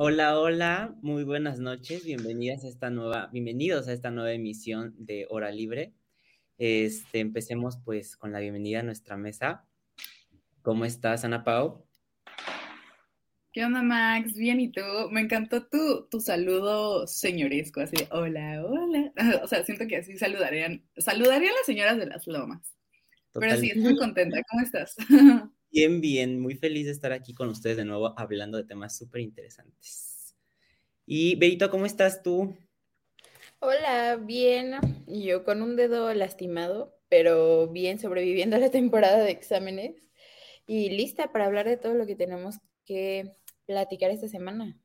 Hola, 0.00 0.38
hola, 0.38 0.94
muy 1.02 1.24
buenas 1.24 1.58
noches, 1.58 2.04
bienvenidas 2.04 2.62
a 2.62 2.68
esta 2.68 2.88
nueva, 2.88 3.30
bienvenidos 3.32 3.88
a 3.88 3.92
esta 3.92 4.12
nueva 4.12 4.30
emisión 4.30 4.94
de 4.96 5.26
Hora 5.28 5.50
Libre. 5.50 5.92
Este, 6.56 7.18
empecemos 7.18 7.78
pues 7.84 8.16
con 8.16 8.30
la 8.30 8.38
bienvenida 8.38 8.78
a 8.78 8.84
nuestra 8.84 9.16
mesa. 9.16 9.66
¿Cómo 10.62 10.84
estás, 10.84 11.24
Ana 11.24 11.42
Pau? 11.42 11.84
¿Qué 13.52 13.64
onda, 13.64 13.82
Max? 13.82 14.34
Bien, 14.34 14.60
¿y 14.60 14.70
tú? 14.70 14.82
Me 15.10 15.20
encantó 15.20 15.66
tu, 15.66 16.06
tu 16.08 16.20
saludo 16.20 17.08
señoresco, 17.08 17.80
así, 17.80 17.96
hola, 18.12 18.64
hola. 18.64 19.12
O 19.42 19.48
sea, 19.48 19.64
siento 19.64 19.88
que 19.88 19.96
así 19.96 20.16
saludarían, 20.16 20.84
saludarían 20.96 21.54
las 21.56 21.66
señoras 21.66 21.98
de 21.98 22.06
las 22.06 22.24
lomas. 22.28 22.72
Pero 23.32 23.56
sí, 23.56 23.72
estoy 23.74 23.96
contenta. 23.98 24.40
¿Cómo 24.48 24.62
estás? 24.62 24.94
Bien, 25.70 26.00
bien, 26.00 26.40
muy 26.40 26.54
feliz 26.54 26.86
de 26.86 26.92
estar 26.92 27.12
aquí 27.12 27.34
con 27.34 27.48
ustedes 27.50 27.76
de 27.76 27.84
nuevo 27.84 28.14
hablando 28.18 28.56
de 28.56 28.64
temas 28.64 28.96
súper 28.96 29.20
interesantes. 29.20 30.34
Y 31.04 31.36
Berito, 31.36 31.70
¿cómo 31.70 31.84
estás 31.84 32.22
tú? 32.22 32.56
Hola, 33.60 34.16
bien. 34.16 34.76
Yo 35.06 35.44
con 35.44 35.62
un 35.62 35.76
dedo 35.76 36.12
lastimado, 36.14 36.98
pero 37.08 37.68
bien 37.68 37.98
sobreviviendo 37.98 38.56
a 38.56 38.60
la 38.60 38.70
temporada 38.70 39.18
de 39.18 39.30
exámenes 39.30 40.10
y 40.66 40.90
lista 40.90 41.32
para 41.32 41.46
hablar 41.46 41.68
de 41.68 41.76
todo 41.76 41.94
lo 41.94 42.06
que 42.06 42.16
tenemos 42.16 42.56
que 42.84 43.36
platicar 43.66 44.10
esta 44.10 44.28
semana. 44.28 44.78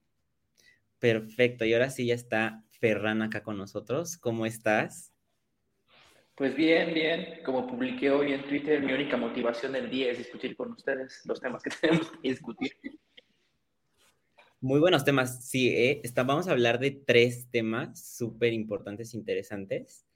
Perfecto, 0.99 1.65
y 1.65 1.73
ahora 1.73 1.89
sí 1.89 2.07
ya 2.07 2.15
está 2.15 2.63
Ferran 2.79 3.21
acá 3.21 3.43
con 3.43 3.57
nosotros. 3.57 4.17
¿Cómo 4.17 4.45
estás? 4.45 5.12
Pues 6.35 6.55
bien, 6.55 6.93
bien. 6.93 7.43
Como 7.45 7.67
publiqué 7.67 8.09
hoy 8.09 8.33
en 8.33 8.43
Twitter, 8.43 8.81
mi 8.81 8.91
única 8.91 9.17
motivación 9.17 9.73
del 9.73 9.89
día 9.89 10.11
es 10.11 10.17
discutir 10.17 10.55
con 10.55 10.71
ustedes 10.71 11.21
los 11.25 11.39
temas 11.39 11.61
que 11.61 11.69
tenemos 11.81 12.11
que 12.11 12.29
discutir. 12.29 12.71
Muy 14.59 14.79
buenos 14.79 15.03
temas, 15.03 15.47
sí. 15.47 15.69
¿eh? 15.69 16.01
vamos 16.25 16.47
a 16.47 16.51
hablar 16.51 16.79
de 16.79 16.91
tres 16.91 17.49
temas 17.51 18.03
súper 18.17 18.53
importantes, 18.53 19.13
interesantes, 19.13 20.07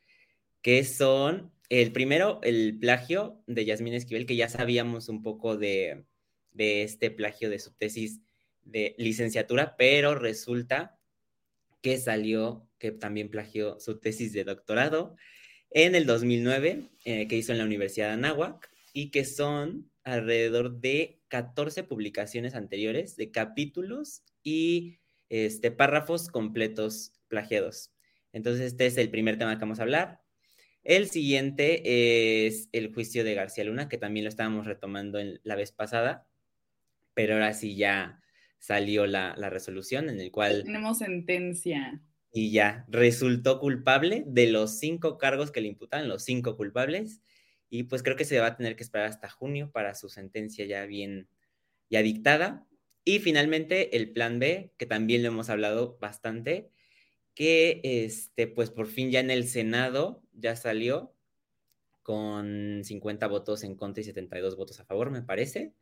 que 0.62 0.84
son 0.86 1.52
el 1.70 1.92
primero, 1.92 2.40
el 2.42 2.80
plagio 2.80 3.44
de 3.46 3.66
Yasmín 3.66 3.94
Esquivel, 3.94 4.26
que 4.26 4.38
ya 4.38 4.50
sabíamos 4.50 5.10
un 5.10 5.22
poco 5.22 5.58
de, 5.58 6.06
de 6.52 6.82
este 6.82 7.12
plagio 7.12 7.50
de 7.50 7.60
su 7.60 7.74
tesis 7.74 8.22
de 8.64 8.96
licenciatura, 8.98 9.76
pero 9.78 10.16
resulta 10.16 10.98
que 11.82 11.98
salió 11.98 12.68
que 12.80 12.92
también 12.92 13.30
plagió 13.30 13.80
su 13.80 14.00
tesis 14.00 14.34
de 14.34 14.46
doctorado 14.46 15.16
en 15.78 15.94
el 15.94 16.08
2009, 16.08 16.90
eh, 17.06 17.28
que 17.28 17.36
hizo 17.36 17.52
en 17.52 17.60
la 17.60 17.64
Universidad 17.64 18.08
de 18.08 18.14
Anáhuac, 18.14 18.68
y 18.94 19.12
que 19.12 19.24
son 19.24 19.92
alrededor 20.04 20.80
de 20.80 21.22
14 21.28 21.84
publicaciones 21.84 22.56
anteriores 22.56 23.16
de 23.16 23.30
capítulos 23.30 24.24
y 24.42 24.98
este, 25.30 25.70
párrafos 25.70 26.30
completos 26.30 27.14
plagiados. 27.28 27.92
Entonces, 28.34 28.66
este 28.66 28.88
es 28.88 28.98
el 28.98 29.12
primer 29.12 29.38
tema 29.38 29.54
que 29.54 29.62
vamos 29.62 29.78
a 29.78 29.84
hablar. 29.84 30.22
El 30.84 31.10
siguiente 31.10 32.48
es 32.48 32.70
el 32.72 32.92
juicio 32.92 33.24
de 33.24 33.36
García 33.36 33.66
Luna, 33.66 33.88
que 33.88 34.00
también 34.00 34.24
lo 34.24 34.30
estábamos 34.30 34.66
retomando 34.66 35.20
en 35.20 35.40
la 35.44 35.56
vez 35.56 35.72
pasada, 35.72 36.28
pero 37.14 37.36
ahora 37.36 37.54
sí 37.54 37.76
ya 37.76 38.24
salió 38.58 39.06
la, 39.06 39.36
la 39.38 39.52
resolución 39.52 40.10
en 40.10 40.22
el 40.22 40.32
cual... 40.32 40.64
Tenemos 40.64 40.98
sentencia 40.98 42.02
y 42.32 42.52
ya 42.52 42.86
resultó 42.90 43.60
culpable 43.60 44.24
de 44.28 44.48
los 44.48 44.80
cinco 44.80 45.18
cargos 45.18 45.52
que 45.52 45.62
le 45.62 45.68
imputan, 45.68 46.08
los 46.08 46.24
cinco 46.24 46.58
culpables, 46.58 47.22
y 47.70 47.84
pues 47.84 48.04
creo 48.04 48.16
que 48.16 48.26
se 48.26 48.40
va 48.40 48.48
a 48.48 48.58
tener 48.58 48.76
que 48.76 48.84
esperar 48.84 49.08
hasta 49.08 49.30
junio 49.30 49.72
para 49.72 49.96
su 49.96 50.10
sentencia 50.10 50.66
ya 50.66 50.86
bien, 50.86 51.28
ya 51.90 52.02
dictada. 52.02 52.66
Y 53.04 53.20
finalmente 53.20 53.96
el 53.98 54.12
plan 54.12 54.40
B, 54.40 54.74
que 54.78 54.86
también 54.86 55.24
lo 55.24 55.30
hemos 55.30 55.50
hablado 55.50 55.98
bastante, 56.00 56.70
que 57.34 57.82
este, 57.84 58.48
pues 58.48 58.72
por 58.72 58.88
fin 58.88 59.12
ya 59.12 59.20
en 59.20 59.32
el 59.32 59.48
Senado 59.48 60.24
ya 60.34 60.56
salió 60.56 61.14
con 62.04 62.82
50 62.84 63.28
votos 63.28 63.64
en 63.64 63.76
contra 63.76 64.02
y 64.02 64.06
72 64.06 64.56
votos 64.56 64.80
a 64.80 64.86
favor, 64.86 65.12
me 65.12 65.22
parece. 65.22 65.74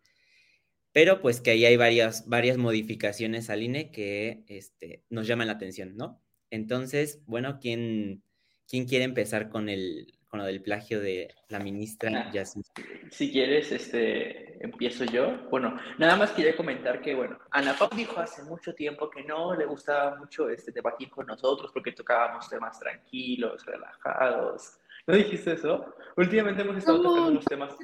Pero 0.92 1.22
pues 1.22 1.42
que 1.42 1.52
ahí 1.52 1.66
hay 1.66 1.78
varias, 1.78 2.28
varias 2.28 2.58
modificaciones 2.58 3.50
al 3.50 3.64
INE 3.64 3.92
que 3.92 4.44
este, 4.48 5.04
nos 5.10 5.28
llaman 5.28 5.48
la 5.48 5.54
atención, 5.54 5.96
¿no? 5.96 6.25
Entonces, 6.56 7.22
bueno, 7.28 7.60
¿quién, 7.60 8.24
quién 8.70 8.86
quiere 8.86 9.04
empezar 9.04 9.50
con, 9.50 9.68
el, 9.68 10.14
con 10.30 10.40
lo 10.40 10.46
del 10.46 10.62
plagio 10.62 11.02
de 11.02 11.36
la 11.50 11.60
ministra 11.60 12.32
Yasmin? 12.32 12.64
Si 13.12 13.30
quieres, 13.30 13.74
este, 13.74 14.64
empiezo 14.64 15.04
yo. 15.04 15.38
Bueno, 15.50 15.78
nada 15.98 16.16
más 16.16 16.32
quería 16.32 16.56
comentar 16.56 17.02
que, 17.02 17.14
bueno, 17.14 17.38
Ana 17.52 17.76
Pau 17.78 17.90
dijo 17.94 18.22
hace 18.22 18.42
mucho 18.44 18.74
tiempo 18.74 19.10
que 19.10 19.24
no 19.26 19.54
le 19.54 19.66
gustaba 19.66 20.16
mucho 20.16 20.50
este, 20.50 20.72
debatir 20.72 21.10
con 21.10 21.28
nosotros 21.28 21.72
porque 21.74 21.92
tocábamos 21.92 22.50
temas 22.50 22.80
tranquilos, 22.80 23.66
relajados. 23.66 24.80
¿No 25.08 25.14
dijiste 25.14 25.52
eso? 25.52 25.94
Últimamente 26.16 26.62
hemos 26.62 26.78
estado 26.78 27.02
tocando 27.02 27.28
unos 27.32 27.46
temas 27.46 27.76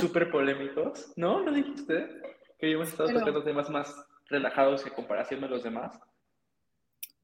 súper 0.00 0.28
polémicos. 0.28 1.12
¿No? 1.14 1.40
¿No 1.40 1.52
dijiste? 1.52 2.20
Que 2.58 2.72
hemos 2.72 2.88
estado 2.88 3.10
tocando 3.10 3.44
temas 3.44 3.70
más 3.70 3.94
relajados 4.28 4.84
en 4.84 4.92
comparación 4.92 5.40
de 5.40 5.48
los 5.48 5.62
demás. 5.62 6.00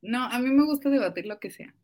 No, 0.04 0.24
a 0.24 0.38
mí 0.38 0.50
me 0.50 0.64
gusta 0.64 0.90
debatir 0.90 1.26
lo 1.26 1.38
que 1.38 1.50
sea. 1.50 1.74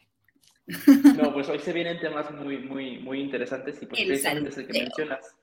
No, 1.17 1.33
pues 1.33 1.49
hoy 1.49 1.59
se 1.59 1.73
vienen 1.73 1.99
temas 1.99 2.31
muy, 2.31 2.59
muy, 2.59 2.99
muy 2.99 3.21
interesantes 3.21 3.83
y 3.83 3.87
pues 3.87 4.03
precisamente 4.05 4.51
es 4.51 4.59
el 4.59 4.67
que 4.67 4.79
mencionas, 4.81 5.37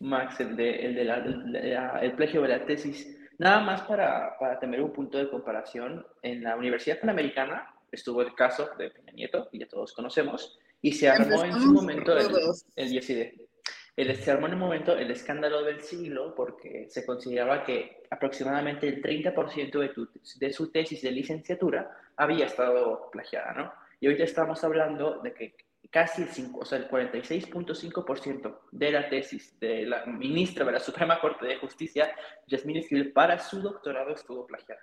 Max, 0.00 0.40
el 0.40 0.56
de, 0.56 0.86
el, 0.86 0.94
de 0.94 1.04
la, 1.04 2.00
el 2.00 2.12
plagio 2.12 2.42
de 2.42 2.48
la 2.48 2.64
tesis. 2.64 3.18
Nada 3.38 3.60
más 3.60 3.82
para, 3.82 4.38
para 4.38 4.58
tener 4.58 4.80
un 4.80 4.92
punto 4.92 5.18
de 5.18 5.28
comparación, 5.28 6.06
en 6.22 6.42
la 6.42 6.56
Universidad 6.56 7.00
Panamericana 7.00 7.74
estuvo 7.90 8.22
el 8.22 8.34
caso 8.34 8.70
de 8.78 8.90
Peña 8.90 9.12
Nieto, 9.12 9.48
y 9.52 9.58
ya 9.58 9.68
todos 9.68 9.92
conocemos, 9.92 10.58
y 10.80 10.92
se 10.92 11.08
armó 11.08 11.44
en 11.44 11.52
su 11.60 11.72
momento 11.72 12.16
el, 12.16 12.26
el 12.76 12.92
el, 13.96 14.16
se 14.16 14.30
armó 14.30 14.48
en 14.48 14.54
un 14.54 14.60
momento 14.60 14.96
el 14.96 15.10
escándalo 15.10 15.62
del 15.62 15.80
siglo 15.80 16.34
porque 16.34 16.86
se 16.88 17.06
consideraba 17.06 17.62
que 17.62 18.02
aproximadamente 18.10 18.88
el 18.88 19.00
30% 19.00 19.78
de, 19.78 19.90
de 20.40 20.52
su 20.52 20.72
tesis 20.72 21.02
de 21.02 21.12
licenciatura 21.12 21.96
había 22.16 22.46
estado 22.46 23.10
plagiada, 23.10 23.52
¿no? 23.52 23.72
Y 24.00 24.06
ahorita 24.06 24.24
estamos 24.24 24.62
hablando 24.64 25.20
de 25.20 25.32
que 25.32 25.56
casi 25.90 26.22
el, 26.22 26.28
5, 26.28 26.58
o 26.60 26.64
sea, 26.64 26.78
el 26.78 26.88
46.5% 26.88 28.58
de 28.72 28.90
la 28.90 29.08
tesis 29.08 29.58
de 29.60 29.86
la 29.86 30.04
ministra 30.06 30.64
de 30.64 30.72
la 30.72 30.80
Suprema 30.80 31.20
Corte 31.20 31.46
de 31.46 31.56
Justicia, 31.56 32.14
Jasmine 32.48 32.80
Esquivel, 32.80 33.12
para 33.12 33.38
su 33.38 33.60
doctorado 33.62 34.10
estuvo 34.10 34.46
plagiada. 34.46 34.82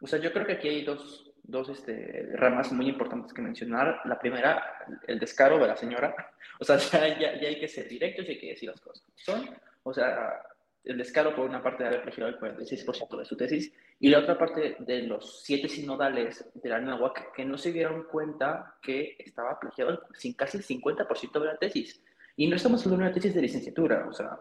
O 0.00 0.06
sea, 0.06 0.18
yo 0.18 0.32
creo 0.32 0.46
que 0.46 0.54
aquí 0.54 0.68
hay 0.68 0.84
dos, 0.84 1.32
dos 1.42 1.68
este, 1.68 2.28
ramas 2.34 2.72
muy 2.72 2.88
importantes 2.88 3.32
que 3.32 3.42
mencionar. 3.42 4.00
La 4.04 4.18
primera, 4.18 4.86
el 5.06 5.18
descaro 5.18 5.58
de 5.58 5.68
la 5.68 5.76
señora. 5.76 6.14
O 6.58 6.64
sea, 6.64 6.76
ya, 6.78 7.08
ya, 7.18 7.40
ya 7.40 7.48
hay 7.48 7.58
que 7.58 7.68
ser 7.68 7.88
directos 7.88 8.26
y 8.26 8.30
hay 8.30 8.38
que 8.38 8.48
decir 8.48 8.68
las 8.70 8.80
cosas 8.80 9.04
son. 9.16 9.48
O 9.84 9.92
sea, 9.92 10.42
el 10.84 10.98
descaro 10.98 11.34
por 11.34 11.48
una 11.48 11.62
parte 11.62 11.82
de 11.82 11.90
haber 11.90 12.02
plagiado 12.02 12.30
el 12.30 12.38
46% 12.38 13.18
de 13.18 13.24
su 13.24 13.36
tesis 13.36 13.72
y 14.00 14.08
la 14.08 14.18
otra 14.18 14.36
parte 14.36 14.76
de 14.80 15.02
los 15.02 15.42
siete 15.42 15.68
sinodales 15.68 16.44
de 16.54 16.68
la 16.68 16.80
NAWAC 16.80 17.32
que 17.32 17.44
no 17.44 17.56
se 17.56 17.72
dieron 17.72 18.04
cuenta 18.04 18.76
que 18.82 19.16
estaba 19.18 19.60
plagiado 19.60 20.02
sin 20.14 20.34
casi 20.34 20.58
el 20.58 20.64
50% 20.64 21.40
de 21.40 21.46
la 21.46 21.56
tesis. 21.56 22.02
Y 22.36 22.46
no 22.48 22.56
estamos 22.56 22.80
hablando 22.80 23.04
de 23.04 23.08
una 23.10 23.14
tesis 23.14 23.34
de 23.34 23.42
licenciatura, 23.42 24.06
o 24.08 24.12
sea, 24.12 24.40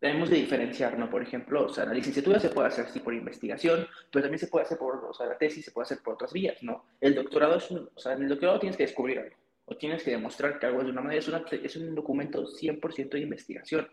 debemos 0.00 0.30
de 0.30 0.36
diferenciar, 0.36 0.98
¿no? 0.98 1.10
Por 1.10 1.22
ejemplo, 1.22 1.64
o 1.64 1.68
sea, 1.68 1.86
la 1.86 1.94
licenciatura 1.94 2.38
se 2.38 2.50
puede 2.50 2.68
hacer 2.68 2.86
así 2.86 3.00
por 3.00 3.14
investigación, 3.14 3.86
pero 4.10 4.22
también 4.22 4.38
se 4.38 4.46
puede 4.46 4.66
hacer 4.66 4.78
por, 4.78 5.04
o 5.04 5.14
sea, 5.14 5.26
la 5.26 5.38
tesis 5.38 5.64
se 5.64 5.72
puede 5.72 5.84
hacer 5.84 5.98
por 6.02 6.14
otras 6.14 6.32
vías, 6.32 6.62
¿no? 6.62 6.84
El 7.00 7.14
doctorado 7.14 7.56
es 7.56 7.70
un, 7.70 7.88
o 7.94 7.98
sea, 7.98 8.12
en 8.12 8.22
el 8.22 8.28
doctorado 8.28 8.58
tienes 8.58 8.76
que 8.76 8.84
descubrir 8.84 9.18
algo, 9.18 9.36
o 9.64 9.76
tienes 9.76 10.02
que 10.02 10.10
demostrar 10.10 10.58
que 10.58 10.66
algo 10.66 10.84
de 10.84 10.90
una 10.90 11.00
manera, 11.00 11.20
es, 11.20 11.28
una, 11.28 11.44
es 11.50 11.76
un 11.76 11.94
documento 11.94 12.44
100% 12.44 13.10
de 13.10 13.20
investigación. 13.20 13.88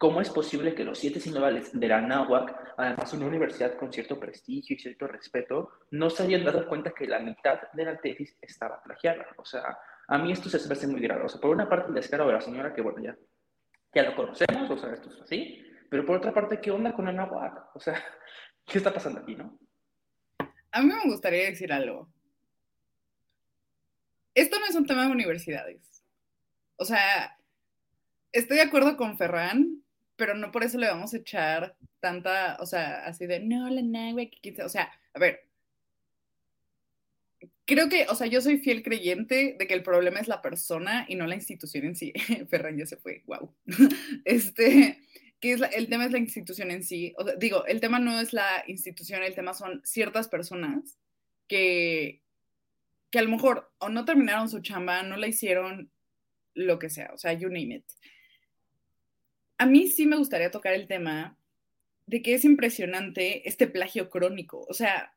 ¿Cómo 0.00 0.22
es 0.22 0.30
posible 0.30 0.74
que 0.74 0.82
los 0.82 0.98
siete 0.98 1.20
sinodales 1.20 1.78
de 1.78 1.86
la 1.86 2.00
NAWAC, 2.00 2.74
además 2.78 3.12
una 3.12 3.26
universidad 3.26 3.76
con 3.76 3.92
cierto 3.92 4.18
prestigio 4.18 4.74
y 4.74 4.78
cierto 4.78 5.06
respeto, 5.06 5.72
no 5.90 6.08
se 6.08 6.22
hayan 6.22 6.42
dado 6.42 6.66
cuenta 6.66 6.92
que 6.92 7.06
la 7.06 7.18
mitad 7.18 7.60
de 7.74 7.84
la 7.84 8.00
tesis 8.00 8.34
estaba 8.40 8.82
plagiada? 8.82 9.26
O 9.36 9.44
sea, 9.44 9.76
a 10.08 10.16
mí 10.16 10.32
esto 10.32 10.48
se 10.48 10.66
me 10.66 10.72
hace 10.72 10.86
muy 10.86 11.02
grave. 11.02 11.26
O 11.26 11.28
sea, 11.28 11.38
por 11.38 11.50
una 11.50 11.68
parte 11.68 11.88
el 11.88 11.94
descaro 11.94 12.26
de 12.26 12.32
la 12.32 12.40
señora, 12.40 12.72
que 12.72 12.80
bueno, 12.80 13.02
ya 13.02 13.14
ya 13.94 14.04
lo 14.04 14.16
conocemos, 14.16 14.70
o 14.70 14.78
sea, 14.78 14.94
esto 14.94 15.10
es 15.10 15.20
así, 15.20 15.62
pero 15.90 16.06
por 16.06 16.16
otra 16.16 16.32
parte, 16.32 16.62
¿qué 16.62 16.70
onda 16.70 16.94
con 16.94 17.06
el 17.06 17.18
agua? 17.18 17.70
O 17.74 17.80
sea, 17.80 17.94
¿qué 18.64 18.78
está 18.78 18.94
pasando 18.94 19.20
aquí, 19.20 19.34
no? 19.34 19.58
A 20.72 20.80
mí 20.80 20.88
me 20.88 21.10
gustaría 21.10 21.44
decir 21.44 21.72
algo. 21.72 22.08
Esto 24.34 24.58
no 24.60 24.66
es 24.66 24.74
un 24.76 24.86
tema 24.86 25.04
de 25.04 25.12
universidades. 25.12 26.02
O 26.76 26.86
sea, 26.86 27.36
estoy 28.32 28.56
de 28.56 28.62
acuerdo 28.62 28.96
con 28.96 29.18
Ferran, 29.18 29.82
pero 30.20 30.34
no 30.34 30.52
por 30.52 30.62
eso 30.62 30.76
le 30.76 30.86
vamos 30.86 31.14
a 31.14 31.16
echar 31.16 31.74
tanta, 31.98 32.58
o 32.60 32.66
sea, 32.66 33.06
así 33.06 33.26
de, 33.26 33.40
no, 33.40 33.70
la 33.70 33.80
nave, 33.80 34.30
o 34.62 34.68
sea, 34.68 34.92
a 35.14 35.18
ver, 35.18 35.48
creo 37.64 37.88
que, 37.88 38.04
o 38.06 38.14
sea, 38.14 38.26
yo 38.26 38.42
soy 38.42 38.58
fiel 38.58 38.82
creyente 38.82 39.56
de 39.58 39.66
que 39.66 39.72
el 39.72 39.82
problema 39.82 40.20
es 40.20 40.28
la 40.28 40.42
persona 40.42 41.06
y 41.08 41.14
no 41.14 41.26
la 41.26 41.36
institución 41.36 41.86
en 41.86 41.96
sí. 41.96 42.12
Ferran 42.50 42.76
ya 42.76 42.84
se 42.84 42.98
fue, 42.98 43.22
wow. 43.24 43.50
Este, 44.26 44.98
que 45.40 45.52
es 45.52 45.62
el 45.72 45.88
tema 45.88 46.04
es 46.04 46.12
la 46.12 46.18
institución 46.18 46.70
en 46.70 46.84
sí. 46.84 47.14
Digo, 47.38 47.64
el 47.64 47.80
tema 47.80 47.98
no 47.98 48.20
es 48.20 48.34
la 48.34 48.62
institución, 48.66 49.22
el 49.22 49.34
tema 49.34 49.54
son 49.54 49.80
ciertas 49.86 50.28
personas 50.28 50.98
que, 51.48 52.20
que 53.10 53.20
a 53.20 53.22
lo 53.22 53.30
mejor 53.30 53.72
o 53.78 53.88
no 53.88 54.04
terminaron 54.04 54.50
su 54.50 54.60
chamba, 54.60 55.02
no 55.02 55.16
la 55.16 55.28
hicieron, 55.28 55.90
lo 56.52 56.78
que 56.78 56.90
sea, 56.90 57.10
o 57.14 57.16
sea, 57.16 57.32
you 57.32 57.48
name 57.48 57.76
it. 57.76 57.84
A 59.60 59.66
mí 59.66 59.88
sí 59.88 60.06
me 60.06 60.16
gustaría 60.16 60.50
tocar 60.50 60.72
el 60.72 60.86
tema 60.86 61.36
de 62.06 62.22
que 62.22 62.32
es 62.32 62.46
impresionante 62.46 63.46
este 63.46 63.66
plagio 63.66 64.08
crónico. 64.08 64.64
O 64.70 64.72
sea, 64.72 65.14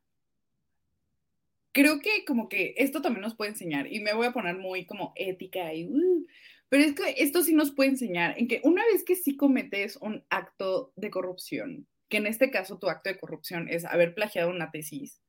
creo 1.72 1.98
que 2.00 2.26
como 2.26 2.50
que 2.50 2.74
esto 2.76 3.00
también 3.00 3.22
nos 3.22 3.34
puede 3.36 3.52
enseñar, 3.52 3.90
y 3.90 4.00
me 4.00 4.12
voy 4.12 4.26
a 4.26 4.34
poner 4.34 4.58
muy 4.58 4.84
como 4.84 5.14
ética 5.16 5.72
y... 5.72 5.86
Uh, 5.86 6.26
pero 6.68 6.84
es 6.84 6.94
que 6.94 7.14
esto 7.16 7.42
sí 7.42 7.54
nos 7.54 7.70
puede 7.70 7.88
enseñar 7.88 8.38
en 8.38 8.46
que 8.46 8.60
una 8.64 8.84
vez 8.92 9.02
que 9.02 9.16
sí 9.16 9.34
cometes 9.34 9.96
un 9.96 10.22
acto 10.28 10.92
de 10.94 11.10
corrupción, 11.10 11.86
que 12.10 12.18
en 12.18 12.26
este 12.26 12.50
caso 12.50 12.78
tu 12.78 12.90
acto 12.90 13.08
de 13.08 13.18
corrupción 13.18 13.70
es 13.70 13.86
haber 13.86 14.14
plagiado 14.14 14.50
una 14.50 14.70
tesis, 14.70 15.22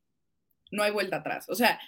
no 0.71 0.83
hay 0.83 0.91
vuelta 0.91 1.17
atrás. 1.17 1.47
O 1.47 1.55
sea, 1.55 1.79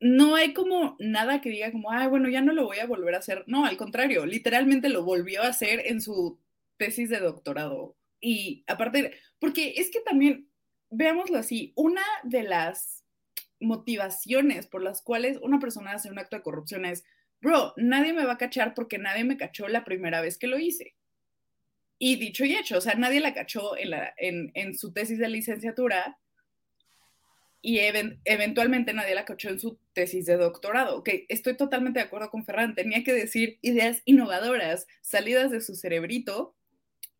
no 0.00 0.36
hay 0.36 0.52
como 0.52 0.96
nada 0.98 1.40
que 1.40 1.50
diga 1.50 1.72
como, 1.72 1.90
ah, 1.90 2.08
bueno, 2.08 2.28
ya 2.28 2.42
no 2.42 2.52
lo 2.52 2.64
voy 2.64 2.78
a 2.78 2.86
volver 2.86 3.14
a 3.14 3.18
hacer. 3.18 3.44
No, 3.46 3.64
al 3.64 3.76
contrario, 3.76 4.26
literalmente 4.26 4.88
lo 4.88 5.04
volvió 5.04 5.42
a 5.42 5.48
hacer 5.48 5.82
en 5.86 6.00
su 6.00 6.38
tesis 6.76 7.08
de 7.10 7.20
doctorado. 7.20 7.96
Y 8.20 8.64
aparte, 8.66 9.12
porque 9.38 9.74
es 9.76 9.90
que 9.90 10.00
también 10.00 10.48
veámoslo 10.90 11.38
así, 11.38 11.72
una 11.76 12.02
de 12.22 12.42
las 12.42 13.04
motivaciones 13.60 14.66
por 14.66 14.82
las 14.82 15.02
cuales 15.02 15.38
una 15.40 15.58
persona 15.58 15.92
hace 15.92 16.10
un 16.10 16.18
acto 16.18 16.36
de 16.36 16.42
corrupción 16.42 16.84
es, 16.84 17.04
bro, 17.40 17.72
nadie 17.76 18.12
me 18.12 18.24
va 18.24 18.34
a 18.34 18.38
cachar 18.38 18.74
porque 18.74 18.98
nadie 18.98 19.24
me 19.24 19.36
cachó 19.36 19.68
la 19.68 19.84
primera 19.84 20.20
vez 20.20 20.38
que 20.38 20.46
lo 20.46 20.58
hice. 20.58 20.94
Y 21.98 22.16
dicho 22.16 22.44
y 22.44 22.54
hecho, 22.54 22.78
o 22.78 22.80
sea, 22.80 22.94
nadie 22.94 23.20
la 23.20 23.32
cachó 23.32 23.76
en, 23.76 23.90
la, 23.90 24.14
en, 24.18 24.74
su 24.74 24.92
tesis 24.92 25.18
de 25.18 25.28
licenciatura 25.28 26.18
y 27.66 27.80
eventualmente 28.24 28.92
nadie 28.92 29.16
la 29.16 29.24
cachó 29.24 29.48
en 29.48 29.58
su 29.58 29.80
tesis 29.92 30.24
de 30.26 30.36
doctorado. 30.36 30.98
Ok, 30.98 31.08
estoy 31.28 31.56
totalmente 31.56 31.98
de 31.98 32.04
acuerdo 32.04 32.30
con 32.30 32.44
Ferran, 32.44 32.76
tenía 32.76 33.02
que 33.02 33.12
decir 33.12 33.58
ideas 33.60 34.02
innovadoras, 34.04 34.86
salidas 35.00 35.50
de 35.50 35.60
su 35.60 35.74
cerebrito, 35.74 36.54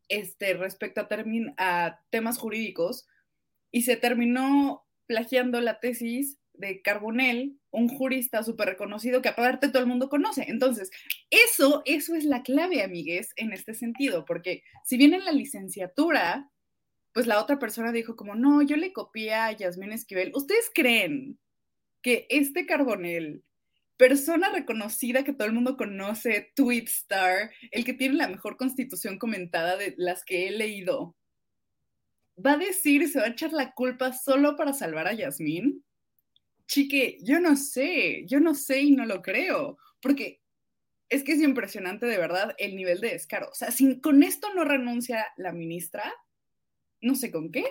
este, 0.08 0.54
respecto 0.54 1.00
a, 1.00 1.08
a 1.56 2.00
temas 2.10 2.38
jurídicos, 2.38 3.08
y 3.72 3.82
se 3.82 3.96
terminó 3.96 4.86
plagiando 5.06 5.60
la 5.60 5.80
tesis 5.80 6.38
de 6.54 6.80
Carbonell, 6.80 7.58
un 7.72 7.88
jurista 7.88 8.44
súper 8.44 8.68
reconocido 8.68 9.22
que 9.22 9.30
aparte 9.30 9.68
todo 9.68 9.82
el 9.82 9.88
mundo 9.88 10.08
conoce. 10.08 10.44
Entonces, 10.46 10.92
eso, 11.28 11.82
eso 11.86 12.14
es 12.14 12.24
la 12.24 12.44
clave, 12.44 12.84
amigues, 12.84 13.32
en 13.34 13.52
este 13.52 13.74
sentido, 13.74 14.24
porque 14.24 14.62
si 14.84 14.96
bien 14.96 15.12
en 15.12 15.24
la 15.24 15.32
licenciatura, 15.32 16.52
pues 17.16 17.26
la 17.26 17.40
otra 17.40 17.58
persona 17.58 17.92
dijo 17.92 18.14
como, 18.14 18.34
no, 18.34 18.60
yo 18.60 18.76
le 18.76 18.92
copié 18.92 19.32
a 19.32 19.50
Yasmín 19.50 19.90
Esquivel. 19.90 20.32
¿Ustedes 20.34 20.70
creen 20.74 21.38
que 22.02 22.26
este 22.28 22.66
Carbonell, 22.66 23.42
persona 23.96 24.50
reconocida 24.50 25.24
que 25.24 25.32
todo 25.32 25.48
el 25.48 25.54
mundo 25.54 25.78
conoce, 25.78 26.52
tweet 26.54 26.90
el 27.70 27.86
que 27.86 27.94
tiene 27.94 28.16
la 28.16 28.28
mejor 28.28 28.58
constitución 28.58 29.18
comentada 29.18 29.78
de 29.78 29.94
las 29.96 30.26
que 30.26 30.46
he 30.46 30.50
leído, 30.50 31.16
va 32.36 32.52
a 32.52 32.58
decir, 32.58 33.08
se 33.08 33.18
va 33.18 33.24
a 33.24 33.30
echar 33.30 33.54
la 33.54 33.72
culpa 33.72 34.12
solo 34.12 34.54
para 34.54 34.74
salvar 34.74 35.08
a 35.08 35.14
Yasmín. 35.14 35.82
Chique, 36.66 37.16
yo 37.22 37.40
no 37.40 37.56
sé, 37.56 38.26
yo 38.26 38.40
no 38.40 38.54
sé 38.54 38.82
y 38.82 38.90
no 38.90 39.06
lo 39.06 39.22
creo, 39.22 39.78
porque 40.02 40.42
es 41.08 41.24
que 41.24 41.32
es 41.32 41.40
impresionante 41.40 42.04
de 42.04 42.18
verdad 42.18 42.54
el 42.58 42.76
nivel 42.76 43.00
de 43.00 43.12
descaro. 43.12 43.48
O 43.48 43.54
sea, 43.54 43.70
si 43.70 44.02
con 44.02 44.22
esto 44.22 44.52
no 44.52 44.64
renuncia 44.64 45.26
la 45.38 45.52
ministra, 45.52 46.12
no 47.06 47.14
sé 47.14 47.30
con 47.30 47.50
qué. 47.50 47.64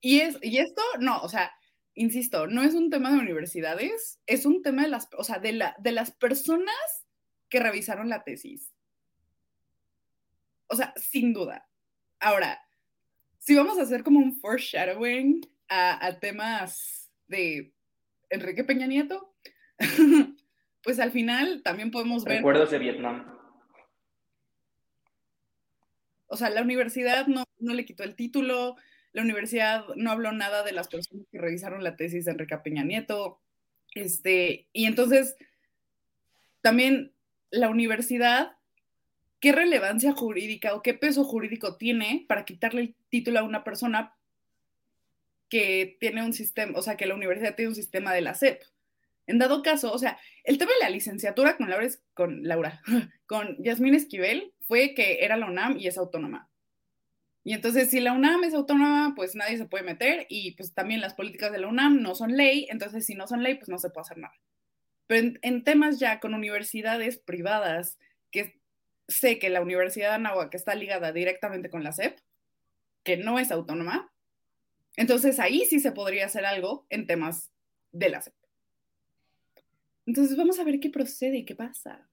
Y, 0.00 0.20
es, 0.20 0.38
y 0.42 0.58
esto, 0.58 0.82
no, 1.00 1.20
o 1.20 1.28
sea, 1.28 1.52
insisto, 1.94 2.46
no 2.46 2.62
es 2.62 2.74
un 2.74 2.90
tema 2.90 3.12
de 3.12 3.18
universidades, 3.18 4.20
es 4.26 4.46
un 4.46 4.62
tema 4.62 4.82
de 4.82 4.88
las, 4.88 5.08
o 5.16 5.24
sea, 5.24 5.38
de, 5.38 5.52
la, 5.52 5.76
de 5.78 5.92
las 5.92 6.10
personas 6.10 7.06
que 7.48 7.60
revisaron 7.60 8.08
la 8.08 8.24
tesis. 8.24 8.72
O 10.66 10.76
sea, 10.76 10.92
sin 10.96 11.32
duda. 11.32 11.68
Ahora, 12.18 12.60
si 13.38 13.54
vamos 13.54 13.78
a 13.78 13.82
hacer 13.82 14.02
como 14.02 14.20
un 14.20 14.40
foreshadowing 14.40 15.40
a, 15.68 16.18
temas 16.20 17.10
de 17.26 17.74
Enrique 18.30 18.64
Peña 18.64 18.86
Nieto, 18.86 19.34
pues 20.82 20.98
al 21.00 21.10
final 21.10 21.62
también 21.62 21.90
podemos 21.90 22.24
ver... 22.24 22.36
Recuerdos 22.36 22.70
de 22.70 22.78
Vietnam. 22.78 23.41
O 26.32 26.36
sea, 26.36 26.50
la 26.50 26.62
universidad 26.62 27.26
no, 27.26 27.44
no 27.58 27.74
le 27.74 27.84
quitó 27.84 28.04
el 28.04 28.16
título, 28.16 28.76
la 29.12 29.22
universidad 29.22 29.84
no 29.96 30.10
habló 30.10 30.32
nada 30.32 30.62
de 30.62 30.72
las 30.72 30.88
personas 30.88 31.26
que 31.30 31.38
revisaron 31.38 31.84
la 31.84 31.96
tesis 31.96 32.24
de 32.24 32.32
Enrique 32.32 32.56
Peña 32.58 32.84
Nieto. 32.84 33.40
Este, 33.94 34.66
y 34.72 34.86
entonces, 34.86 35.36
también 36.62 37.12
la 37.50 37.68
universidad 37.68 38.56
¿qué 39.42 39.50
relevancia 39.50 40.12
jurídica 40.12 40.72
o 40.72 40.82
qué 40.82 40.94
peso 40.94 41.24
jurídico 41.24 41.76
tiene 41.76 42.24
para 42.28 42.44
quitarle 42.44 42.80
el 42.80 42.94
título 43.10 43.40
a 43.40 43.42
una 43.42 43.64
persona 43.64 44.14
que 45.48 45.96
tiene 45.98 46.24
un 46.24 46.32
sistema, 46.32 46.78
o 46.78 46.82
sea, 46.82 46.96
que 46.96 47.06
la 47.06 47.16
universidad 47.16 47.56
tiene 47.56 47.70
un 47.70 47.74
sistema 47.74 48.14
de 48.14 48.20
la 48.20 48.36
SEP? 48.36 48.62
En 49.26 49.40
dado 49.40 49.64
caso, 49.64 49.92
o 49.92 49.98
sea, 49.98 50.16
el 50.44 50.58
tema 50.58 50.70
de 50.74 50.84
la 50.84 50.90
licenciatura 50.90 51.56
con 51.56 51.68
Laura, 51.68 51.88
con 52.14 52.44
Laura, 52.44 52.82
con 53.26 53.60
Yasmín 53.60 53.96
Esquivel 53.96 54.51
fue 54.66 54.94
que 54.94 55.24
era 55.24 55.36
la 55.36 55.46
UNAM 55.46 55.78
y 55.78 55.86
es 55.86 55.98
autónoma. 55.98 56.48
Y 57.44 57.54
entonces, 57.54 57.90
si 57.90 58.00
la 58.00 58.12
UNAM 58.12 58.44
es 58.44 58.54
autónoma, 58.54 59.14
pues 59.16 59.34
nadie 59.34 59.56
se 59.56 59.66
puede 59.66 59.82
meter 59.82 60.26
y 60.28 60.52
pues 60.52 60.74
también 60.74 61.00
las 61.00 61.14
políticas 61.14 61.50
de 61.50 61.58
la 61.58 61.66
UNAM 61.66 62.00
no 62.00 62.14
son 62.14 62.36
ley, 62.36 62.68
entonces 62.70 63.04
si 63.04 63.14
no 63.14 63.26
son 63.26 63.42
ley, 63.42 63.56
pues 63.56 63.68
no 63.68 63.78
se 63.78 63.90
puede 63.90 64.02
hacer 64.02 64.18
nada. 64.18 64.34
Pero 65.08 65.36
en, 65.42 65.64
temas 65.64 65.98
ya 65.98 66.20
con 66.20 66.34
universidades 66.34 67.18
privadas 67.18 67.98
que 68.30 68.60
sé 69.08 69.38
que 69.40 69.50
la 69.50 69.60
Universidad 69.60 70.10
de 70.10 70.14
Anáhuac 70.14 70.54
está 70.54 70.74
ligada 70.76 71.12
directamente 71.12 71.68
con 71.68 71.82
la 71.82 71.92
SEP, 71.92 72.18
que 73.02 73.16
no 73.16 73.40
es 73.40 73.50
autónoma, 73.50 74.12
entonces 74.96 75.40
ahí 75.40 75.64
sí 75.64 75.80
se 75.80 75.92
podría 75.92 76.26
hacer 76.26 76.46
algo 76.46 76.86
en 76.90 77.06
temas 77.06 77.50
de 77.90 78.08
la 78.08 78.22
SEP. 78.22 78.34
Entonces 80.06 80.36
vamos 80.36 80.58
a 80.60 80.64
ver 80.64 80.78
qué 80.78 80.90
procede 80.90 81.38
y 81.38 81.44
qué 81.44 81.56
pasa. 81.56 82.08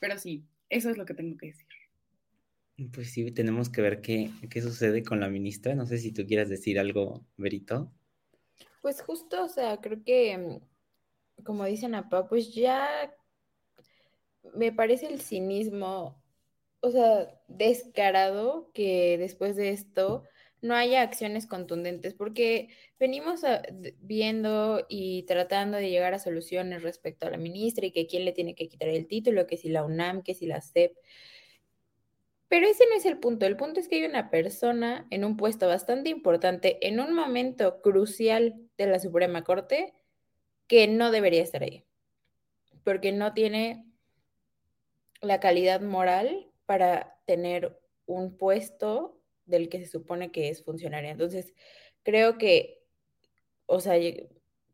Pero 0.00 0.18
sí, 0.18 0.44
eso 0.72 0.90
es 0.90 0.96
lo 0.96 1.04
que 1.04 1.14
tengo 1.14 1.36
que 1.36 1.46
decir. 1.46 1.66
Pues 2.92 3.12
sí, 3.12 3.30
tenemos 3.30 3.68
que 3.68 3.82
ver 3.82 4.00
qué, 4.00 4.30
qué 4.50 4.62
sucede 4.62 5.04
con 5.04 5.20
la 5.20 5.28
ministra. 5.28 5.74
No 5.74 5.86
sé 5.86 5.98
si 5.98 6.12
tú 6.12 6.26
quieras 6.26 6.48
decir 6.48 6.78
algo, 6.78 7.24
Berito. 7.36 7.92
Pues 8.80 9.02
justo, 9.02 9.44
o 9.44 9.48
sea, 9.48 9.80
creo 9.80 10.02
que, 10.02 10.60
como 11.44 11.64
dicen 11.66 11.94
Apa, 11.94 12.26
pues 12.26 12.54
ya 12.54 13.14
me 14.54 14.72
parece 14.72 15.06
el 15.06 15.20
cinismo, 15.20 16.20
o 16.80 16.90
sea, 16.90 17.40
descarado 17.48 18.70
que 18.72 19.18
después 19.18 19.54
de 19.54 19.70
esto 19.70 20.24
no 20.62 20.74
haya 20.74 21.02
acciones 21.02 21.46
contundentes, 21.46 22.14
porque 22.14 22.68
venimos 22.98 23.42
viendo 24.00 24.86
y 24.88 25.24
tratando 25.24 25.76
de 25.76 25.90
llegar 25.90 26.14
a 26.14 26.18
soluciones 26.18 26.82
respecto 26.82 27.26
a 27.26 27.30
la 27.30 27.36
ministra 27.36 27.84
y 27.84 27.90
que 27.90 28.06
quién 28.06 28.24
le 28.24 28.32
tiene 28.32 28.54
que 28.54 28.68
quitar 28.68 28.88
el 28.88 29.06
título, 29.06 29.46
que 29.46 29.56
si 29.56 29.68
la 29.68 29.84
UNAM, 29.84 30.22
que 30.22 30.34
si 30.34 30.46
la 30.46 30.60
CEP. 30.60 30.96
Pero 32.48 32.66
ese 32.66 32.84
no 32.88 32.96
es 32.96 33.06
el 33.06 33.18
punto. 33.18 33.44
El 33.46 33.56
punto 33.56 33.80
es 33.80 33.88
que 33.88 33.96
hay 33.96 34.04
una 34.04 34.30
persona 34.30 35.06
en 35.10 35.24
un 35.24 35.36
puesto 35.36 35.66
bastante 35.66 36.10
importante, 36.10 36.86
en 36.86 37.00
un 37.00 37.12
momento 37.12 37.82
crucial 37.82 38.54
de 38.78 38.86
la 38.86 39.00
Suprema 39.00 39.42
Corte, 39.42 39.94
que 40.68 40.86
no 40.86 41.10
debería 41.10 41.42
estar 41.42 41.62
ahí, 41.62 41.84
porque 42.84 43.10
no 43.10 43.34
tiene 43.34 43.84
la 45.20 45.40
calidad 45.40 45.80
moral 45.80 46.50
para 46.66 47.18
tener 47.26 47.80
un 48.06 48.36
puesto 48.36 49.21
del 49.52 49.68
que 49.68 49.78
se 49.78 49.86
supone 49.86 50.32
que 50.32 50.48
es 50.48 50.64
funcionaria. 50.64 51.12
Entonces, 51.12 51.54
creo 52.02 52.38
que, 52.38 52.82
o 53.66 53.78
sea, 53.80 53.94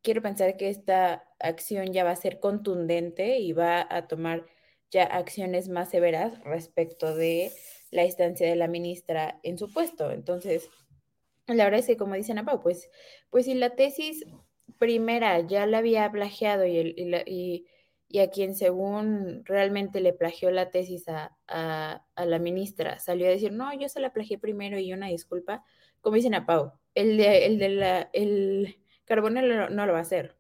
quiero 0.03 0.23
pensar 0.23 0.57
que 0.57 0.71
esta 0.71 1.29
acción 1.39 1.93
ya 1.93 2.05
va 2.05 2.13
a 2.13 2.17
ser 2.17 2.41
contundente 2.41 3.39
y 3.39 3.53
va 3.53 3.87
a 3.91 4.09
tomar 4.09 4.47
ya 4.91 5.05
acciones 5.05 5.69
más 5.69 5.91
severas 5.91 6.43
respecto 6.45 7.15
de 7.15 7.53
la 7.91 8.05
instancia 8.05 8.49
de 8.49 8.57
la 8.57 8.69
ministra 8.69 9.39
en 9.43 9.59
su 9.59 9.73
puesto. 9.73 10.11
Entonces, 10.11 10.71
la 11.47 11.65
verdad 11.65 11.81
es 11.81 11.87
que, 11.87 11.97
como 11.97 12.15
dice 12.15 12.33
Ana 12.33 12.45
pues, 12.63 12.91
pues 13.31 13.45
si 13.47 13.55
la 13.55 13.77
tesis 13.77 14.25
primera 14.79 15.41
ya 15.41 15.67
la 15.67 15.79
había 15.79 16.11
plagiado 16.11 16.67
y, 16.67 16.79
y, 16.79 17.15
y, 17.27 17.67
a 18.17 18.31
quien 18.31 18.55
según 18.55 19.45
realmente 19.45 20.01
le 20.01 20.15
plagió 20.15 20.51
la 20.51 20.71
tesis 20.71 21.05
a, 21.09 21.37
la 22.17 22.39
ministra 22.39 22.99
salió 22.99 23.27
a 23.27 23.31
decir, 23.31 23.53
no, 23.53 23.73
yo 23.79 23.89
se 23.89 24.01
la 24.01 24.13
plagié 24.13 24.39
primero 24.39 24.79
y 24.79 24.93
una 24.95 25.09
disculpa, 25.09 25.63
como 26.01 26.17
dicen 26.17 26.35
a 26.35 26.47
Pau, 26.47 26.73
el 26.95 27.19
de, 27.19 27.45
el 27.47 27.59
de 27.59 27.69
la, 27.69 28.11
el 28.15 28.79
Carbonero 29.05 29.69
no 29.69 29.87
lo 29.87 29.93
va 29.93 29.99
a 29.99 30.03
hacer. 30.03 30.37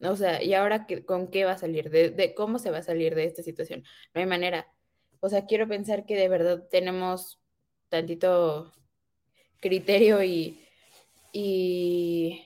O 0.00 0.16
sea, 0.16 0.42
¿y 0.42 0.54
ahora 0.54 0.86
con 1.06 1.28
qué 1.28 1.44
va 1.44 1.52
a 1.52 1.58
salir? 1.58 1.90
De, 1.90 2.34
cómo 2.34 2.58
se 2.58 2.70
va 2.70 2.78
a 2.78 2.82
salir 2.82 3.14
de 3.14 3.24
esta 3.24 3.42
situación? 3.42 3.84
No 4.14 4.20
hay 4.20 4.26
manera. 4.26 4.68
O 5.20 5.28
sea, 5.28 5.46
quiero 5.46 5.68
pensar 5.68 6.04
que 6.06 6.16
de 6.16 6.28
verdad 6.28 6.66
tenemos 6.70 7.40
tantito 7.88 8.72
criterio 9.60 10.22
y, 10.24 10.60
y, 11.32 12.44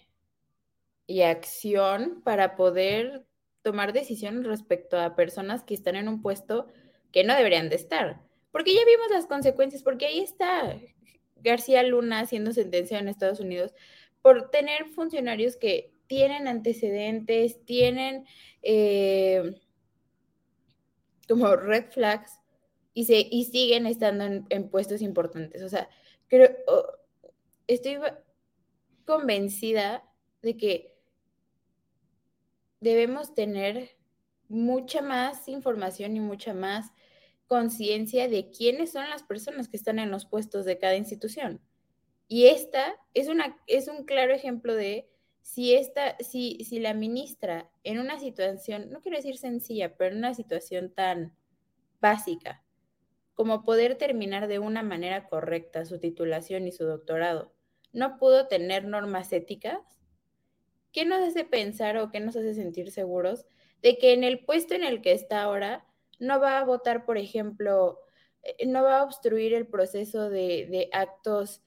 y 1.07 1.23
acción 1.23 2.23
para 2.23 2.57
poder 2.57 3.27
tomar 3.67 3.93
decisiones 3.93 4.45
respecto 4.45 4.97
a 4.97 5.17
personas 5.17 5.65
que 5.65 5.75
están 5.75 5.97
en 5.97 6.07
un 6.07 6.23
puesto 6.23 6.69
que 7.11 7.25
no 7.25 7.35
deberían 7.35 7.69
de 7.69 7.75
estar. 7.75 8.23
Porque 8.53 8.73
ya 8.73 8.85
vimos 8.85 9.11
las 9.11 9.27
consecuencias, 9.27 9.83
porque 9.83 10.07
ahí 10.07 10.21
está 10.21 10.79
García 11.35 11.83
Luna 11.83 12.27
siendo 12.27 12.53
sentenciado 12.53 13.03
en 13.03 13.09
Estados 13.09 13.41
Unidos 13.41 13.75
por 14.23 14.51
tener 14.51 14.87
funcionarios 14.91 15.57
que 15.57 15.93
tienen 16.07 16.47
antecedentes, 16.47 17.65
tienen 17.65 18.25
eh, 18.63 19.61
como 21.27 21.57
red 21.57 21.87
flags 21.91 22.39
y, 22.95 23.07
se, 23.07 23.27
y 23.29 23.47
siguen 23.47 23.89
estando 23.89 24.45
en, 24.49 24.69
puestos 24.69 25.03
importantes. 25.03 25.61
O 25.65 25.69
sea, 25.69 25.89
creo, 26.29 26.51
estoy 27.67 27.99
convencida 29.05 30.05
de 30.43 30.57
que 30.57 30.96
debemos 32.87 33.35
tener 33.35 33.97
mucha 34.49 35.03
más 35.03 35.49
información 35.49 36.17
y 36.17 36.21
mucha 36.21 36.55
más 36.55 36.93
conciencia 37.49 38.29
de 38.29 38.51
quiénes 38.51 38.93
son 38.93 39.11
las 39.11 39.25
personas 39.25 39.69
que 39.69 39.77
están 39.77 39.99
en 39.99 40.13
los 40.13 40.25
puestos 40.25 40.65
de 40.65 40.79
cada 40.79 40.95
institución. 40.95 41.61
Y 42.29 42.47
esta 42.47 42.95
es, 43.13 43.27
una, 43.29 43.57
es 43.67 43.89
un 43.89 44.05
claro 44.05 44.33
ejemplo 44.33 44.75
de 44.77 45.09
si, 45.43 45.75
esta, 45.75 46.17
si, 46.19 46.63
si 46.65 46.79
la 46.79 46.95
ministra 46.95 47.69
en 47.83 47.99
una 47.99 48.21
situación, 48.21 48.91
no 48.91 49.01
quiero 49.01 49.17
decir 49.17 49.37
sencilla, 49.37 49.97
pero 49.97 50.13
en 50.13 50.19
una 50.19 50.35
situación 50.35 50.93
tan 50.93 51.37
básica 52.01 52.63
como 53.35 53.65
poder 53.65 53.97
terminar 53.99 54.47
de 54.47 54.61
una 54.61 54.83
manera 54.83 55.29
correcta 55.29 55.85
su 55.85 55.99
titulación 55.99 56.69
y 56.69 56.73
su 56.73 56.85
doctorado, 56.85 57.53
no 57.93 58.17
pudo 58.17 58.47
tener 58.47 58.85
normas 58.85 59.33
éticas, 59.33 59.96
¿qué 60.97 61.05
nos 61.05 61.21
hace 61.21 61.45
pensar 61.45 61.99
o 61.99 62.11
qué 62.11 62.21
nos 62.21 62.37
hace 62.37 62.55
sentir 62.55 62.91
seguros 62.91 63.45
de 63.83 63.99
que 63.99 64.15
en 64.15 64.25
el 64.25 64.39
puesto 64.39 64.75
en 64.75 64.83
el 64.83 65.03
que 65.03 65.13
está 65.13 65.43
ahora 65.43 65.85
no 66.19 66.41
va 66.41 66.59
a 66.59 66.65
votar, 66.65 67.05
por 67.05 67.19
ejemplo, 67.19 68.01
eh, 68.43 68.65
no 68.67 68.83
va 68.83 69.01
a 69.01 69.05
obstruir 69.05 69.53
el 69.53 69.67
proceso 69.67 70.31
de, 70.31 70.89
actos 70.93 71.61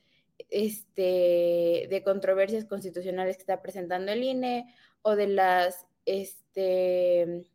este, 0.50 1.88
de 1.92 2.02
controversias 2.04 2.66
constitucionales 2.66 3.38
que 3.38 3.44
está 3.44 3.62
presentando 3.62 4.12
el 4.12 4.24
INE 4.24 4.74
o 5.04 5.16
de 5.16 5.28
las, 5.28 5.86
este, 6.08 7.46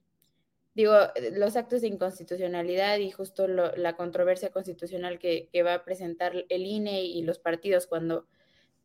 digo, 0.74 0.94
los 1.32 1.56
actos 1.56 1.80
de 1.80 1.88
inconstitucionalidad 1.88 2.98
y 2.98 3.10
justo 3.10 3.48
la 3.48 3.96
controversia 3.96 4.50
constitucional 4.50 5.18
que, 5.18 5.50
va 5.64 5.74
a 5.74 5.84
presentar 5.84 6.44
el 6.48 6.66
INE 6.66 7.02
y 7.02 7.22
los 7.22 7.40
partidos 7.40 7.88
cuando 7.88 8.28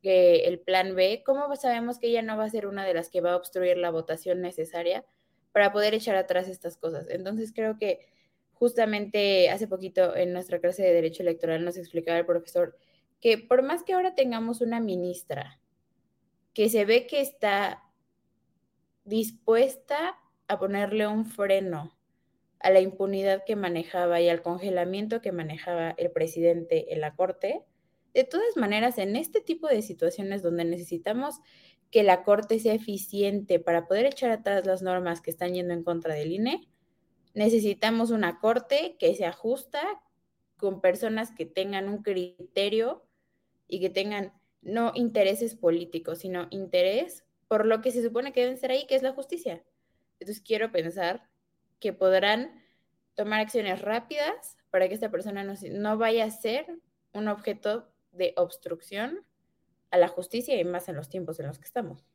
el 0.03 0.59
plan 0.59 0.95
B, 0.95 1.23
¿cómo 1.25 1.55
sabemos 1.55 1.99
que 1.99 2.07
ella 2.07 2.21
no 2.21 2.37
va 2.37 2.45
a 2.45 2.49
ser 2.49 2.67
una 2.67 2.85
de 2.85 2.93
las 2.93 3.09
que 3.09 3.21
va 3.21 3.33
a 3.33 3.35
obstruir 3.35 3.77
la 3.77 3.91
votación 3.91 4.41
necesaria 4.41 5.05
para 5.51 5.71
poder 5.71 5.93
echar 5.93 6.15
atrás 6.15 6.47
estas 6.47 6.77
cosas? 6.77 7.07
Entonces 7.09 7.51
creo 7.53 7.77
que 7.77 8.07
justamente 8.53 9.49
hace 9.49 9.67
poquito 9.67 10.15
en 10.15 10.33
nuestra 10.33 10.59
clase 10.59 10.83
de 10.83 10.93
Derecho 10.93 11.23
Electoral 11.23 11.63
nos 11.63 11.77
explicaba 11.77 12.17
el 12.17 12.25
profesor 12.25 12.77
que 13.21 13.37
por 13.37 13.63
más 13.63 13.83
que 13.83 13.93
ahora 13.93 14.15
tengamos 14.15 14.61
una 14.61 14.79
ministra 14.79 15.59
que 16.53 16.69
se 16.69 16.85
ve 16.85 17.07
que 17.07 17.21
está 17.21 17.83
dispuesta 19.03 20.17
a 20.47 20.59
ponerle 20.59 21.07
un 21.07 21.25
freno 21.25 21.95
a 22.59 22.69
la 22.69 22.81
impunidad 22.81 23.43
que 23.45 23.55
manejaba 23.55 24.19
y 24.19 24.29
al 24.29 24.41
congelamiento 24.41 25.21
que 25.21 25.31
manejaba 25.31 25.91
el 25.91 26.11
presidente 26.11 26.93
en 26.93 27.01
la 27.01 27.15
Corte, 27.15 27.63
de 28.19 28.25
todas 28.25 28.57
maneras, 28.57 28.97
en 28.97 29.15
este 29.15 29.39
tipo 29.39 29.67
de 29.67 29.81
situaciones 29.81 30.41
donde 30.41 30.65
necesitamos 30.65 31.39
que 31.89 32.03
la 32.03 32.23
Corte 32.23 32.59
sea 32.59 32.73
eficiente 32.73 33.59
para 33.59 33.87
poder 33.87 34.07
echar 34.07 34.29
atrás 34.31 34.65
las 34.65 34.81
normas 34.81 35.21
que 35.21 35.31
están 35.31 35.53
yendo 35.53 35.73
en 35.73 35.85
contra 35.85 36.15
del 36.15 36.33
INE, 36.33 36.67
necesitamos 37.33 38.11
una 38.11 38.39
Corte 38.39 38.97
que 38.99 39.15
se 39.15 39.25
ajusta 39.25 39.81
con 40.57 40.81
personas 40.81 41.31
que 41.31 41.45
tengan 41.45 41.87
un 41.87 42.03
criterio 42.03 43.05
y 43.69 43.79
que 43.79 43.89
tengan 43.89 44.33
no 44.61 44.91
intereses 44.95 45.55
políticos, 45.55 46.19
sino 46.19 46.47
interés 46.49 47.23
por 47.47 47.65
lo 47.65 47.79
que 47.79 47.91
se 47.91 48.03
supone 48.03 48.33
que 48.33 48.41
deben 48.41 48.57
ser 48.57 48.71
ahí, 48.71 48.85
que 48.85 48.95
es 48.95 49.01
la 49.01 49.13
justicia. 49.13 49.63
Entonces 50.19 50.43
quiero 50.43 50.73
pensar 50.73 51.23
que 51.79 51.93
podrán 51.93 52.61
tomar 53.15 53.39
acciones 53.39 53.81
rápidas 53.81 54.57
para 54.71 54.89
que 54.89 54.95
esta 54.95 55.09
persona 55.09 55.45
no, 55.45 55.53
no 55.71 55.97
vaya 55.97 56.25
a 56.25 56.31
ser 56.31 56.67
un 57.13 57.29
objeto 57.29 57.89
de 58.11 58.33
obstrucción 58.37 59.25
a 59.91 59.97
la 59.97 60.07
justicia 60.07 60.59
y 60.59 60.63
más 60.63 60.89
en 60.89 60.95
los 60.95 61.09
tiempos 61.09 61.39
en 61.39 61.47
los 61.47 61.59
que 61.59 61.65
estamos. 61.65 62.05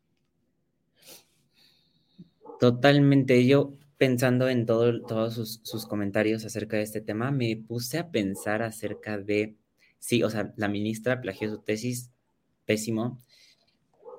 Totalmente. 2.61 3.47
Yo 3.47 3.75
pensando 3.97 4.49
en 4.49 4.67
todo, 4.67 5.03
todos 5.03 5.35
sus, 5.35 5.61
sus, 5.63 5.87
comentarios 5.87 6.45
acerca 6.45 6.77
de 6.77 6.83
este 6.83 7.01
tema, 7.01 7.31
me 7.31 7.57
puse 7.57 7.99
a 7.99 8.11
pensar 8.11 8.63
acerca 8.63 9.19
de 9.19 9.57
sí, 9.99 10.23
o 10.23 10.31
sea, 10.31 10.53
la 10.57 10.69
ministra 10.69 11.21
plagió 11.21 11.49
su 11.51 11.63
tesis, 11.63 12.11
pésimo, 12.65 13.19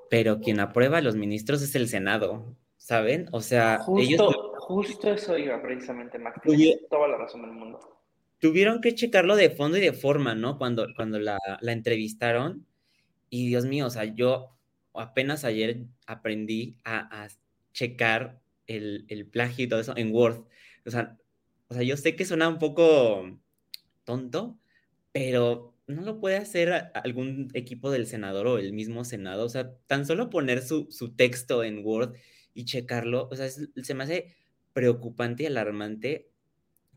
pero 0.09 0.39
quien 0.39 0.59
aprueba 0.59 0.97
a 0.99 1.01
los 1.01 1.15
ministros 1.15 1.61
es 1.61 1.75
el 1.75 1.87
Senado, 1.87 2.55
¿saben? 2.77 3.27
O 3.31 3.41
sea, 3.41 3.79
justo, 3.79 4.01
ellos... 4.01 4.35
Justo 4.59 5.11
eso 5.11 5.37
iba 5.37 5.61
precisamente, 5.61 6.17
Max. 6.17 6.41
Tienes 6.41 6.87
toda 6.89 7.07
la 7.07 7.17
razón 7.17 7.43
del 7.43 7.51
mundo. 7.51 7.79
Tuvieron 8.45 8.79
que 8.79 8.93
checarlo 8.93 9.35
de 9.35 9.49
fondo 9.49 9.77
y 9.77 9.81
de 9.81 9.91
forma, 9.91 10.35
¿no? 10.35 10.59
Cuando, 10.59 10.85
cuando 10.95 11.17
la, 11.17 11.39
entrevistaron. 11.63 12.67
Y 13.31 13.47
Dios 13.47 13.65
mío, 13.65 13.87
o 13.87 13.89
sea, 13.89 14.03
yo 14.03 14.55
apenas 14.93 15.43
ayer 15.43 15.87
aprendí 16.05 16.77
a, 16.85 17.27
checar 17.73 18.39
el, 18.67 19.05
el, 19.07 19.25
plagio 19.25 19.65
y 19.65 19.67
todo 19.67 19.79
eso 19.79 19.97
en 19.97 20.13
Word. 20.13 20.45
O 20.85 20.91
sea, 20.91 21.17
o 21.69 21.73
sea, 21.73 21.81
yo 21.81 21.97
sé 21.97 22.15
que 22.15 22.23
suena 22.23 22.47
un 22.47 22.59
poco 22.59 23.39
tonto, 24.03 24.59
pero 25.11 25.73
no 25.87 26.03
lo 26.03 26.19
puede 26.19 26.35
hacer 26.37 26.91
algún 26.93 27.49
equipo 27.55 27.89
del 27.89 28.05
senador 28.05 28.45
o 28.45 28.59
el 28.59 28.73
mismo 28.73 29.05
senado. 29.05 29.43
O 29.45 29.49
sea, 29.49 29.75
tan 29.87 30.05
solo 30.05 30.29
poner 30.29 30.61
su, 30.61 30.87
texto 31.15 31.63
en 31.63 31.83
Word 31.83 32.13
y 32.53 32.65
checarlo, 32.65 33.27
o 33.31 33.35
sea, 33.35 33.49
se 33.49 33.93
me 33.95 34.03
hace 34.03 34.35
preocupante 34.71 35.41
y 35.41 35.45
alarmante 35.47 36.29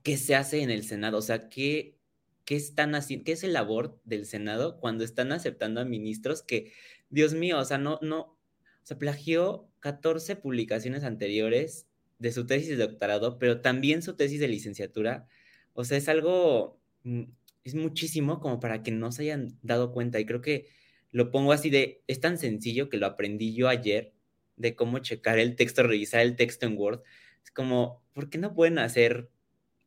qué 0.09 0.17
se 0.17 0.35
hace 0.35 0.63
en 0.63 0.71
el 0.71 0.85
Senado. 0.85 1.19
O 1.19 1.23
sea, 1.23 1.51
qué, 1.51 1.99
qué 2.47 2.57
están 2.57 2.95
haciendo, 2.95 3.27
qué 3.27 3.33
es 3.33 3.45
el 3.45 3.53
labor 3.53 4.01
del 4.05 4.25
Senado 4.25 4.81
cuando 4.81 5.05
están 5.05 5.33
aceptando 5.33 5.83
a 5.83 5.85
ministros 5.85 6.41
que, 6.41 6.73
Dios 7.11 7.35
mío, 7.35 7.59
o 7.59 7.65
sea, 7.67 7.77
no, 7.77 7.99
no, 8.01 8.21
o 8.21 8.37
sea, 8.85 8.97
plagió 8.97 9.69
14 9.81 10.37
publicaciones 10.37 11.05
anteriores 11.05 11.87
de 12.19 12.33
su 12.33 12.47
tesis 12.47 12.71
de 12.71 12.77
doctorado, 12.77 13.39
pero 13.39 13.61
también 13.61 14.01
su 14.01 14.17
tesis 14.17 14.41
de 14.41 14.49
licenciatura. 14.49 15.29
O 15.75 15.85
sea, 15.85 15.99
es 15.99 16.09
algo 16.09 16.81
mm, 17.03 17.25
es 17.65 17.75
muchísimo 17.75 18.41
como 18.41 18.61
para 18.61 18.83
que 18.83 18.93
no 18.93 19.13
se 19.13 19.25
hayan 19.25 19.59
dado 19.61 19.93
cuenta. 19.93 20.19
Y 20.19 20.25
creo 20.25 20.41
que 20.41 20.69
lo 21.11 21.31
pongo 21.31 21.53
así 21.53 21.69
de, 21.69 22.03
es 22.07 22.19
tan 22.19 22.39
sencillo 22.39 22.89
que 22.89 22.97
lo 22.97 23.05
aprendí 23.05 23.55
yo 23.55 23.69
ayer, 23.69 24.15
de 24.57 24.75
cómo 24.75 25.01
checar 25.01 25.39
el 25.39 25.55
texto, 25.55 25.83
revisar 25.83 26.23
el 26.23 26.35
texto 26.35 26.65
en 26.65 26.79
Word. 26.79 27.03
Es 27.45 27.51
como, 27.51 28.03
¿por 28.15 28.31
qué 28.31 28.39
no 28.39 28.55
pueden 28.55 28.79
hacer 28.79 29.29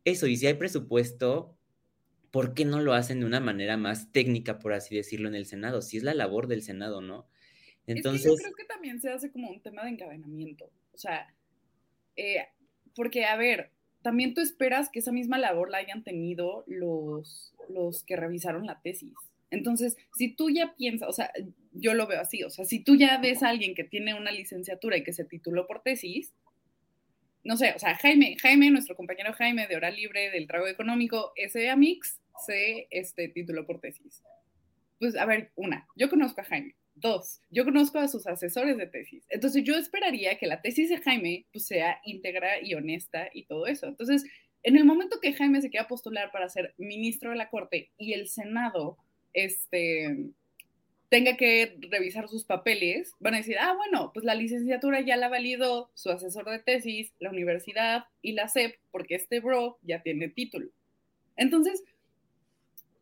eso? 0.04 0.26
Y 0.26 0.36
si 0.36 0.46
hay 0.46 0.54
presupuesto, 0.54 1.56
¿por 2.30 2.54
qué 2.54 2.64
no 2.64 2.80
lo 2.80 2.94
hacen 2.94 3.20
de 3.20 3.26
una 3.26 3.40
manera 3.40 3.76
más 3.76 4.12
técnica, 4.12 4.58
por 4.58 4.72
así 4.72 4.94
decirlo, 4.94 5.28
en 5.28 5.34
el 5.34 5.46
Senado? 5.46 5.82
Si 5.82 5.96
es 5.96 6.02
la 6.02 6.14
labor 6.14 6.48
del 6.48 6.62
Senado, 6.62 7.00
¿no? 7.00 7.26
Entonces... 7.86 8.30
yo 8.30 8.36
creo 8.36 8.54
que 8.54 8.64
también 8.64 9.00
se 9.00 9.10
hace 9.10 9.30
como 9.30 9.50
un 9.50 9.60
tema 9.60 9.84
de 9.84 9.90
encadenamiento. 9.90 10.70
O 10.92 10.98
sea, 10.98 11.34
eh, 12.16 12.46
porque, 12.94 13.24
a 13.24 13.36
ver, 13.36 13.70
también 14.02 14.34
tú 14.34 14.40
esperas 14.40 14.88
que 14.90 14.98
esa 14.98 15.12
misma 15.12 15.38
labor 15.38 15.70
la 15.70 15.78
hayan 15.78 16.04
tenido 16.04 16.64
los, 16.66 17.54
los 17.68 18.02
que 18.04 18.16
revisaron 18.16 18.66
la 18.66 18.80
tesis. 18.80 19.14
Entonces, 19.50 19.96
si 20.16 20.34
tú 20.34 20.50
ya 20.50 20.74
piensas, 20.76 21.08
o 21.08 21.12
sea, 21.12 21.30
yo 21.72 21.92
lo 21.94 22.06
veo 22.06 22.20
así, 22.20 22.42
o 22.42 22.50
sea, 22.50 22.64
si 22.64 22.80
tú 22.80 22.96
ya 22.96 23.18
ves 23.18 23.42
a 23.42 23.50
alguien 23.50 23.74
que 23.74 23.84
tiene 23.84 24.14
una 24.14 24.30
licenciatura 24.32 24.96
y 24.96 25.04
que 25.04 25.12
se 25.12 25.24
tituló 25.24 25.66
por 25.66 25.82
tesis, 25.82 26.32
no 27.44 27.56
sé, 27.56 27.72
o 27.74 27.78
sea, 27.78 27.96
Jaime, 27.96 28.36
Jaime, 28.40 28.70
nuestro 28.70 28.94
compañero 28.94 29.32
Jaime 29.32 29.66
de 29.66 29.76
Hora 29.76 29.90
Libre 29.90 30.30
del 30.30 30.46
Trago 30.46 30.66
Económico, 30.66 31.32
ese 31.36 31.68
Amix, 31.68 32.20
se 32.46 32.86
este, 32.90 33.28
tituló 33.28 33.66
por 33.66 33.80
tesis. 33.80 34.22
Pues, 34.98 35.16
a 35.16 35.26
ver, 35.26 35.50
una, 35.56 35.86
yo 35.96 36.08
conozco 36.08 36.40
a 36.40 36.44
Jaime. 36.44 36.76
Dos, 36.94 37.40
yo 37.50 37.64
conozco 37.64 37.98
a 37.98 38.06
sus 38.08 38.26
asesores 38.26 38.76
de 38.76 38.86
tesis. 38.86 39.24
Entonces, 39.30 39.64
yo 39.64 39.76
esperaría 39.76 40.38
que 40.38 40.46
la 40.46 40.60
tesis 40.60 40.90
de 40.90 40.98
Jaime 40.98 41.46
pues, 41.52 41.66
sea 41.66 42.00
íntegra 42.04 42.62
y 42.62 42.74
honesta 42.74 43.28
y 43.32 43.44
todo 43.44 43.66
eso. 43.66 43.86
Entonces, 43.86 44.24
en 44.62 44.76
el 44.76 44.84
momento 44.84 45.18
que 45.20 45.32
Jaime 45.32 45.60
se 45.60 45.70
queda 45.70 45.88
postular 45.88 46.30
para 46.30 46.48
ser 46.48 46.74
ministro 46.78 47.30
de 47.30 47.36
la 47.36 47.50
Corte 47.50 47.90
y 47.96 48.12
el 48.12 48.28
Senado 48.28 48.98
este, 49.32 50.30
tenga 51.12 51.36
que 51.36 51.76
revisar 51.90 52.26
sus 52.26 52.44
papeles, 52.44 53.14
van 53.20 53.34
a 53.34 53.36
decir, 53.36 53.58
ah, 53.60 53.74
bueno, 53.76 54.12
pues 54.14 54.24
la 54.24 54.34
licenciatura 54.34 55.02
ya 55.02 55.18
la 55.18 55.28
validó 55.28 55.90
su 55.92 56.08
asesor 56.08 56.48
de 56.48 56.58
tesis, 56.58 57.12
la 57.18 57.28
universidad 57.28 58.06
y 58.22 58.32
la 58.32 58.48
SEP, 58.48 58.76
porque 58.90 59.16
este 59.16 59.40
bro 59.40 59.78
ya 59.82 60.02
tiene 60.02 60.30
título. 60.30 60.70
Entonces, 61.36 61.84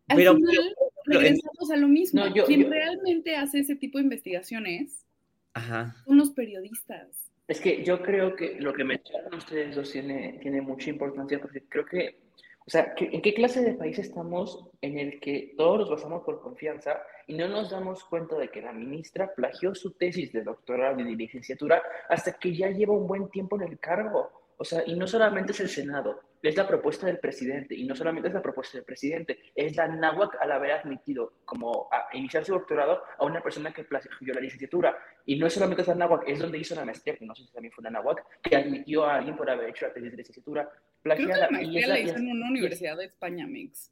al 0.09 0.17
final, 0.17 0.77
regresamos 1.05 1.71
a 1.71 1.77
lo 1.77 1.87
mismo. 1.87 2.25
Quien 2.47 2.69
realmente 2.69 3.37
hace 3.37 3.61
ese 3.61 3.77
tipo 3.77 3.99
de 3.99 4.05
investigaciones 4.05 5.07
son 5.55 6.17
los 6.17 6.33
periodistas. 6.33 7.31
Es 7.47 7.61
que 7.61 7.85
yo 7.85 8.03
creo 8.03 8.35
que 8.35 8.61
lo 8.61 8.73
que 8.73 8.83
mencionan 8.83 9.35
ustedes 9.35 9.77
dos 9.77 9.93
tiene, 9.93 10.37
tiene 10.43 10.61
mucha 10.61 10.91
importancia, 10.91 11.41
porque 11.41 11.63
creo 11.69 11.87
que 11.87 12.19
o 12.67 12.71
sea, 12.71 12.95
¿en 12.97 13.23
qué 13.23 13.35
clase 13.35 13.63
de 13.63 13.75
país 13.75 13.99
estamos 13.99 14.69
en 14.81 14.99
el 14.99 15.19
que 15.19 15.55
todos 15.57 15.81
nos 15.81 15.91
basamos 15.91 16.23
por 16.23 16.41
confianza 16.41 17.03
y 17.27 17.35
no 17.35 17.49
nos 17.49 17.71
damos 17.71 18.05
cuenta 18.05 18.37
de 18.37 18.49
que 18.49 18.63
la 18.63 18.73
ministra 18.73 19.35
plagió 19.35 19.75
su 19.75 19.93
tesis 19.93 20.33
de 20.33 20.43
doctorado 20.43 21.01
y 21.01 21.05
de 21.05 21.17
licenciatura 21.17 21.83
hasta 22.09 22.33
que 22.33 22.55
ya 22.55 22.69
lleva 22.69 22.93
un 22.93 23.07
buen 23.07 23.29
tiempo 23.29 23.57
en 23.57 23.63
el 23.63 23.79
cargo? 23.79 24.40
O 24.61 24.65
sea, 24.65 24.83
y 24.87 24.95
no 24.95 25.07
solamente 25.07 25.53
es 25.53 25.61
el 25.61 25.71
Senado, 25.71 26.21
es 26.43 26.55
la 26.55 26.69
propuesta 26.69 27.07
del 27.07 27.19
presidente, 27.19 27.75
y 27.75 27.87
no 27.87 27.97
solamente 27.97 28.29
es 28.29 28.35
la 28.35 28.43
propuesta 28.43 28.77
del 28.77 28.85
presidente, 28.85 29.39
es 29.55 29.75
la 29.75 29.89
NAWAC 29.89 30.37
al 30.39 30.53
haber 30.53 30.73
admitido 30.73 31.33
como 31.47 31.89
a 31.91 32.15
iniciar 32.15 32.45
su 32.45 32.53
doctorado 32.53 33.03
a 33.17 33.25
una 33.25 33.43
persona 33.43 33.73
que 33.73 33.85
plagió 33.85 34.35
la 34.35 34.41
licenciatura. 34.41 34.99
Y 35.25 35.39
no 35.39 35.47
es 35.47 35.55
solamente 35.55 35.81
es 35.81 35.89
la 35.89 35.95
NAWAC, 35.95 36.29
es 36.29 36.41
donde 36.41 36.59
hizo 36.59 36.75
la 36.75 36.85
maestría, 36.85 37.17
que 37.17 37.25
no 37.25 37.35
sé 37.35 37.45
si 37.45 37.53
también 37.53 37.73
fue 37.73 37.85
la 37.85 37.91
NAWAC, 37.91 38.43
que 38.43 38.55
admitió 38.55 39.07
a 39.07 39.15
alguien 39.15 39.35
por 39.35 39.49
haber 39.49 39.71
hecho 39.71 39.87
la 39.87 39.95
tesis 39.95 40.11
de 40.11 40.17
licenciatura 40.19 40.71
plagiada. 41.01 41.33
Creo 41.33 41.35
que 41.35 41.41
la 41.41 41.59
maestría 41.59 41.87
la 41.89 42.01
hizo 42.01 42.17
en 42.19 42.31
una 42.31 42.49
universidad 42.51 42.99
de 42.99 43.07
España, 43.07 43.47
Mix. 43.47 43.91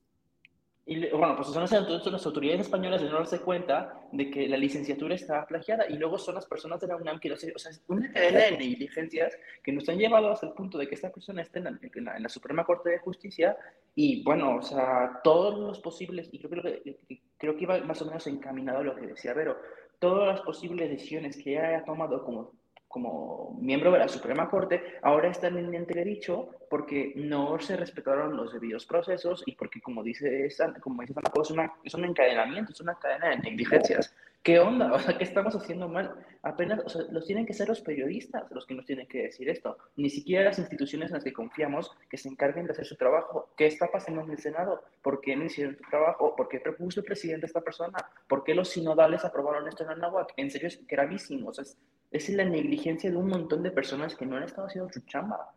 Y 0.88 1.06
son, 1.10 1.62
las 2.12 2.26
autoridades 2.26 2.62
españolas 2.62 3.02
de 3.02 3.10
no 3.10 3.16
darse 3.16 3.40
cuenta 3.40 4.00
de 4.10 4.30
que 4.30 4.48
la 4.48 4.56
licenciatura 4.56 5.14
estaba 5.14 5.46
plagiada. 5.46 5.84
Y 5.86 5.98
luego 5.98 6.16
son 6.16 6.36
las 6.36 6.46
personas 6.46 6.80
de 6.80 6.86
la 6.86 6.96
UNAM 6.96 7.20
que 7.20 7.28
lo 7.28 7.34
O 7.34 7.38
sea, 7.58 7.72
una 7.88 8.10
cadena 8.10 8.44
de 8.44 8.52
negligencias 8.52 9.36
que 9.62 9.70
nos 9.70 9.86
han 9.90 9.98
llevado 9.98 10.32
hasta 10.32 10.46
el 10.46 10.54
punto 10.54 10.78
de 10.78 10.88
que 10.88 10.94
esta 10.94 11.12
persona 11.12 11.42
esté 11.42 11.58
en 11.58 12.04
la, 12.04 12.28
Suprema 12.30 12.64
Corte 12.64 12.88
de 12.88 12.98
Justicia. 13.00 13.54
Y 13.94 14.22
bueno, 14.22 14.56
o 14.56 14.62
sea, 14.62 15.20
todos 15.22 15.58
los 15.58 15.78
posibles, 15.80 16.30
y 16.32 16.38
creo 16.38 16.62
que, 16.62 16.96
creo 17.36 17.54
que 17.54 17.64
iba 17.64 17.78
más 17.80 18.00
o 18.00 18.06
menos 18.06 18.26
encaminado 18.26 18.78
a 18.78 18.84
lo 18.84 18.96
que 18.96 19.08
decía 19.08 19.34
Vero, 19.34 19.58
todas 19.98 20.26
las 20.26 20.40
posibles 20.40 20.88
decisiones 20.88 21.36
que 21.36 21.58
haya 21.58 21.84
tomado 21.84 22.24
como 22.24 22.52
como 22.88 23.56
miembro 23.60 23.92
de 23.92 23.98
la 23.98 24.08
Suprema 24.08 24.48
Corte, 24.48 24.98
ahora 25.02 25.28
está 25.28 25.48
en 25.48 25.74
entredicho 25.74 26.48
porque 26.70 27.12
no 27.16 27.58
se 27.60 27.76
respetaron 27.76 28.36
los 28.36 28.52
debidos 28.52 28.86
procesos 28.86 29.42
y 29.46 29.52
porque, 29.52 29.80
como 29.80 30.02
dice, 30.02 30.48
como 30.80 31.02
dice 31.02 31.14
es, 31.42 31.50
una, 31.50 31.72
es 31.84 31.94
un 31.94 32.06
encadenamiento, 32.06 32.72
es 32.72 32.80
una 32.80 32.98
cadena 32.98 33.28
de 33.28 33.38
negligencias. 33.38 34.14
¿Qué 34.42 34.58
onda? 34.58 34.92
O 34.94 34.98
sea, 34.98 35.18
¿qué 35.18 35.24
estamos 35.24 35.54
haciendo 35.54 35.88
mal? 35.88 36.14
Apenas, 36.42 36.80
o 36.84 36.88
sea, 36.88 37.02
los 37.10 37.26
tienen 37.26 37.46
que 37.46 37.52
ser 37.52 37.68
los 37.68 37.80
periodistas 37.80 38.44
los 38.50 38.66
que 38.66 38.74
nos 38.74 38.86
tienen 38.86 39.06
que 39.06 39.22
decir 39.22 39.48
esto. 39.48 39.76
Ni 39.96 40.08
siquiera 40.08 40.44
las 40.44 40.58
instituciones 40.58 41.08
en 41.10 41.14
las 41.14 41.24
que 41.24 41.32
confiamos 41.32 41.90
que 42.08 42.16
se 42.16 42.28
encarguen 42.28 42.66
de 42.66 42.72
hacer 42.72 42.86
su 42.86 42.96
trabajo. 42.96 43.50
¿Qué 43.56 43.66
está 43.66 43.90
pasando 43.90 44.22
en 44.22 44.30
el 44.30 44.38
Senado? 44.38 44.82
¿Por 45.02 45.20
qué 45.20 45.36
no 45.36 45.44
hicieron 45.44 45.76
su 45.76 45.82
trabajo? 45.90 46.34
¿Por 46.36 46.48
qué 46.48 46.60
propuso 46.60 47.00
el 47.00 47.06
presidente 47.06 47.46
esta 47.46 47.60
persona? 47.60 47.98
¿Por 48.28 48.44
qué 48.44 48.54
los 48.54 48.70
sinodales 48.70 49.24
aprobaron 49.24 49.68
esto 49.68 49.90
en 49.90 49.98
NAWAC? 49.98 50.32
En 50.36 50.50
serio, 50.50 50.68
es 50.68 50.86
gravísimo. 50.86 51.50
O 51.50 51.54
sea, 51.54 51.62
es, 51.62 51.76
es 52.10 52.28
la 52.30 52.44
negligencia 52.44 53.10
de 53.10 53.16
un 53.16 53.28
montón 53.28 53.62
de 53.62 53.70
personas 53.70 54.14
que 54.14 54.26
no 54.26 54.36
han 54.36 54.44
estado 54.44 54.68
haciendo 54.68 54.92
su 54.92 55.00
chamba. 55.00 55.52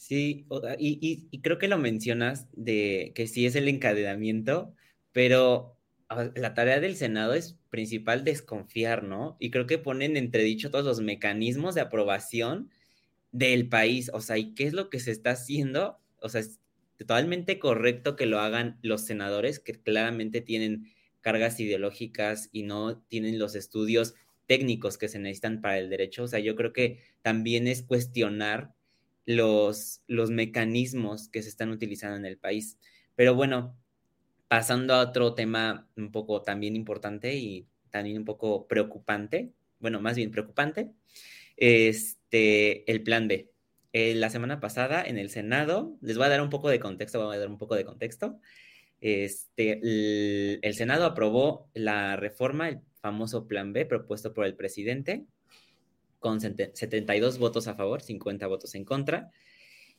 Sí, 0.00 0.46
y, 0.78 1.28
y, 1.30 1.40
creo 1.42 1.58
que 1.58 1.68
lo 1.68 1.76
mencionas 1.76 2.48
de 2.52 3.12
que 3.14 3.26
sí 3.26 3.44
es 3.44 3.54
el 3.54 3.68
encadenamiento, 3.68 4.72
pero 5.12 5.76
la 6.10 6.54
tarea 6.54 6.80
del 6.80 6.96
Senado 6.96 7.34
es 7.34 7.58
principal 7.70 8.24
desconfiar, 8.24 9.04
¿no? 9.04 9.36
Y 9.38 9.50
creo 9.50 9.66
que 9.66 9.78
ponen 9.78 10.16
entredicho 10.16 10.70
todos 10.70 10.84
los 10.84 11.00
mecanismos 11.00 11.74
de 11.74 11.82
aprobación 11.82 12.70
del 13.32 13.68
país, 13.68 14.10
o 14.12 14.20
sea, 14.20 14.38
¿y 14.38 14.54
qué 14.54 14.64
es 14.64 14.72
lo 14.72 14.90
que 14.90 14.98
se 14.98 15.12
está 15.12 15.30
haciendo? 15.32 16.00
O 16.20 16.28
sea, 16.28 16.40
es 16.40 16.58
totalmente 16.98 17.58
correcto 17.58 18.16
que 18.16 18.26
lo 18.26 18.40
hagan 18.40 18.78
los 18.82 19.02
senadores, 19.06 19.60
que 19.60 19.80
claramente 19.80 20.40
tienen 20.40 20.86
cargas 21.20 21.60
ideológicas 21.60 22.48
y 22.52 22.64
no 22.64 22.98
tienen 23.02 23.38
los 23.38 23.54
estudios 23.54 24.14
técnicos 24.46 24.98
que 24.98 25.08
se 25.08 25.20
necesitan 25.20 25.60
para 25.60 25.78
el 25.78 25.90
derecho. 25.90 26.24
O 26.24 26.28
sea, 26.28 26.40
yo 26.40 26.56
creo 26.56 26.72
que 26.72 26.98
también 27.22 27.68
es 27.68 27.82
cuestionar 27.82 28.74
los, 29.26 30.02
los 30.08 30.30
mecanismos 30.30 31.28
que 31.28 31.42
se 31.42 31.50
están 31.50 31.70
utilizando 31.70 32.16
en 32.16 32.24
el 32.24 32.36
país. 32.36 32.78
Pero 33.14 33.34
bueno, 33.34 33.79
pasando 34.50 34.94
a 34.94 35.00
otro 35.02 35.34
tema 35.34 35.86
un 35.96 36.10
poco 36.10 36.42
también 36.42 36.74
importante 36.74 37.36
y 37.36 37.68
también 37.88 38.18
un 38.18 38.24
poco 38.24 38.66
preocupante, 38.66 39.52
bueno, 39.78 40.00
más 40.00 40.16
bien 40.16 40.32
preocupante, 40.32 40.90
este, 41.56 42.90
el 42.90 43.04
plan 43.04 43.28
B. 43.28 43.48
Eh, 43.92 44.16
la 44.16 44.28
semana 44.28 44.58
pasada 44.58 45.04
en 45.04 45.18
el 45.18 45.30
Senado, 45.30 45.96
les 46.00 46.16
voy 46.16 46.26
a 46.26 46.30
dar 46.30 46.42
un 46.42 46.50
poco 46.50 46.68
de 46.68 46.80
contexto, 46.80 47.24
voy 47.24 47.36
a 47.36 47.38
dar 47.38 47.48
un 47.48 47.58
poco 47.58 47.76
de 47.76 47.84
contexto. 47.84 48.40
Este, 49.00 49.78
el, 50.66 50.74
Senado 50.74 51.04
aprobó 51.04 51.70
la 51.72 52.16
reforma, 52.16 52.70
el 52.70 52.80
famoso 53.00 53.46
Plan 53.46 53.72
B 53.72 53.86
propuesto 53.86 54.34
por 54.34 54.46
el 54.46 54.56
presidente, 54.56 55.26
con 56.18 56.40
72 56.40 57.38
votos 57.38 57.68
a 57.68 57.76
favor, 57.76 58.02
50 58.02 58.48
votos 58.48 58.74
en 58.74 58.84
contra. 58.84 59.30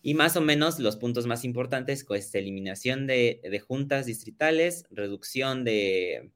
Y 0.01 0.13
más 0.15 0.35
o 0.35 0.41
menos 0.41 0.79
los 0.79 0.97
puntos 0.97 1.27
más 1.27 1.43
importantes, 1.43 2.03
pues 2.03 2.33
eliminación 2.33 3.05
de, 3.05 3.63
juntas 3.67 4.05
distritales, 4.05 4.85
reducción 4.89 5.63
de, 5.63 6.31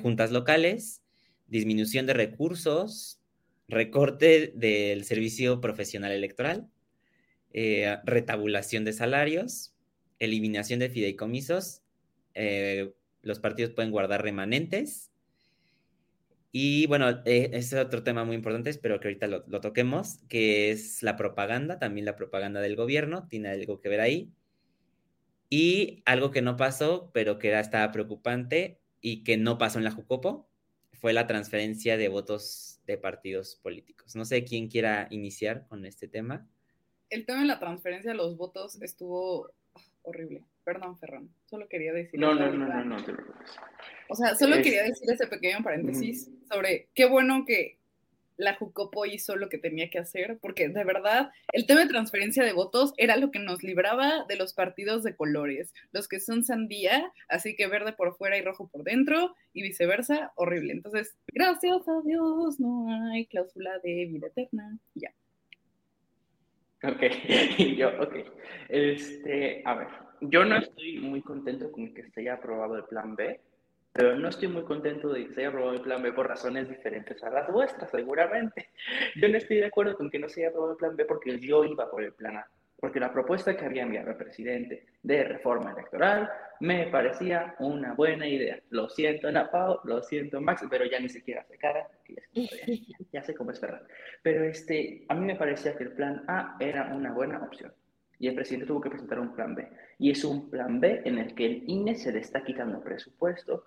juntas 0.00 0.30
locales, 0.30 1.02
disminución 1.48 2.06
de 2.06 2.12
recursos, 2.12 3.20
recorte 3.66 4.52
del 4.54 5.04
servicio 5.04 5.60
profesional 5.60 6.12
electoral, 6.12 6.68
eh, 7.52 7.96
retabulación 8.04 8.84
de 8.84 8.92
salarios, 8.92 9.74
eliminación 10.18 10.78
de 10.78 10.90
fideicomisos, 10.90 11.82
eh, 12.34 12.92
los 13.22 13.40
partidos 13.40 13.72
pueden 13.72 13.90
guardar 13.90 14.22
remanentes. 14.22 15.10
Y 16.50 16.86
bueno, 16.86 17.10
eh, 17.26 17.50
ese 17.52 17.78
es 17.78 17.86
otro 17.86 18.02
tema 18.02 18.24
muy 18.24 18.34
importante, 18.34 18.70
espero 18.70 19.00
que 19.00 19.08
ahorita 19.08 19.26
lo, 19.26 19.60
toquemos, 19.60 20.18
que 20.28 20.70
es 20.70 21.02
la 21.02 21.16
propaganda, 21.16 21.78
también 21.78 22.06
la 22.06 22.16
propaganda 22.16 22.60
del 22.60 22.76
gobierno, 22.76 23.28
tiene 23.28 23.50
algo 23.50 23.80
que 23.80 23.88
ver 23.88 24.00
ahí. 24.00 24.32
Y 25.50 26.02
algo 26.06 26.30
que 26.30 26.42
no 26.42 26.56
pasó, 26.56 27.10
pero 27.12 27.38
que 27.38 27.48
era, 27.48 27.60
estaba 27.60 27.90
preocupante 27.92 28.80
y 29.00 29.24
que 29.24 29.36
no 29.36 29.58
pasó 29.58 29.78
en 29.78 29.84
la 29.84 29.90
Jucopo, 29.90 30.48
fue 30.92 31.12
la 31.12 31.26
transferencia 31.26 31.96
de 31.96 32.08
votos 32.08 32.80
de 32.86 32.98
partidos 32.98 33.56
políticos. 33.56 34.16
No 34.16 34.24
sé 34.24 34.44
quién 34.44 34.68
quiera 34.68 35.06
iniciar 35.10 35.66
con 35.68 35.84
este 35.84 36.08
tema. 36.08 36.46
El 37.08 37.24
tema 37.24 37.40
de 37.40 37.46
la 37.46 37.58
transferencia 37.58 38.10
de 38.10 38.16
los 38.16 38.36
votos 38.36 38.80
estuvo 38.82 39.52
horrible. 40.02 40.44
Perdón, 40.64 40.98
Ferran. 40.98 41.30
Solo 41.46 41.68
quería 41.68 41.92
decir. 41.92 42.18
No, 42.18 42.34
no, 42.34 42.52
no, 42.52 42.66
no, 42.66 42.84
no, 42.84 42.96
O 44.08 44.14
sea, 44.14 44.34
solo 44.34 44.56
quería 44.56 44.84
decir 44.84 45.10
ese 45.10 45.26
pequeño 45.26 45.62
paréntesis 45.62 46.30
sobre 46.48 46.88
qué 46.94 47.06
bueno 47.06 47.44
que 47.46 47.78
la 48.38 48.54
Jucopo 48.54 49.04
hizo 49.04 49.36
lo 49.36 49.48
que 49.48 49.58
tenía 49.58 49.90
que 49.90 49.98
hacer, 49.98 50.38
porque 50.40 50.68
de 50.68 50.84
verdad 50.84 51.30
el 51.52 51.66
tema 51.66 51.80
de 51.80 51.88
transferencia 51.88 52.44
de 52.44 52.52
votos 52.52 52.94
era 52.96 53.16
lo 53.16 53.30
que 53.30 53.40
nos 53.40 53.62
libraba 53.62 54.24
de 54.28 54.36
los 54.36 54.54
partidos 54.54 55.02
de 55.02 55.16
colores, 55.16 55.74
los 55.92 56.08
que 56.08 56.20
son 56.20 56.44
sandía, 56.44 57.12
así 57.28 57.56
que 57.56 57.66
verde 57.66 57.92
por 57.92 58.16
fuera 58.16 58.38
y 58.38 58.42
rojo 58.42 58.68
por 58.68 58.84
dentro, 58.84 59.34
y 59.52 59.62
viceversa, 59.62 60.32
horrible. 60.36 60.72
Entonces, 60.72 61.16
gracias 61.26 61.86
a 61.88 62.00
Dios, 62.04 62.60
no 62.60 63.10
hay 63.10 63.26
cláusula 63.26 63.78
de 63.80 64.06
vida 64.06 64.28
eterna. 64.28 64.78
Ya. 64.94 65.12
Ok, 66.84 67.02
yo, 67.76 67.88
ok. 68.00 68.14
Este, 68.68 69.62
a 69.64 69.74
ver, 69.74 69.88
yo 70.20 70.44
no 70.44 70.58
estoy 70.58 71.00
muy 71.00 71.22
contento 71.22 71.72
con 71.72 71.92
que 71.92 72.08
se 72.10 72.20
haya 72.20 72.34
aprobado 72.34 72.76
el 72.76 72.84
plan 72.84 73.16
B, 73.16 73.40
pero 73.92 74.16
no 74.16 74.28
estoy 74.28 74.48
muy 74.48 74.62
contento 74.62 75.08
de 75.12 75.26
que 75.26 75.34
se 75.34 75.40
haya 75.40 75.48
aprobado 75.48 75.74
el 75.74 75.82
plan 75.82 76.02
B 76.02 76.12
por 76.12 76.28
razones 76.28 76.68
diferentes 76.68 77.22
a 77.22 77.30
las 77.30 77.50
vuestras, 77.50 77.90
seguramente. 77.90 78.70
Yo 79.16 79.28
no 79.28 79.36
estoy 79.36 79.58
de 79.58 79.66
acuerdo 79.66 79.96
con 79.96 80.10
que 80.10 80.18
no 80.18 80.28
se 80.28 80.42
haya 80.42 80.50
aprobado 80.50 80.72
el 80.72 80.78
plan 80.78 80.96
B 80.96 81.04
porque 81.04 81.38
yo 81.40 81.64
iba 81.64 81.90
por 81.90 82.02
el 82.02 82.12
plan 82.12 82.36
A 82.36 82.50
porque 82.80 83.00
la 83.00 83.12
propuesta 83.12 83.56
que 83.56 83.64
había 83.64 83.82
enviado 83.82 84.10
el 84.10 84.16
presidente 84.16 84.86
de 85.02 85.24
reforma 85.24 85.72
electoral 85.72 86.30
me 86.60 86.86
parecía 86.86 87.54
una 87.58 87.94
buena 87.94 88.26
idea. 88.26 88.60
Lo 88.70 88.88
siento, 88.88 89.30
Napao, 89.30 89.80
lo 89.84 90.02
siento, 90.02 90.40
Max, 90.40 90.64
pero 90.70 90.84
ya 90.84 91.00
ni 91.00 91.08
siquiera 91.08 91.42
hace 91.42 91.58
cara, 91.58 91.88
ya, 93.12 93.22
sé 93.22 93.34
cómo 93.34 93.50
es 93.50 93.60
Ferran. 93.60 93.82
Pero 94.22 94.44
este, 94.44 95.04
a 95.08 95.14
mí 95.14 95.26
me 95.26 95.36
parecía 95.36 95.76
que 95.76 95.84
el 95.84 95.92
plan 95.92 96.24
A 96.28 96.56
era 96.60 96.94
una 96.94 97.12
buena 97.12 97.42
opción. 97.42 97.72
Y 98.20 98.28
el 98.28 98.34
presidente 98.34 98.66
tuvo 98.66 98.80
que 98.80 98.90
presentar 98.90 99.20
un 99.20 99.34
plan 99.34 99.54
B. 99.54 99.68
Y 99.98 100.10
es 100.10 100.24
un 100.24 100.50
plan 100.50 100.80
B 100.80 101.02
en 101.04 101.18
el 101.18 101.34
que 101.34 101.46
el 101.46 101.64
INE 101.66 101.94
se 101.96 102.12
le 102.12 102.20
está 102.20 102.44
quitando 102.44 102.82
presupuesto, 102.82 103.64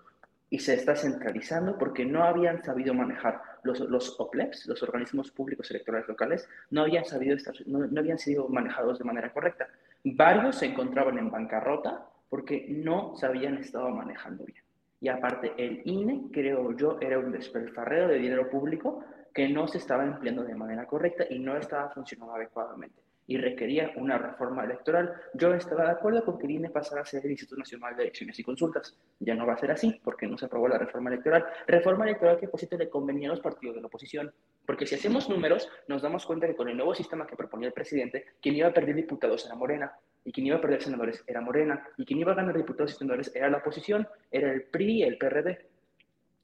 y 0.52 0.58
se 0.58 0.74
está 0.74 0.94
centralizando 0.94 1.78
porque 1.78 2.04
no 2.04 2.24
habían 2.24 2.62
sabido 2.62 2.92
manejar 2.92 3.40
los, 3.62 3.80
los 3.80 4.20
OPLEPs, 4.20 4.66
los 4.66 4.82
organismos 4.82 5.30
públicos 5.30 5.70
electorales 5.70 6.06
locales, 6.06 6.46
no 6.68 6.82
habían, 6.82 7.06
sabido 7.06 7.34
estar, 7.34 7.54
no, 7.64 7.78
no, 7.86 8.00
habían 8.00 8.18
sido 8.18 8.46
manejados 8.48 8.98
de 8.98 9.04
manera 9.06 9.32
correcta. 9.32 9.66
Varios 10.04 10.56
se 10.56 10.66
encontraban 10.66 11.16
en 11.16 11.30
bancarrota 11.30 12.06
porque 12.28 12.66
no 12.68 13.16
se 13.16 13.24
habían 13.24 13.56
estado 13.56 13.88
manejando 13.88 14.44
bien. 14.44 14.62
Y 15.00 15.08
aparte, 15.08 15.54
el 15.56 15.80
INE, 15.86 16.24
creo 16.30 16.76
yo, 16.76 16.98
era 17.00 17.18
un 17.18 17.32
despilfarreo 17.32 18.08
de 18.08 18.18
dinero 18.18 18.50
público 18.50 19.02
que 19.32 19.48
no 19.48 19.66
se 19.66 19.78
estaba 19.78 20.04
empleando 20.04 20.44
de 20.44 20.54
manera 20.54 20.86
correcta 20.86 21.24
y 21.30 21.38
no 21.38 21.56
estaba 21.56 21.88
funcionando 21.88 22.34
adecuadamente 22.34 23.01
y 23.26 23.36
requería 23.36 23.92
una 23.96 24.18
reforma 24.18 24.64
electoral. 24.64 25.12
Yo 25.34 25.54
estaba 25.54 25.84
de 25.84 25.90
acuerdo 25.92 26.24
con 26.24 26.38
que 26.38 26.46
el 26.46 26.52
INE 26.52 26.70
pasara 26.70 27.02
a 27.02 27.06
ser 27.06 27.24
el 27.24 27.30
Instituto 27.30 27.60
Nacional 27.60 27.96
de 27.96 28.04
Elecciones 28.04 28.38
y 28.38 28.42
Consultas. 28.42 28.96
Ya 29.20 29.34
no 29.34 29.46
va 29.46 29.54
a 29.54 29.58
ser 29.58 29.70
así 29.70 30.00
porque 30.02 30.26
no 30.26 30.36
se 30.36 30.46
aprobó 30.46 30.68
la 30.68 30.78
reforma 30.78 31.10
electoral. 31.10 31.44
Reforma 31.66 32.04
electoral 32.04 32.38
que, 32.38 32.48
por 32.48 32.58
cierto, 32.58 32.76
le 32.76 32.88
convenía 32.88 33.28
a 33.28 33.32
los 33.32 33.40
partidos 33.40 33.76
de 33.76 33.80
la 33.80 33.86
oposición. 33.86 34.32
Porque 34.66 34.86
si 34.86 34.94
hacemos 34.94 35.28
números, 35.28 35.68
nos 35.88 36.02
damos 36.02 36.26
cuenta 36.26 36.46
que 36.46 36.56
con 36.56 36.68
el 36.68 36.76
nuevo 36.76 36.94
sistema 36.94 37.26
que 37.26 37.36
proponía 37.36 37.68
el 37.68 37.74
presidente, 37.74 38.26
quien 38.40 38.56
iba 38.56 38.68
a 38.68 38.72
perder 38.72 38.96
diputados 38.96 39.46
era 39.46 39.54
Morena, 39.54 39.92
y 40.24 40.32
quien 40.32 40.46
iba 40.46 40.56
a 40.56 40.60
perder 40.60 40.82
senadores 40.82 41.22
era 41.26 41.40
Morena, 41.40 41.86
y 41.96 42.04
quien 42.04 42.20
iba 42.20 42.32
a 42.32 42.36
ganar 42.36 42.56
diputados 42.56 42.92
y 42.92 42.98
senadores 42.98 43.34
era 43.34 43.50
la 43.50 43.58
oposición, 43.58 44.06
era 44.30 44.52
el 44.52 44.62
PRI 44.64 44.98
y 44.98 45.02
el 45.02 45.18
PRD. 45.18 45.66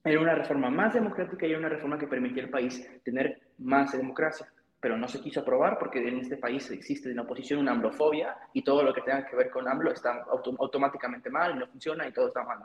Era 0.03 0.19
una 0.21 0.33
reforma 0.33 0.69
más 0.69 0.93
democrática 0.93 1.45
y 1.45 1.49
era 1.49 1.59
una 1.59 1.69
reforma 1.69 1.99
que 1.99 2.07
permitía 2.07 2.43
al 2.43 2.49
país 2.49 2.89
tener 3.03 3.39
más 3.57 3.91
democracia 3.91 4.47
pero 4.79 4.97
no 4.97 5.07
se 5.07 5.19
quiso 5.19 5.41
aprobar 5.41 5.77
porque 5.77 6.07
en 6.07 6.19
este 6.19 6.37
país 6.37 6.69
existe 6.71 7.09
en 7.09 7.17
la 7.17 7.23
oposición 7.23 7.59
una 7.59 7.71
amblofobia 7.71 8.35
y 8.53 8.63
todo 8.63 8.83
lo 8.83 8.93
que 8.93 9.01
tenga 9.01 9.25
que 9.25 9.35
ver 9.35 9.49
con 9.49 9.67
AMLO 9.67 9.91
está 9.91 10.25
automáticamente 10.29 11.29
mal 11.29 11.57
no 11.59 11.67
funciona 11.67 12.07
y 12.07 12.13
todo 12.13 12.27
está 12.27 12.43
mal, 12.43 12.59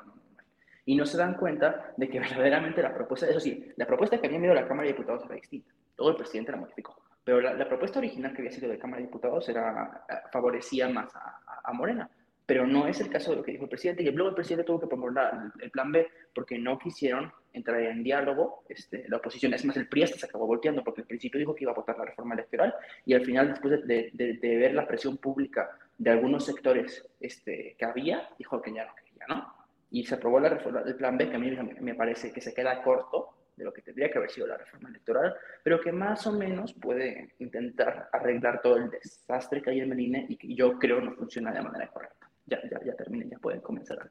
Y 0.86 0.94
no 0.94 1.06
se 1.06 1.16
dan 1.16 1.34
cuenta 1.34 1.92
de 1.96 2.08
que 2.08 2.20
verdaderamente 2.20 2.82
la 2.82 2.94
propuesta, 2.94 3.26
eso 3.26 3.40
sí, 3.40 3.72
la 3.76 3.86
propuesta 3.86 4.20
que 4.20 4.26
había 4.26 4.36
enviado 4.36 4.54
la 4.54 4.68
Cámara 4.68 4.86
de 4.86 4.92
Diputados 4.92 5.24
era 5.24 5.34
distinta. 5.34 5.72
Todo 5.96 6.10
el 6.10 6.16
presidente 6.16 6.52
la 6.52 6.58
modificó. 6.58 6.96
Pero 7.24 7.40
la, 7.40 7.66
propuesta 7.66 7.98
original 7.98 8.32
que 8.32 8.42
había 8.42 8.50
sido 8.50 8.68
de 8.68 8.74
la 8.74 8.80
Cámara 8.80 9.00
de 9.00 9.06
Diputados 9.06 9.48
era, 9.48 10.04
eh, 10.08 10.14
favorecía 10.30 10.88
más 10.88 11.14
a, 11.16 11.40
a 11.64 11.72
Morena 11.72 12.08
pero 12.46 12.66
no 12.66 12.86
es 12.86 13.00
el 13.00 13.08
caso 13.08 13.30
de 13.30 13.38
lo 13.38 13.42
que 13.42 13.52
dijo 13.52 13.64
el 13.64 13.70
presidente. 13.70 14.02
Y 14.02 14.10
luego 14.10 14.28
el 14.28 14.34
presidente 14.34 14.64
tuvo 14.64 14.80
que 14.80 14.86
proponer 14.86 15.24
el 15.60 15.70
plan 15.70 15.90
B 15.90 16.08
porque 16.34 16.58
no 16.58 16.78
quisieron 16.78 17.32
entrar 17.52 17.80
en 17.80 18.02
diálogo 18.02 18.64
este, 18.68 19.08
la 19.08 19.16
oposición. 19.16 19.54
Es 19.54 19.64
más, 19.64 19.76
el 19.76 19.88
PRI 19.88 20.06
se 20.08 20.26
acabó 20.26 20.46
volteando 20.46 20.84
porque 20.84 21.02
al 21.02 21.06
principio 21.06 21.38
dijo 21.38 21.54
que 21.54 21.64
iba 21.64 21.72
a 21.72 21.76
votar 21.76 21.96
la 21.96 22.04
reforma 22.04 22.34
electoral 22.34 22.74
y 23.06 23.14
al 23.14 23.24
final, 23.24 23.48
después 23.48 23.86
de, 23.86 24.38
ver 24.42 24.74
la 24.74 24.86
presión 24.86 25.16
pública 25.16 25.70
de 25.96 26.10
algunos 26.10 26.44
sectores 26.44 27.06
este, 27.20 27.76
que 27.78 27.84
había, 27.84 28.28
dijo 28.38 28.60
que 28.60 28.72
ya 28.72 28.84
no 28.84 28.94
quería, 28.94 29.26
¿no? 29.28 29.54
Y 29.90 30.04
se 30.04 30.16
aprobó 30.16 30.40
la 30.40 30.48
reforma, 30.48 30.82
el 30.84 30.96
plan 30.96 31.16
B, 31.16 31.30
que 31.30 31.36
a 31.36 31.38
mí 31.38 31.56
me 31.80 31.94
parece 31.94 32.32
que 32.32 32.40
se 32.40 32.52
queda 32.52 32.82
corto 32.82 33.30
de 33.56 33.64
lo 33.64 33.72
que 33.72 33.82
tendría 33.82 34.10
que 34.10 34.18
haber 34.18 34.30
sido 34.30 34.48
la 34.48 34.56
reforma 34.56 34.88
electoral, 34.88 35.32
pero 35.62 35.80
que 35.80 35.92
más 35.92 36.26
o 36.26 36.32
menos 36.32 36.74
puede 36.74 37.34
intentar 37.38 38.08
arreglar 38.12 38.60
todo 38.60 38.76
el 38.76 38.90
desastre 38.90 39.62
que 39.62 39.70
hay 39.70 39.80
en 39.80 39.92
el 39.92 40.00
INE 40.00 40.26
y 40.28 40.36
que 40.36 40.52
yo 40.52 40.76
creo 40.76 41.00
no 41.00 41.14
funciona 41.14 41.52
de 41.52 41.62
manera 41.62 41.86
correcta 41.86 42.23
ya, 42.46 42.60
ya, 42.70 42.80
ya 42.84 42.96
terminé, 42.96 43.28
ya 43.28 43.38
pueden 43.38 43.60
comenzar. 43.60 44.10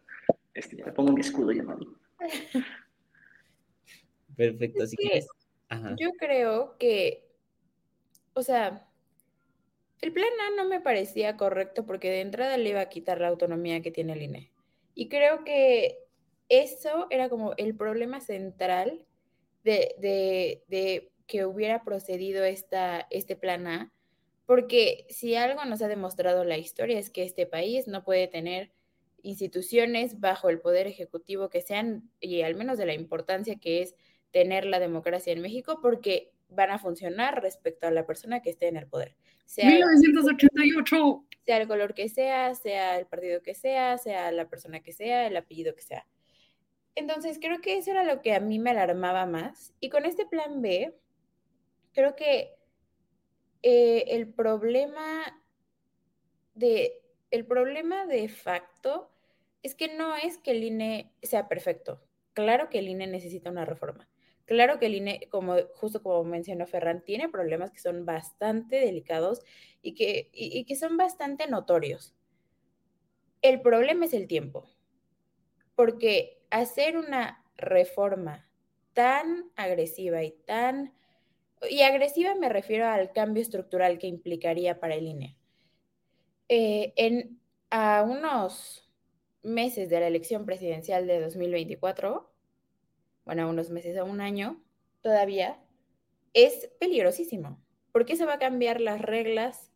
Este, 0.53 0.77
ya 0.77 0.93
pongo 0.93 1.11
mi 1.13 1.21
escudo 1.21 1.51
llamado. 1.51 1.85
Perfecto, 4.35 4.87
si 4.87 4.95
quieres. 4.95 5.27
Yo 5.97 6.11
creo 6.19 6.77
que, 6.77 7.27
o 8.33 8.43
sea, 8.43 8.87
el 10.01 10.11
plan 10.11 10.29
A 10.47 10.55
no 10.55 10.69
me 10.69 10.81
parecía 10.81 11.37
correcto 11.37 11.85
porque 11.85 12.09
de 12.09 12.21
entrada 12.21 12.57
le 12.57 12.69
iba 12.69 12.81
a 12.81 12.89
quitar 12.89 13.19
la 13.21 13.29
autonomía 13.29 13.81
que 13.81 13.91
tiene 13.91 14.13
el 14.13 14.21
INE. 14.21 14.51
Y 14.93 15.09
creo 15.09 15.43
que 15.43 15.97
eso 16.49 17.07
era 17.09 17.29
como 17.29 17.53
el 17.57 17.75
problema 17.75 18.19
central 18.19 19.05
de, 19.63 19.95
de, 19.97 20.63
de 20.67 21.11
que 21.25 21.45
hubiera 21.45 21.83
procedido 21.83 22.43
esta, 22.43 23.07
este 23.09 23.35
plan 23.35 23.65
A, 23.65 23.91
porque 24.45 25.05
si 25.09 25.35
algo 25.35 25.63
nos 25.65 25.81
ha 25.81 25.87
demostrado 25.87 26.43
la 26.43 26.57
historia 26.57 26.99
es 26.99 27.09
que 27.09 27.23
este 27.23 27.45
país 27.45 27.87
no 27.87 28.03
puede 28.03 28.27
tener 28.27 28.71
instituciones 29.21 30.19
bajo 30.19 30.49
el 30.49 30.59
poder 30.59 30.85
ejecutivo 30.87 31.49
que 31.49 31.61
sean, 31.61 32.09
y 32.19 32.41
al 32.41 32.55
menos 32.55 32.77
de 32.77 32.85
la 32.85 32.93
importancia 32.93 33.57
que 33.57 33.81
es 33.81 33.95
tener 34.31 34.65
la 34.65 34.79
democracia 34.79 35.31
en 35.31 35.41
México, 35.41 35.79
porque 35.81 36.31
van 36.49 36.71
a 36.71 36.79
funcionar 36.79 37.41
respecto 37.41 37.87
a 37.87 37.91
la 37.91 38.05
persona 38.05 38.41
que 38.41 38.49
esté 38.49 38.67
en 38.67 38.77
el 38.77 38.87
poder. 38.87 39.15
Sea 39.45 39.69
1988. 39.69 41.25
Sea 41.45 41.57
el 41.57 41.67
color 41.67 41.93
que 41.93 42.09
sea, 42.09 42.55
sea 42.55 42.97
el 42.97 43.05
partido 43.05 43.41
que 43.41 43.53
sea, 43.53 43.97
sea 43.97 44.31
la 44.31 44.49
persona 44.49 44.81
que 44.81 44.93
sea, 44.93 45.27
el 45.27 45.35
apellido 45.35 45.75
que 45.75 45.81
sea. 45.81 46.07
Entonces, 46.95 47.39
creo 47.41 47.59
que 47.59 47.77
eso 47.77 47.91
era 47.91 48.03
lo 48.03 48.21
que 48.21 48.33
a 48.33 48.39
mí 48.39 48.59
me 48.59 48.69
alarmaba 48.69 49.25
más. 49.25 49.73
Y 49.79 49.89
con 49.89 50.05
este 50.05 50.25
plan 50.25 50.61
B, 50.61 50.95
creo 51.93 52.15
que 52.15 52.55
eh, 53.63 54.05
el 54.09 54.27
problema 54.27 55.41
de 56.53 57.01
el 57.31 57.45
problema 57.47 58.05
de 58.05 58.29
facto 58.29 59.09
es 59.63 59.73
que 59.73 59.87
no 59.95 60.15
es 60.15 60.37
que 60.37 60.51
el 60.51 60.63
INE 60.63 61.11
sea 61.23 61.47
perfecto. 61.47 62.03
Claro 62.33 62.69
que 62.69 62.79
el 62.79 62.89
INE 62.89 63.07
necesita 63.07 63.49
una 63.49 63.65
reforma. 63.65 64.07
Claro 64.45 64.77
que 64.77 64.87
el 64.87 64.95
INE, 64.95 65.27
como 65.31 65.55
justo 65.73 66.03
como 66.03 66.23
mencionó 66.25 66.67
Ferran, 66.67 67.03
tiene 67.03 67.29
problemas 67.29 67.71
que 67.71 67.79
son 67.79 68.05
bastante 68.05 68.75
delicados 68.75 69.41
y 69.81 69.95
que, 69.95 70.29
y 70.33 70.65
que 70.65 70.75
son 70.75 70.97
bastante 70.97 71.47
notorios. 71.47 72.13
El 73.41 73.61
problema 73.61 74.05
es 74.05 74.13
el 74.13 74.27
tiempo, 74.27 74.69
porque 75.75 76.43
hacer 76.49 76.97
una 76.97 77.43
reforma 77.55 78.47
tan 78.93 79.51
agresiva 79.55 80.23
y 80.23 80.31
tan 80.31 80.93
y 81.69 81.81
agresiva 81.81 82.35
me 82.35 82.49
refiero 82.49 82.87
al 82.87 83.11
cambio 83.11 83.41
estructural 83.41 83.97
que 83.97 84.07
implicaría 84.07 84.79
para 84.79 84.95
el 84.95 85.07
INE. 85.07 85.37
Eh, 86.49 86.93
en, 86.95 87.39
a 87.69 88.03
unos 88.03 88.89
meses 89.41 89.89
de 89.89 89.99
la 89.99 90.07
elección 90.07 90.45
presidencial 90.45 91.07
de 91.07 91.21
2024, 91.21 92.31
bueno, 93.25 93.43
a 93.43 93.47
unos 93.47 93.69
meses 93.69 93.97
a 93.97 94.03
un 94.03 94.21
año 94.21 94.63
todavía, 95.01 95.59
es 96.33 96.69
peligrosísimo, 96.79 97.61
porque 97.91 98.15
se 98.15 98.25
va 98.25 98.33
a 98.33 98.39
cambiar 98.39 98.81
las 98.81 99.01
reglas 99.01 99.71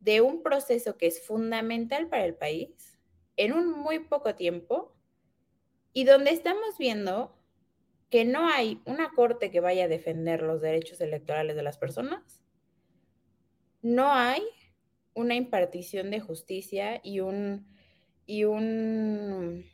de 0.00 0.20
un 0.20 0.42
proceso 0.42 0.96
que 0.96 1.06
es 1.06 1.24
fundamental 1.26 2.08
para 2.08 2.24
el 2.24 2.34
país 2.34 2.98
en 3.36 3.52
un 3.52 3.70
muy 3.70 4.00
poco 4.00 4.34
tiempo 4.34 4.94
y 5.92 6.04
donde 6.04 6.30
estamos 6.30 6.78
viendo 6.78 7.36
que 8.12 8.26
no 8.26 8.46
hay 8.46 8.78
una 8.84 9.10
corte 9.16 9.50
que 9.50 9.60
vaya 9.60 9.86
a 9.86 9.88
defender 9.88 10.42
los 10.42 10.60
derechos 10.60 11.00
electorales 11.00 11.56
de 11.56 11.62
las 11.62 11.78
personas, 11.78 12.42
no 13.80 14.12
hay 14.12 14.42
una 15.14 15.34
impartición 15.34 16.10
de 16.10 16.20
justicia 16.20 17.00
y 17.02 17.20
un, 17.20 17.66
y 18.26 18.44
un 18.44 19.64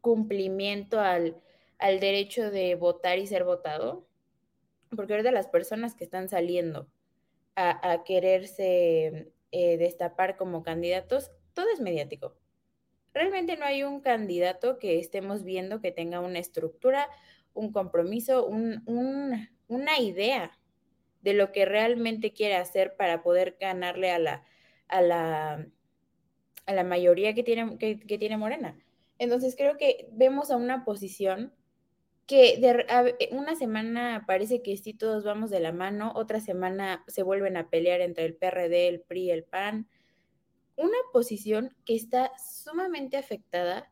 cumplimiento 0.00 1.00
al, 1.00 1.36
derecho 1.78 2.50
de 2.50 2.76
votar 2.76 3.18
y 3.18 3.26
ser 3.26 3.44
votado, 3.44 4.08
porque 4.96 5.12
ahora 5.12 5.24
de 5.24 5.32
las 5.32 5.48
personas 5.48 5.94
que 5.94 6.04
están 6.04 6.30
saliendo 6.30 6.88
a, 7.56 8.04
quererse 8.06 9.34
eh, 9.52 9.76
destapar 9.76 10.38
como 10.38 10.62
candidatos, 10.62 11.30
todo 11.52 11.66
es 11.74 11.80
mediático. 11.80 12.38
Realmente 13.12 13.58
no 13.58 13.66
hay 13.66 13.82
un 13.82 14.00
candidato 14.00 14.78
que 14.78 14.98
estemos 14.98 15.44
viendo 15.44 15.82
que 15.82 15.92
tenga 15.92 16.20
una 16.20 16.38
estructura, 16.38 17.10
un 17.56 17.72
compromiso, 17.72 18.46
una 18.46 19.50
una 19.68 19.98
idea 19.98 20.58
de 21.22 21.34
lo 21.34 21.52
que 21.52 21.64
realmente 21.64 22.32
quiere 22.32 22.56
hacer 22.56 22.96
para 22.96 23.22
poder 23.22 23.56
ganarle 23.60 24.10
a 24.10 24.18
la, 24.18 24.44
a 24.88 25.00
la, 25.00 25.66
a 26.66 26.72
la 26.72 26.84
mayoría 26.84 27.34
que 27.34 27.42
tiene, 27.42 27.78
que, 27.78 27.96
tiene 27.96 28.36
Morena. 28.36 28.78
Entonces 29.18 29.56
creo 29.56 29.76
que 29.76 30.08
vemos 30.12 30.50
a 30.50 30.56
una 30.56 30.84
posición 30.84 31.52
que 32.26 32.60
una 33.30 33.54
semana 33.54 34.24
parece 34.26 34.62
que 34.62 34.76
sí 34.76 34.92
todos 34.94 35.24
vamos 35.24 35.48
de 35.50 35.60
la 35.60 35.72
mano, 35.72 36.12
otra 36.16 36.40
semana 36.40 37.04
se 37.06 37.22
vuelven 37.22 37.56
a 37.56 37.70
pelear 37.70 38.00
entre 38.00 38.24
el 38.24 38.34
PRD, 38.34 38.88
el 38.88 39.00
PRI, 39.00 39.30
el 39.30 39.44
PAN. 39.44 39.88
Una 40.76 40.98
posición 41.12 41.74
que 41.84 41.94
está 41.94 42.32
sumamente 42.36 43.16
afectada 43.16 43.90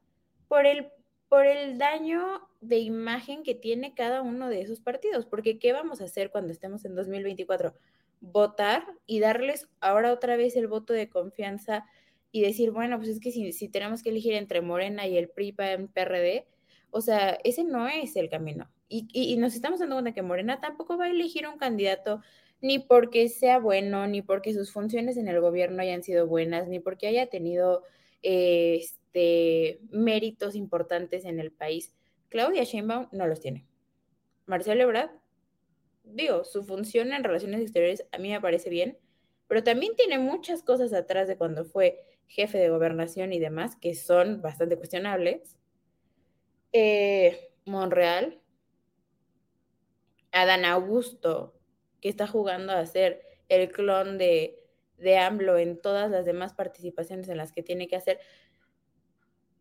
por 0.49 0.67
el 0.67 0.91
por 1.29 1.47
el 1.47 1.79
daño 1.79 2.49
de 2.69 2.79
imagen 2.79 3.43
que 3.43 3.55
tiene 3.55 3.95
cada 3.95 4.23
uno 4.23 4.49
de 4.49 4.63
esos 4.63 4.81
partidos, 4.81 5.27
porque 5.27 5.59
¿qué 5.59 5.73
vamos 5.73 6.01
a 6.01 6.05
hacer 6.05 6.31
cuando 6.31 6.53
estemos 6.53 6.85
en 6.85 6.95
2024? 6.95 7.75
Votar 8.21 8.87
y 9.07 9.21
darles 9.21 9.69
ahora 9.81 10.13
otra 10.13 10.37
vez 10.37 10.57
el 10.57 10.67
voto 10.67 10.93
de 10.93 11.09
confianza 11.09 11.85
y 12.33 12.43
decir, 12.43 12.71
bueno, 12.71 12.97
pues 12.97 13.11
es 13.11 13.21
que 13.21 13.31
si, 13.31 13.69
tenemos 13.69 14.03
que 14.03 14.11
elegir 14.11 14.35
entre 14.35 14.61
Morena 14.61 15.07
y 15.07 15.17
el 15.17 15.29
PRI, 15.29 15.53
PAN, 15.53 15.89
PRD, 15.89 16.47
o 16.91 17.01
sea, 17.01 17.39
ese 17.45 17.65
no 17.65 17.87
es 17.89 18.17
el 18.17 18.29
camino. 18.29 18.71
Y, 18.89 19.09
y, 19.13 19.37
nos 19.37 19.55
estamos 19.55 19.81
dando 19.81 19.97
cuenta 19.97 20.13
que 20.13 20.23
Morena 20.23 20.61
tampoco 20.61 20.97
va 20.97 21.07
a 21.07 21.11
elegir 21.11 21.47
un 21.47 21.59
candidato 21.59 22.21
ni 22.61 22.79
porque 22.79 23.29
sea 23.29 23.59
bueno, 23.59 24.07
ni 24.07 24.23
porque 24.23 24.55
sus 24.55 24.73
funciones 24.73 25.17
en 25.17 25.29
el 25.29 25.41
gobierno 25.41 25.83
hayan 25.83 26.03
sido 26.03 26.27
buenas, 26.27 26.69
ni 26.69 26.81
porque 26.81 27.07
haya 27.07 27.27
tenido... 27.27 27.83
De 28.23 29.79
méritos 29.91 30.57
importantes 30.57 31.25
en 31.25 31.39
el 31.39 31.53
país. 31.53 31.95
Claudia 32.35 32.65
Sheinbaum 32.65 33.07
no 33.13 33.29
los 33.29 33.39
tiene. 33.39 33.65
Marcelo 34.47 34.83
Ebrard, 34.83 35.13
digo, 36.03 36.43
su 36.43 36.65
función 36.65 37.13
en 37.13 37.23
relaciones 37.23 37.61
exteriores 37.61 38.09
a 38.11 38.19
mí 38.19 38.29
me 38.29 38.41
parece 38.41 38.71
bien, 38.71 38.99
pero 39.47 39.63
también 39.63 39.95
tiene 39.95 40.19
muchas 40.19 40.65
cosas 40.65 40.93
atrás 40.95 41.29
de 41.29 41.37
cuando 41.37 41.65
fue 41.65 42.01
jefe 42.27 42.59
de 42.59 42.71
gobernación 42.71 43.33
y 43.33 43.39
demás 43.39 43.77
que 43.77 43.95
son 43.95 44.43
bastante 44.43 44.77
cuestionables. 44.77 45.57
Eh, 46.73 47.53
Monreal, 47.67 48.41
Adán 50.33 50.65
Augusto, 50.65 51.55
que 52.01 52.09
está 52.09 52.27
jugando 52.27 52.73
a 52.73 52.85
ser 52.85 53.23
el 53.49 53.71
clon 53.71 54.19
de, 54.19 54.59
de 54.99 55.19
AMLO 55.19 55.57
en 55.57 55.81
todas 55.81 56.11
las 56.11 56.25
demás 56.25 56.53
participaciones 56.53 57.29
en 57.29 57.37
las 57.37 57.53
que 57.53 57.63
tiene 57.63 57.87
que 57.87 57.95
hacer 57.95 58.19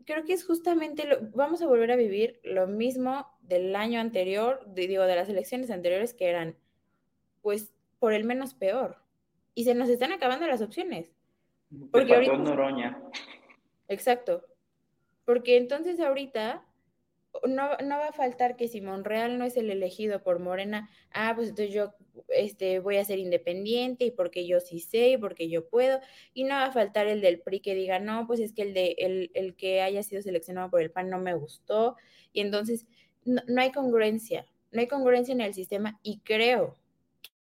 creo 0.06 0.24
que 0.26 0.34
es 0.34 0.46
justamente 0.46 1.06
lo, 1.06 1.18
vamos 1.34 1.62
a 1.62 1.68
volver 1.68 1.92
a 1.92 1.96
vivir 1.96 2.40
lo 2.44 2.68
mismo 2.68 3.28
del 3.42 3.76
año 3.76 4.00
anterior, 4.00 4.62
digo, 4.68 5.04
de 5.04 5.16
las 5.16 5.30
elecciones 5.30 5.70
anteriores 5.70 6.14
que 6.14 6.30
eran, 6.30 6.56
pues, 7.42 7.74
por 8.00 8.14
el 8.14 8.24
menos 8.24 8.54
peor. 8.54 8.98
Y 9.56 9.66
se 9.66 9.76
nos 9.76 9.90
están 9.90 10.12
acabando 10.12 10.48
las 10.48 10.62
opciones. 10.62 11.12
Porque 11.92 12.16
ahorita... 12.16 12.38
Noroña. 12.38 13.02
Exacto. 13.88 14.46
Porque 15.26 15.58
entonces 15.58 16.00
ahorita 16.00 16.64
no, 17.48 17.78
no, 17.78 17.98
va 17.98 18.08
a 18.10 18.14
faltar 18.14 18.56
que 18.56 18.68
si 18.68 18.82
Monreal 18.82 19.38
no 19.38 19.46
es 19.46 19.58
el 19.58 19.70
elegido 19.70 20.22
por 20.24 20.40
Morena, 20.40 20.90
ah, 21.12 21.34
pues 21.36 21.50
entonces 21.50 21.74
yo 21.74 21.94
este, 22.30 22.80
voy 22.80 22.98
a 22.98 23.06
ser 23.06 23.20
independiente 23.20 24.06
y 24.06 24.12
porque 24.12 24.46
yo 24.48 24.60
sí 24.60 24.80
sé 24.80 25.10
y 25.10 25.18
porque 25.18 25.50
yo 25.50 25.68
puedo. 25.68 26.00
Y 26.34 26.44
no 26.44 26.56
va 26.56 26.66
a 26.66 26.72
faltar 26.72 27.08
el 27.08 27.22
del 27.22 27.40
PRI 27.42 27.60
que 27.62 27.76
diga, 27.76 28.00
no, 28.00 28.28
pues 28.28 28.40
es 28.40 28.54
que 28.54 28.64
el, 28.64 28.74
de, 28.74 28.96
el, 29.00 29.32
el 29.34 29.56
que 29.56 29.82
haya 29.82 30.04
sido 30.04 30.22
seleccionado 30.22 30.70
por 30.70 30.82
el 30.82 30.92
PAN 30.92 31.10
no 31.10 31.20
me 31.20 31.34
gustó. 31.34 31.96
Y 32.32 32.42
entonces 32.42 32.86
no, 33.26 33.42
no 33.48 33.62
hay 33.62 33.72
congruencia, 33.72 34.46
no 34.72 34.82
hay 34.82 34.88
congruencia 34.88 35.34
en 35.34 35.42
el 35.42 35.54
sistema 35.54 36.00
y 36.04 36.20
creo 36.20 36.78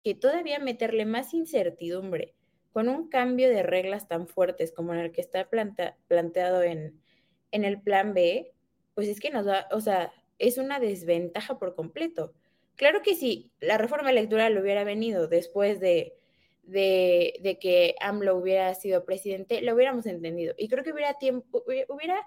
que 0.03 0.15
todavía 0.15 0.59
meterle 0.59 1.05
más 1.05 1.33
incertidumbre 1.33 2.35
con 2.71 2.89
un 2.89 3.09
cambio 3.09 3.49
de 3.49 3.63
reglas 3.63 4.07
tan 4.07 4.27
fuertes 4.27 4.71
como 4.71 4.93
el 4.93 5.11
que 5.11 5.21
está 5.21 5.49
planteado 5.49 6.61
en, 6.61 7.01
en 7.51 7.65
el 7.65 7.81
plan 7.81 8.13
B, 8.13 8.53
pues 8.97 9.09
es 9.09 9.19
que 9.19 9.29
nos 9.29 9.45
da, 9.45 9.67
o 9.69 9.79
sea, 9.79 10.11
es 10.39 10.57
una 10.57 10.79
desventaja 10.79 11.59
por 11.59 11.75
completo. 11.75 12.33
Claro 12.75 13.03
que 13.03 13.13
si 13.13 13.51
la 13.59 13.77
reforma 13.77 14.09
electoral 14.09 14.57
hubiera 14.57 14.83
venido 14.83 15.27
después 15.27 15.79
de, 15.79 16.15
de, 16.63 17.59
que 17.61 17.93
AMLO 17.99 18.35
hubiera 18.35 18.73
sido 18.73 19.05
presidente, 19.05 19.61
lo 19.61 19.75
hubiéramos 19.75 20.07
entendido. 20.07 20.55
Y 20.57 20.67
creo 20.67 20.83
que 20.83 20.93
hubiera 20.93 21.13
tiempo, 21.13 21.63
hubiera 21.89 22.25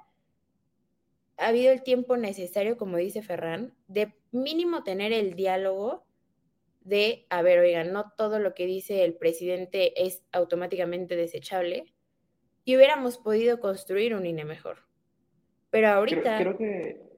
habido 1.37 1.73
el 1.73 1.83
tiempo 1.83 2.17
necesario, 2.17 2.77
como 2.77 2.99
dice 2.99 3.21
Ferran, 3.21 3.75
de 3.89 4.15
mínimo 4.31 4.85
tener 4.85 5.13
el 5.13 5.35
diálogo 5.35 6.05
de, 6.83 7.27
a 7.31 7.43
ver, 7.43 7.59
oigan, 7.59 7.93
no 7.93 8.13
todo 8.17 8.39
lo 8.39 8.55
que 8.55 8.67
dice 8.67 9.03
el 9.03 9.15
presidente 9.15 10.07
es 10.07 10.23
automáticamente 10.31 11.17
desechable, 11.17 11.93
y 12.65 12.77
hubiéramos 12.77 13.19
podido 13.19 13.59
construir 13.59 14.15
un 14.15 14.25
INE 14.25 14.45
mejor. 14.45 14.89
Pero 15.71 15.89
ahorita... 15.89 16.39
Creo, 16.39 16.57
que 16.57 17.11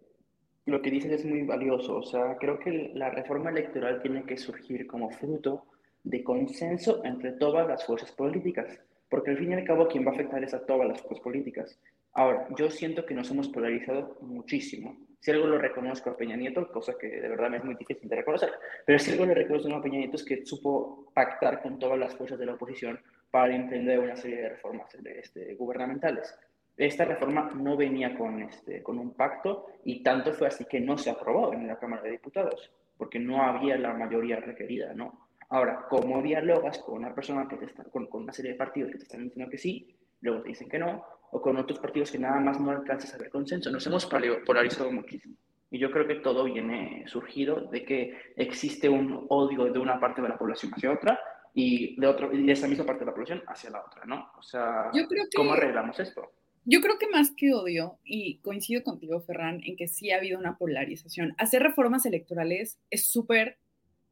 lo 0.67 0.81
que 0.81 0.91
dices 0.91 1.13
es 1.13 1.25
muy 1.25 1.43
valioso. 1.43 1.97
O 1.97 2.03
sea, 2.03 2.37
creo 2.39 2.59
que 2.59 2.93
la 2.95 3.11
reforma 3.11 3.51
electoral 3.51 4.01
tiene 4.03 4.25
que 4.25 4.37
surgir 4.37 4.87
como 4.87 5.11
fruto 5.11 5.65
de 6.05 6.23
consenso 6.23 7.05
entre 7.05 7.33
todas 7.33 7.67
las 7.67 7.85
fuerzas 7.85 8.13
políticas. 8.13 8.79
Porque 9.09 9.31
al 9.31 9.39
fin 9.39 9.51
y 9.51 9.55
al 9.55 9.65
cabo 9.65 9.89
quien 9.89 10.07
va 10.07 10.11
a 10.11 10.15
afectar 10.15 10.43
es 10.43 10.55
a 10.55 10.65
todas 10.65 10.89
las 10.89 11.01
fuerzas 11.01 11.23
políticas. 11.23 11.79
Ahora, 12.15 12.47
yo 12.57 12.71
siento 12.71 13.07
que 13.07 13.15
nos 13.15 13.31
hemos 13.31 13.49
polarizado 13.49 14.19
muchísimo. 14.21 14.97
Si 15.21 15.31
algo 15.31 15.47
lo 15.47 15.59
reconozco 15.59 16.11
a 16.11 16.17
Peña 16.17 16.37
Nieto, 16.37 16.71
cosa 16.73 16.95
que 16.99 17.07
de 17.09 17.29
verdad 17.29 17.49
me 17.49 17.59
es 17.59 17.65
muy 17.65 17.75
difícil 17.77 18.09
de 18.09 18.17
reconocer, 18.17 18.51
pero 18.85 18.99
si 18.99 19.13
algo 19.13 19.25
le 19.25 19.35
reconozco 19.35 19.73
a 19.73 19.83
Peña 19.83 19.99
Nieto 19.99 20.17
es 20.17 20.25
que 20.25 20.45
supo 20.45 21.07
pactar 21.15 21.63
con 21.63 21.79
todas 21.79 21.99
las 21.99 22.15
fuerzas 22.17 22.39
de 22.39 22.47
la 22.47 22.55
oposición 22.55 22.99
para 23.31 23.55
emprender 23.55 24.01
una 24.01 24.17
serie 24.17 24.43
de 24.43 24.49
reformas 24.51 24.93
este, 24.95 25.55
gubernamentales 25.55 26.35
esta 26.77 27.05
reforma 27.05 27.51
no 27.55 27.77
venía 27.77 28.17
con, 28.17 28.43
este, 28.43 28.83
con 28.83 28.99
un 28.99 29.15
pacto 29.15 29.67
y 29.85 30.03
tanto 30.03 30.33
fue 30.33 30.49
así 30.49 30.65
que 30.65 30.81
no 30.81 30.97
se 30.97 31.11
aprobó 31.11 31.53
en 31.53 31.67
la 31.67 31.79
Cámara 31.79 32.03
de 32.03 32.13
Diputados, 32.13 32.71
porque 32.97 33.19
no 33.19 33.43
había 33.43 33.77
la 33.77 33.93
mayoría 33.95 34.37
requerida, 34.37 34.95
¿no? 34.95 35.29
Ahora, 35.51 35.87
¿cómo 35.89 36.23
dialogas 36.23 36.79
con 36.79 36.97
una 36.97 37.15
persona 37.15 37.47
que 37.47 37.57
te 37.57 37.67
está, 37.67 37.85
con, 37.85 38.07
con, 38.07 38.23
una 38.23 38.33
serie 38.33 38.53
de 38.53 38.59
partidos 38.59 38.91
que 38.91 38.99
te 38.99 39.05
están 39.05 39.25
diciendo 39.25 39.51
que 39.51 39.59
sí, 39.59 39.95
luego 40.23 40.43
te 40.43 40.49
dicen 40.49 40.69
que 40.69 40.79
no, 40.79 41.05
o 41.31 41.41
con 41.41 41.57
otros 41.57 41.79
partidos 41.79 42.11
que 42.11 42.19
nada 42.19 42.41
más 42.41 42.61
no 42.61 42.71
alcanzas 42.71 43.15
a 43.15 43.19
ver 43.19 43.31
consenso? 43.31 43.71
Nos 43.71 43.87
hemos 43.87 44.07
polarizado 44.07 44.91
muchísimo. 44.91 45.37
Y 45.71 45.79
yo 45.79 45.91
creo 45.91 46.07
que 46.07 46.17
todo 46.17 46.45
viene 46.45 47.05
surgido 47.07 47.63
de 47.71 47.85
que 47.85 48.19
existe 48.37 48.89
un 48.89 49.27
odio 49.31 49.65
de 49.65 49.79
una 49.79 49.99
parte 49.99 50.21
de 50.21 50.29
la 50.29 50.37
población 50.37 50.73
hacia 50.75 50.93
otra 50.93 51.19
y 51.55 51.99
de, 51.99 52.07
otro, 52.07 52.31
y 52.33 52.45
de 52.45 52.53
esa 52.53 52.69
misma 52.69 52.85
parte 52.85 53.01
de 53.01 53.07
la 53.07 53.15
población 53.15 53.43
hacia 53.47 53.71
la 53.71 53.83
otra, 53.83 54.05
¿no? 54.05 54.31
O 54.39 54.43
sea, 54.43 54.91
¿cómo 55.35 55.55
arreglamos 55.55 55.99
esto? 55.99 56.31
Yo 56.65 56.81
creo 56.81 56.99
que 56.99 57.09
más 57.09 57.33
que 57.37 57.53
odio, 57.53 57.99
y 58.05 58.39
coincido 58.39 58.83
contigo, 58.85 59.21
Ferran, 59.21 59.61
en 59.65 59.77
que 59.77 59.89
sí 59.89 60.11
ha 60.11 60.19
habido 60.19 60.39
una 60.39 60.57
polarización. 60.59 61.35
Hacer 61.39 61.63
reformas 61.63 62.07
electorales 62.07 62.79
es 62.91 63.07
súper 63.07 63.59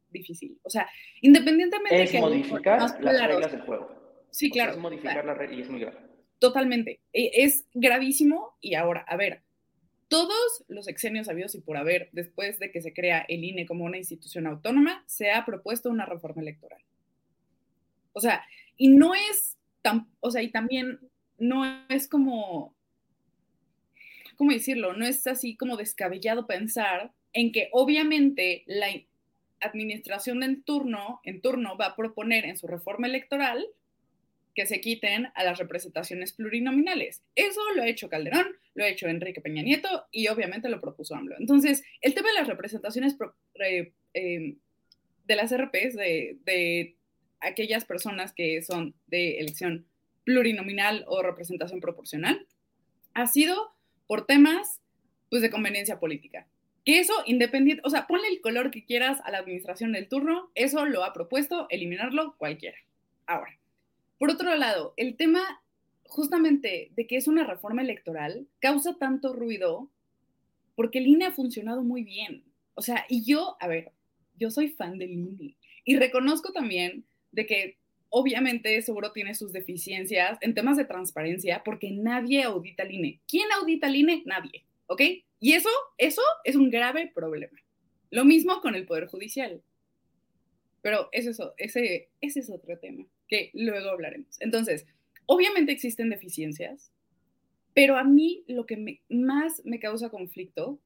difícil. 0.09 0.59
O 0.63 0.69
sea, 0.69 0.89
independientemente 1.21 2.03
es 2.03 2.11
de 2.11 2.17
que... 2.17 2.21
modificar 2.21 2.81
las 2.81 2.99
reglas 2.99 3.51
del 3.51 3.61
juego. 3.61 4.01
Sí, 4.31 4.49
claro. 4.49 4.73
es 4.73 4.77
modificar 4.77 5.25
las 5.25 5.37
reglas 5.37 5.59
y 5.59 5.61
es 5.61 5.69
muy 5.69 5.79
grave. 5.79 5.97
Totalmente. 6.39 7.01
E, 7.13 7.43
es 7.43 7.67
gravísimo 7.73 8.57
y 8.59 8.75
ahora, 8.75 9.05
a 9.07 9.15
ver, 9.15 9.43
todos 10.07 10.65
los 10.67 10.87
exenios 10.87 11.29
habidos 11.29 11.55
y 11.55 11.61
por 11.61 11.77
haber, 11.77 12.09
después 12.11 12.59
de 12.59 12.71
que 12.71 12.81
se 12.81 12.93
crea 12.93 13.25
el 13.29 13.43
INE 13.43 13.65
como 13.65 13.85
una 13.85 13.97
institución 13.97 14.47
autónoma, 14.47 15.03
se 15.07 15.31
ha 15.31 15.45
propuesto 15.45 15.89
una 15.89 16.05
reforma 16.05 16.41
electoral. 16.41 16.81
O 18.13 18.19
sea, 18.19 18.43
y 18.75 18.89
no 18.89 19.13
es 19.13 19.57
tan, 19.81 20.09
o 20.19 20.31
sea, 20.31 20.41
y 20.41 20.51
también 20.51 20.99
no 21.41 21.85
es 21.89 22.07
como, 22.07 22.75
¿cómo 24.37 24.51
decirlo? 24.51 24.93
No 24.93 25.05
es 25.05 25.25
así 25.27 25.55
como 25.55 25.75
descabellado 25.75 26.47
pensar 26.47 27.11
en 27.33 27.51
que 27.51 27.69
obviamente 27.71 28.63
la 28.67 28.87
administración 29.59 30.43
en 30.43 30.63
turno, 30.63 31.19
en 31.23 31.41
turno 31.41 31.77
va 31.77 31.87
a 31.87 31.95
proponer 31.95 32.45
en 32.45 32.57
su 32.57 32.67
reforma 32.67 33.07
electoral 33.07 33.65
que 34.53 34.65
se 34.65 34.81
quiten 34.81 35.29
a 35.33 35.43
las 35.43 35.59
representaciones 35.59 36.33
plurinominales. 36.33 37.23
Eso 37.35 37.61
lo 37.75 37.83
ha 37.83 37.87
hecho 37.87 38.09
Calderón, 38.09 38.47
lo 38.73 38.83
ha 38.83 38.89
hecho 38.89 39.07
Enrique 39.07 39.41
Peña 39.41 39.63
Nieto 39.63 40.07
y 40.11 40.27
obviamente 40.27 40.69
lo 40.69 40.81
propuso 40.81 41.15
AMLO. 41.15 41.35
Entonces, 41.39 41.83
el 42.01 42.13
tema 42.13 42.29
de 42.29 42.35
las 42.35 42.47
representaciones 42.47 43.15
em, 44.13 44.57
de 45.23 45.35
las 45.35 45.55
RPs, 45.55 45.95
de, 45.95 46.37
de 46.43 46.97
aquellas 47.39 47.85
personas 47.85 48.33
que 48.33 48.61
son 48.61 48.93
de 49.07 49.39
elección 49.39 49.87
plurinominal 50.23 51.05
o 51.07 51.21
representación 51.21 51.79
proporcional, 51.79 52.45
ha 53.13 53.27
sido 53.27 53.73
por 54.07 54.25
temas 54.25 54.81
pues, 55.29 55.41
de 55.41 55.49
conveniencia 55.49 55.99
política. 55.99 56.47
Que 56.83 56.99
eso, 56.99 57.13
independiente, 57.25 57.83
o 57.85 57.89
sea, 57.89 58.07
ponle 58.07 58.27
el 58.27 58.41
color 58.41 58.71
que 58.71 58.85
quieras 58.85 59.19
a 59.23 59.31
la 59.31 59.37
administración 59.37 59.91
del 59.91 60.07
turno, 60.07 60.51
eso 60.55 60.85
lo 60.85 61.03
ha 61.03 61.13
propuesto 61.13 61.67
eliminarlo 61.69 62.35
cualquiera. 62.37 62.77
Ahora, 63.27 63.57
por 64.17 64.31
otro 64.31 64.55
lado, 64.55 64.93
el 64.97 65.15
tema 65.15 65.61
justamente 66.05 66.91
de 66.95 67.07
que 67.07 67.15
es 67.15 67.27
una 67.27 67.45
reforma 67.45 67.81
electoral 67.81 68.47
causa 68.59 68.97
tanto 68.97 69.33
ruido 69.33 69.89
porque 70.75 70.99
el 70.99 71.07
INE 71.07 71.25
ha 71.25 71.31
funcionado 71.31 71.83
muy 71.83 72.03
bien. 72.03 72.43
O 72.73 72.81
sea, 72.81 73.05
y 73.07 73.23
yo, 73.23 73.55
a 73.59 73.67
ver, 73.67 73.91
yo 74.37 74.51
soy 74.51 74.69
fan 74.69 74.97
del 74.97 75.11
INE 75.11 75.55
y 75.85 75.95
reconozco 75.95 76.51
también 76.51 77.05
de 77.31 77.45
que 77.45 77.77
obviamente 78.11 78.79
seguro 78.81 79.11
tiene 79.11 79.33
sus 79.33 79.51
deficiencias 79.51 80.37
en 80.41 80.53
temas 80.53 80.77
de 80.77 80.85
transparencia 80.85 81.63
porque 81.63 81.89
nadie 81.91 82.43
audita 82.43 82.83
el 82.83 82.91
INE. 82.91 83.19
¿Quién 83.27 83.51
audita 83.53 83.87
el 83.87 83.95
INE? 83.95 84.21
Nadie, 84.25 84.65
¿ok? 84.87 85.01
Y 85.39 85.53
eso, 85.53 85.69
eso 85.97 86.21
es 86.43 86.55
un 86.55 86.69
grave 86.69 87.11
problema. 87.13 87.57
Lo 88.11 88.25
mismo 88.25 88.61
con 88.61 88.75
el 88.75 88.85
Poder 88.85 89.07
Judicial. 89.07 89.61
Pero 90.81 91.09
ese, 91.11 91.31
ese, 91.57 92.09
ese 92.19 92.39
es 92.39 92.49
otro 92.49 92.77
tema 92.77 93.05
que 93.27 93.49
luego 93.53 93.89
hablaremos. 93.89 94.39
Entonces, 94.41 94.85
obviamente 95.25 95.71
existen 95.71 96.09
deficiencias, 96.09 96.91
pero 97.73 97.97
a 97.97 98.03
mí 98.03 98.43
lo 98.47 98.65
que 98.65 98.99
más 99.09 99.61
me 99.63 99.79
causa 99.79 100.09
conflicto 100.09 100.79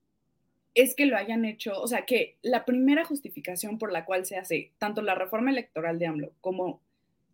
es 0.76 0.94
que 0.94 1.06
lo 1.06 1.18
hayan 1.18 1.46
hecho, 1.46 1.82
o 1.82 1.88
sea, 1.88 2.06
que 2.06 2.38
la 2.42 2.66
primera 2.66 3.06
justificación 3.06 3.80
por 3.80 3.92
la 3.92 4.06
cual 4.06 4.26
se 4.26 4.38
hace 4.38 4.74
tanto 4.78 5.02
la 5.02 5.16
reforma 5.16 5.50
electoral 5.50 5.98
de 5.98 6.06
AMLO 6.06 6.34
como 6.42 6.82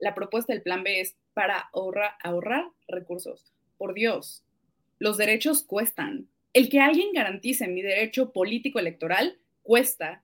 la 0.02 0.16
propuesta 0.16 0.52
del 0.52 0.64
plan 0.64 0.84
B 0.84 1.00
es 1.00 1.16
para 1.34 1.70
ahorrar, 1.72 2.72
recursos. 2.88 3.54
Por 3.78 3.94
Dios, 3.94 4.44
los 5.00 5.16
derechos 5.16 5.64
cuestan. 5.64 6.28
El 6.54 6.70
que 6.70 6.82
alguien 6.82 7.14
garantice 7.14 7.68
mi 7.68 7.82
derecho 7.82 8.34
político 8.34 8.80
electoral 8.80 9.38
cuesta. 9.62 10.24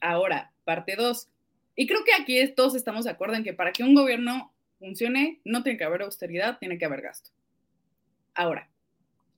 Ahora, 0.00 0.52
parte 0.64 0.96
2. 0.96 1.28
Y 1.76 1.86
creo 1.86 2.02
que 2.02 2.14
aquí 2.20 2.48
todos 2.54 2.74
estamos 2.74 3.04
de 3.04 3.10
acuerdo 3.10 3.36
en 3.36 3.44
que 3.44 3.52
para 3.52 3.72
que 3.72 3.84
un 3.84 3.94
gobierno 3.94 4.52
funcione, 4.78 5.40
no 5.44 5.62
tiene 5.62 5.78
que 5.78 5.84
haber 5.84 6.02
austeridad, 6.02 6.58
tiene 6.58 6.78
que 6.78 6.86
haber 6.86 7.02
gasto. 7.02 7.30
Ahora, 8.34 8.70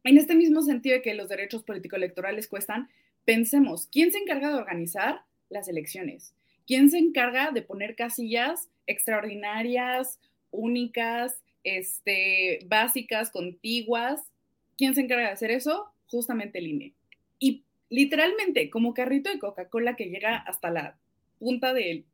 en 0.05 0.17
este 0.17 0.37
mismo 0.37 0.63
sentido 0.63 0.95
de 0.95 1.03
que 1.03 1.15
los 1.15 1.29
derechos 1.29 1.65
político-electorales 1.65 2.47
cuestan, 2.47 2.89
pensemos, 3.25 3.89
¿quién 3.91 4.13
se 4.13 4.19
encarga 4.19 4.49
de 4.49 4.55
organizar 4.55 5.23
las 5.49 5.67
elecciones? 5.67 6.36
¿Quién 6.67 6.91
se 6.91 6.99
encarga 6.99 7.53
de 7.53 7.63
poner 7.63 7.95
casillas 7.95 8.69
extraordinarias, 8.87 10.21
únicas, 10.51 11.41
este, 11.63 12.61
básicas, 12.67 13.31
contiguas? 13.31 14.31
¿Quién 14.77 14.95
se 14.95 15.03
encarga 15.03 15.27
de 15.27 15.33
hacer 15.33 15.51
eso? 15.51 15.93
Justamente 16.09 16.59
el 16.59 16.67
INE. 16.67 16.95
Y 17.39 17.65
literalmente, 17.89 18.69
como 18.71 18.95
carrito 18.95 19.31
de 19.31 19.39
Coca-Cola 19.39 19.97
que 19.97 20.07
llega 20.07 20.37
hasta 20.37 20.71
la 20.71 20.99
punta 21.39 21.73
de 21.73 22.05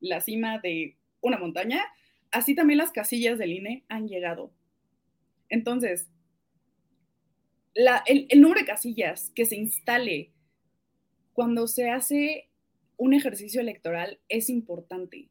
la 0.00 0.20
cima 0.20 0.58
de 0.58 0.96
una 1.20 1.38
montaña, 1.38 1.84
así 2.30 2.54
también 2.54 2.78
las 2.78 2.92
casillas 2.92 3.38
del 3.38 3.52
INE 3.52 3.84
han 3.88 4.08
llegado. 4.08 4.52
Entonces, 5.48 6.08
el, 7.74 8.26
el, 8.28 8.40
número 8.40 8.60
de 8.60 8.66
casillas 8.66 9.30
que 9.34 9.44
se 9.44 9.56
instale 9.56 10.32
cuando 11.32 11.68
se 11.68 11.90
hace 11.90 12.47
un 12.98 13.14
ejercicio 13.14 13.62
electoral 13.62 14.20
es 14.28 14.50
importante, 14.50 15.28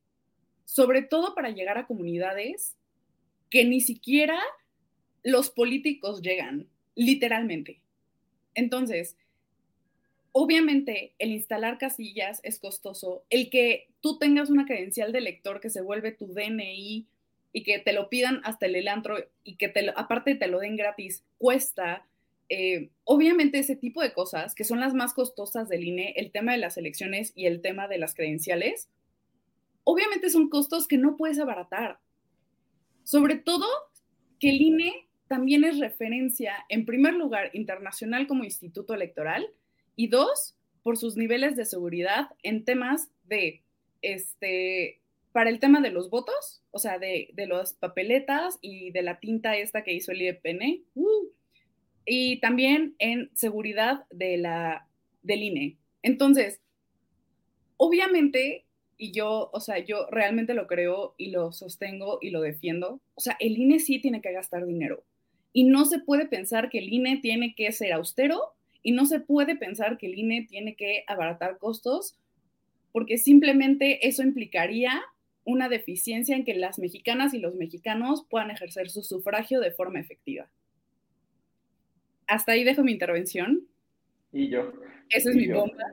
sobre 0.65 1.03
todo 1.03 1.35
para 1.35 1.51
llegar 1.51 1.77
a 1.77 1.85
comunidades 1.85 2.75
que 3.51 3.65
ni 3.65 3.81
siquiera 3.81 4.39
los 5.23 5.49
políticos 5.49 6.21
llegan, 6.21 6.67
literalmente. 6.95 7.81
Entonces, 8.55 9.17
obviamente 10.31 11.13
el 11.19 11.31
instalar 11.31 11.77
casillas 11.77 12.39
es 12.43 12.59
costoso, 12.59 13.23
el 13.29 13.49
que 13.49 13.89
tú 14.01 14.17
tengas 14.17 14.49
una 14.49 14.65
credencial 14.65 15.11
de 15.11 15.19
elector 15.19 15.59
que 15.59 15.69
se 15.69 15.81
vuelve 15.81 16.11
tu 16.11 16.27
DNI 16.33 17.05
y 17.53 17.63
que 17.63 17.79
te 17.79 17.93
lo 17.93 18.09
pidan 18.09 18.41
hasta 18.43 18.65
el 18.65 18.75
elantro 18.75 19.17
y 19.43 19.55
que 19.57 19.67
te 19.67 19.89
aparte 19.95 20.35
te 20.35 20.47
lo 20.47 20.59
den 20.59 20.77
gratis, 20.77 21.23
cuesta. 21.37 22.06
Eh, 22.49 22.89
obviamente 23.03 23.59
ese 23.59 23.75
tipo 23.75 24.01
de 24.01 24.13
cosas, 24.13 24.55
que 24.55 24.63
son 24.63 24.79
las 24.79 24.93
más 24.93 25.13
costosas 25.13 25.67
del 25.67 25.83
INE, 25.83 26.13
el 26.15 26.31
tema 26.31 26.53
de 26.53 26.59
las 26.59 26.77
elecciones 26.77 27.33
y 27.35 27.45
el 27.45 27.61
tema 27.61 27.87
de 27.87 27.97
las 27.97 28.13
credenciales, 28.13 28.89
obviamente 29.83 30.29
son 30.29 30.49
costos 30.49 30.87
que 30.87 30.97
no 30.97 31.17
puedes 31.17 31.39
abaratar. 31.39 31.99
Sobre 33.03 33.35
todo 33.35 33.65
que 34.39 34.49
el 34.49 34.61
INE 34.61 35.07
también 35.27 35.63
es 35.63 35.79
referencia, 35.79 36.53
en 36.69 36.85
primer 36.85 37.13
lugar, 37.13 37.49
internacional 37.53 38.27
como 38.27 38.43
instituto 38.43 38.93
electoral, 38.93 39.49
y 39.95 40.07
dos, 40.07 40.55
por 40.83 40.97
sus 40.97 41.17
niveles 41.17 41.57
de 41.57 41.65
seguridad 41.65 42.29
en 42.43 42.63
temas 42.63 43.09
de, 43.25 43.63
este, 44.01 45.01
para 45.33 45.49
el 45.49 45.59
tema 45.59 45.81
de 45.81 45.91
los 45.91 46.09
votos, 46.09 46.61
o 46.71 46.79
sea, 46.79 46.97
de, 46.99 47.29
de 47.33 47.47
las 47.47 47.73
papeletas 47.73 48.57
y 48.61 48.91
de 48.91 49.01
la 49.01 49.19
tinta 49.19 49.57
esta 49.57 49.83
que 49.83 49.93
hizo 49.93 50.11
el 50.11 50.21
IEPN, 50.21 50.85
uh, 50.95 51.27
y 52.07 52.39
también 52.39 52.95
en 52.99 53.29
seguridad 53.35 54.05
de 54.09 54.37
la, 54.37 54.87
del 55.23 55.43
INE. 55.43 55.77
Entonces, 56.01 56.61
obviamente, 57.75 58.65
y 58.97 59.11
yo, 59.11 59.49
o 59.51 59.59
sea, 59.59 59.79
yo 59.79 60.07
realmente 60.09 60.53
lo 60.53 60.67
creo 60.67 61.15
y 61.17 61.31
lo 61.31 61.51
sostengo 61.51 62.17
y 62.21 62.29
lo 62.29 62.39
defiendo, 62.41 63.01
o 63.13 63.21
sea, 63.21 63.35
el 63.41 63.57
INE 63.57 63.79
sí 63.79 63.99
tiene 63.99 64.21
que 64.21 64.31
gastar 64.31 64.65
dinero. 64.65 65.03
Y 65.51 65.65
no 65.65 65.83
se 65.85 65.99
puede 65.99 66.25
pensar 66.25 66.69
que 66.69 66.79
el 66.79 66.93
INE 66.93 67.17
tiene 67.17 67.53
que 67.55 67.71
ser 67.73 67.91
austero 67.91 68.53
y 68.81 68.93
no 68.93 69.05
se 69.05 69.19
puede 69.19 69.57
pensar 69.57 69.97
que 69.97 70.07
el 70.07 70.17
INE 70.17 70.47
tiene 70.49 70.75
que 70.75 71.03
abaratar 71.07 71.57
costos 71.57 72.15
porque 72.93 73.17
simplemente 73.17 74.07
eso 74.07 74.23
implicaría 74.23 75.03
una 75.43 75.67
deficiencia 75.67 76.35
en 76.37 76.45
que 76.45 76.55
las 76.55 76.79
mexicanas 76.79 77.33
y 77.33 77.39
los 77.39 77.55
mexicanos 77.55 78.25
puedan 78.29 78.49
ejercer 78.49 78.89
su 78.89 79.03
sufragio 79.03 79.59
de 79.59 79.71
forma 79.71 79.99
efectiva. 79.99 80.49
Hasta 82.27 82.51
ahí 82.53 82.63
dejo 82.63 82.83
mi 82.83 82.91
intervención. 82.91 83.67
Y 84.31 84.49
yo. 84.49 84.73
Esa 85.09 85.29
es 85.29 85.35
mi 85.35 85.47
bomba. 85.47 85.83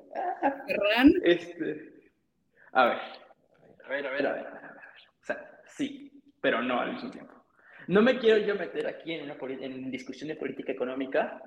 Ferran. 0.66 1.12
Este, 1.23 2.11
a 2.73 2.87
ver, 2.87 2.99
a 3.85 3.88
ver, 3.88 4.07
a 4.07 4.11
ver, 4.11 4.27
a 4.27 4.33
ver, 4.33 4.47
a 4.47 4.53
ver. 4.53 4.73
O 5.20 5.25
sea, 5.25 5.61
sí, 5.66 6.11
pero 6.40 6.62
no 6.62 6.81
al 6.81 6.94
mismo 6.94 7.11
tiempo. 7.11 7.33
No 7.87 8.03
me 8.03 8.18
quiero 8.18 8.38
yo 8.38 8.55
meter 8.57 8.87
aquí 8.87 9.12
en 9.12 9.31
una 9.31 9.37
en 9.64 9.90
discusión 9.90 10.29
de 10.29 10.37
política 10.37 10.73
económica 10.73 11.40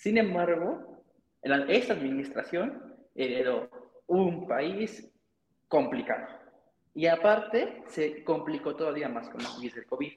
sin 0.00 0.16
embargo, 0.16 1.04
esta 1.42 1.92
administración 1.92 2.96
heredó 3.14 3.68
un 4.06 4.48
país 4.48 5.12
complicado. 5.68 6.26
Y 6.94 7.06
aparte, 7.06 7.82
se 7.88 8.24
complicó 8.24 8.74
todavía 8.74 9.10
más 9.10 9.28
con 9.28 9.42
la 9.42 9.50
crisis 9.50 9.74
del 9.74 9.84
COVID. 9.84 10.12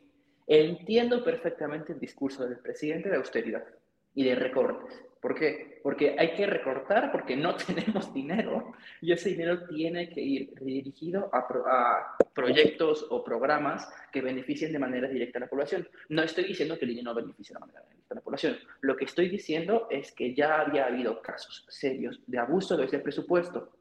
Entiendo 0.47 1.21
perfectamente 1.21 1.91
el 1.91 1.99
discurso 1.99 2.47
del 2.47 2.59
presidente 2.59 3.09
de 3.09 3.17
austeridad 3.17 3.65
y 4.15 4.23
de 4.23 4.35
recortes. 4.35 5.03
¿Por 5.23 5.35
qué? 5.35 5.79
Porque 5.81 6.17
hay 6.19 6.33
que 6.33 6.45
recortar 6.45 7.09
porque 7.09 7.37
no 7.37 7.55
tenemos 7.67 8.13
dinero 8.13 8.73
y 8.99 9.13
ese 9.13 9.29
dinero 9.29 9.65
tiene 9.67 10.09
que 10.09 10.19
ir 10.19 10.53
dirigido 10.59 11.29
a, 11.31 12.17
proyectos 12.33 13.07
o 13.09 13.23
programas 13.23 13.87
que 14.11 14.21
beneficien 14.21 14.73
de 14.73 14.79
manera 14.79 15.07
directa 15.07 15.37
a 15.37 15.41
la 15.41 15.47
población. 15.47 15.87
No 16.09 16.23
estoy 16.23 16.43
diciendo 16.43 16.77
que 16.77 16.83
el 16.83 16.89
dinero 16.89 17.11
no 17.11 17.21
beneficie 17.21 17.53
de 17.53 17.59
manera 17.61 17.81
directa 17.87 18.15
a 18.15 18.15
la 18.15 18.21
población. 18.21 18.57
Lo 18.81 18.97
que 18.97 19.05
estoy 19.05 19.29
diciendo 19.29 19.87
es 19.89 20.11
que 20.11 20.33
ya 20.33 20.59
había 20.59 20.87
habido 20.87 21.21
casos 21.21 21.65
serios 21.69 22.19
de 22.27 22.39
abuso 22.39 22.75
de 22.75 22.85
ese 22.85 22.99
presupuesto 22.99 23.71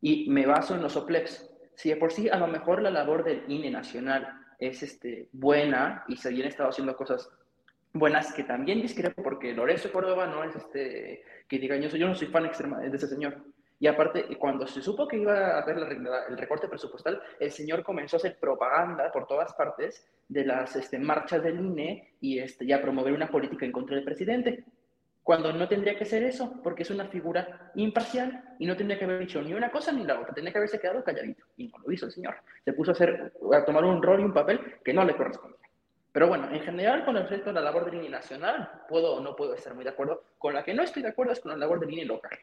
y 0.00 0.30
me 0.30 0.46
baso 0.46 0.74
en 0.74 0.80
los 0.80 0.96
OPLEX. 0.96 1.50
Si 1.74 1.90
de 1.90 1.96
por 1.96 2.10
sí 2.10 2.30
a 2.30 2.38
lo 2.38 2.46
mejor 2.46 2.80
la 2.80 2.90
labor 2.90 3.24
del 3.24 3.42
INE 3.48 3.70
nacional 3.70 4.46
es 4.58 4.82
este, 4.82 5.28
buena 5.32 6.04
y 6.08 6.16
se 6.16 6.28
habían 6.28 6.48
estado 6.48 6.70
haciendo 6.70 6.96
cosas 6.96 7.28
buenas 7.92 8.32
que 8.32 8.44
también 8.44 8.80
discrepo 8.82 9.22
porque 9.22 9.52
Lorenzo 9.52 9.90
Córdoba 9.92 10.26
no 10.26 10.44
es 10.44 10.54
este 10.56 11.24
que 11.48 11.58
diga 11.58 11.76
yo, 11.76 11.88
yo 11.88 12.06
no 12.06 12.14
soy 12.14 12.28
fan 12.28 12.46
extrema 12.46 12.78
de 12.78 12.96
ese 12.96 13.08
señor. 13.08 13.42
Y 13.80 13.86
aparte, 13.86 14.36
cuando 14.36 14.66
se 14.66 14.82
supo 14.82 15.08
que 15.08 15.16
iba 15.16 15.56
a 15.56 15.62
haber 15.62 15.78
el 15.78 16.36
recorte 16.36 16.68
presupuestal, 16.68 17.20
el 17.40 17.50
señor 17.50 17.82
comenzó 17.82 18.16
a 18.16 18.18
hacer 18.18 18.38
propaganda 18.38 19.10
por 19.10 19.26
todas 19.26 19.54
partes 19.54 20.06
de 20.28 20.44
las 20.44 20.76
este, 20.76 20.98
marchas 20.98 21.42
del 21.42 21.58
INE 21.58 22.12
y, 22.20 22.38
este, 22.38 22.72
a 22.74 22.82
promover 22.82 23.14
una 23.14 23.30
política 23.30 23.64
en 23.64 23.72
contra 23.72 23.96
del 23.96 24.04
presidente. 24.04 24.64
Cuando 25.22 25.50
no 25.54 25.66
tendría 25.66 25.96
que 25.96 26.04
ser 26.04 26.22
eso, 26.24 26.60
porque 26.62 26.82
es 26.82 26.90
una 26.90 27.06
figura 27.06 27.72
imparcial 27.74 28.54
y 28.58 28.66
no 28.66 28.76
tendría 28.76 28.98
que 28.98 29.06
haber 29.06 29.20
dicho 29.20 29.40
ni 29.40 29.54
una 29.54 29.70
cosa 29.70 29.92
ni 29.92 30.04
la 30.04 30.20
otra, 30.20 30.34
tendría 30.34 30.52
que 30.52 30.58
haberse 30.58 30.78
quedado 30.78 31.02
calladito. 31.02 31.46
Y 31.56 31.68
no 31.68 31.78
lo 31.78 31.90
hizo 31.90 32.04
el 32.04 32.12
señor. 32.12 32.34
Se 32.62 32.74
puso 32.74 32.90
a, 32.90 32.94
hacer, 32.94 33.32
a 33.50 33.64
tomar 33.64 33.84
un 33.84 34.02
rol 34.02 34.20
y 34.20 34.24
un 34.24 34.34
papel 34.34 34.60
que 34.84 34.92
no 34.92 35.04
le 35.04 35.16
corresponde. 35.16 35.56
Pero 36.12 36.26
bueno, 36.26 36.48
en 36.50 36.60
general, 36.60 37.04
con 37.04 37.14
respecto 37.14 37.50
a 37.50 37.52
la 37.52 37.60
labor 37.60 37.84
de 37.84 37.92
línea 37.92 38.10
nacional, 38.10 38.82
puedo 38.88 39.14
o 39.14 39.20
no 39.20 39.36
puedo 39.36 39.54
estar 39.54 39.74
muy 39.74 39.84
de 39.84 39.90
acuerdo. 39.90 40.24
Con 40.38 40.54
la 40.54 40.64
que 40.64 40.74
no 40.74 40.82
estoy 40.82 41.02
de 41.02 41.08
acuerdo 41.08 41.32
es 41.32 41.40
con 41.40 41.52
la 41.52 41.58
labor 41.58 41.78
de 41.78 41.86
línea 41.86 42.04
local. 42.04 42.36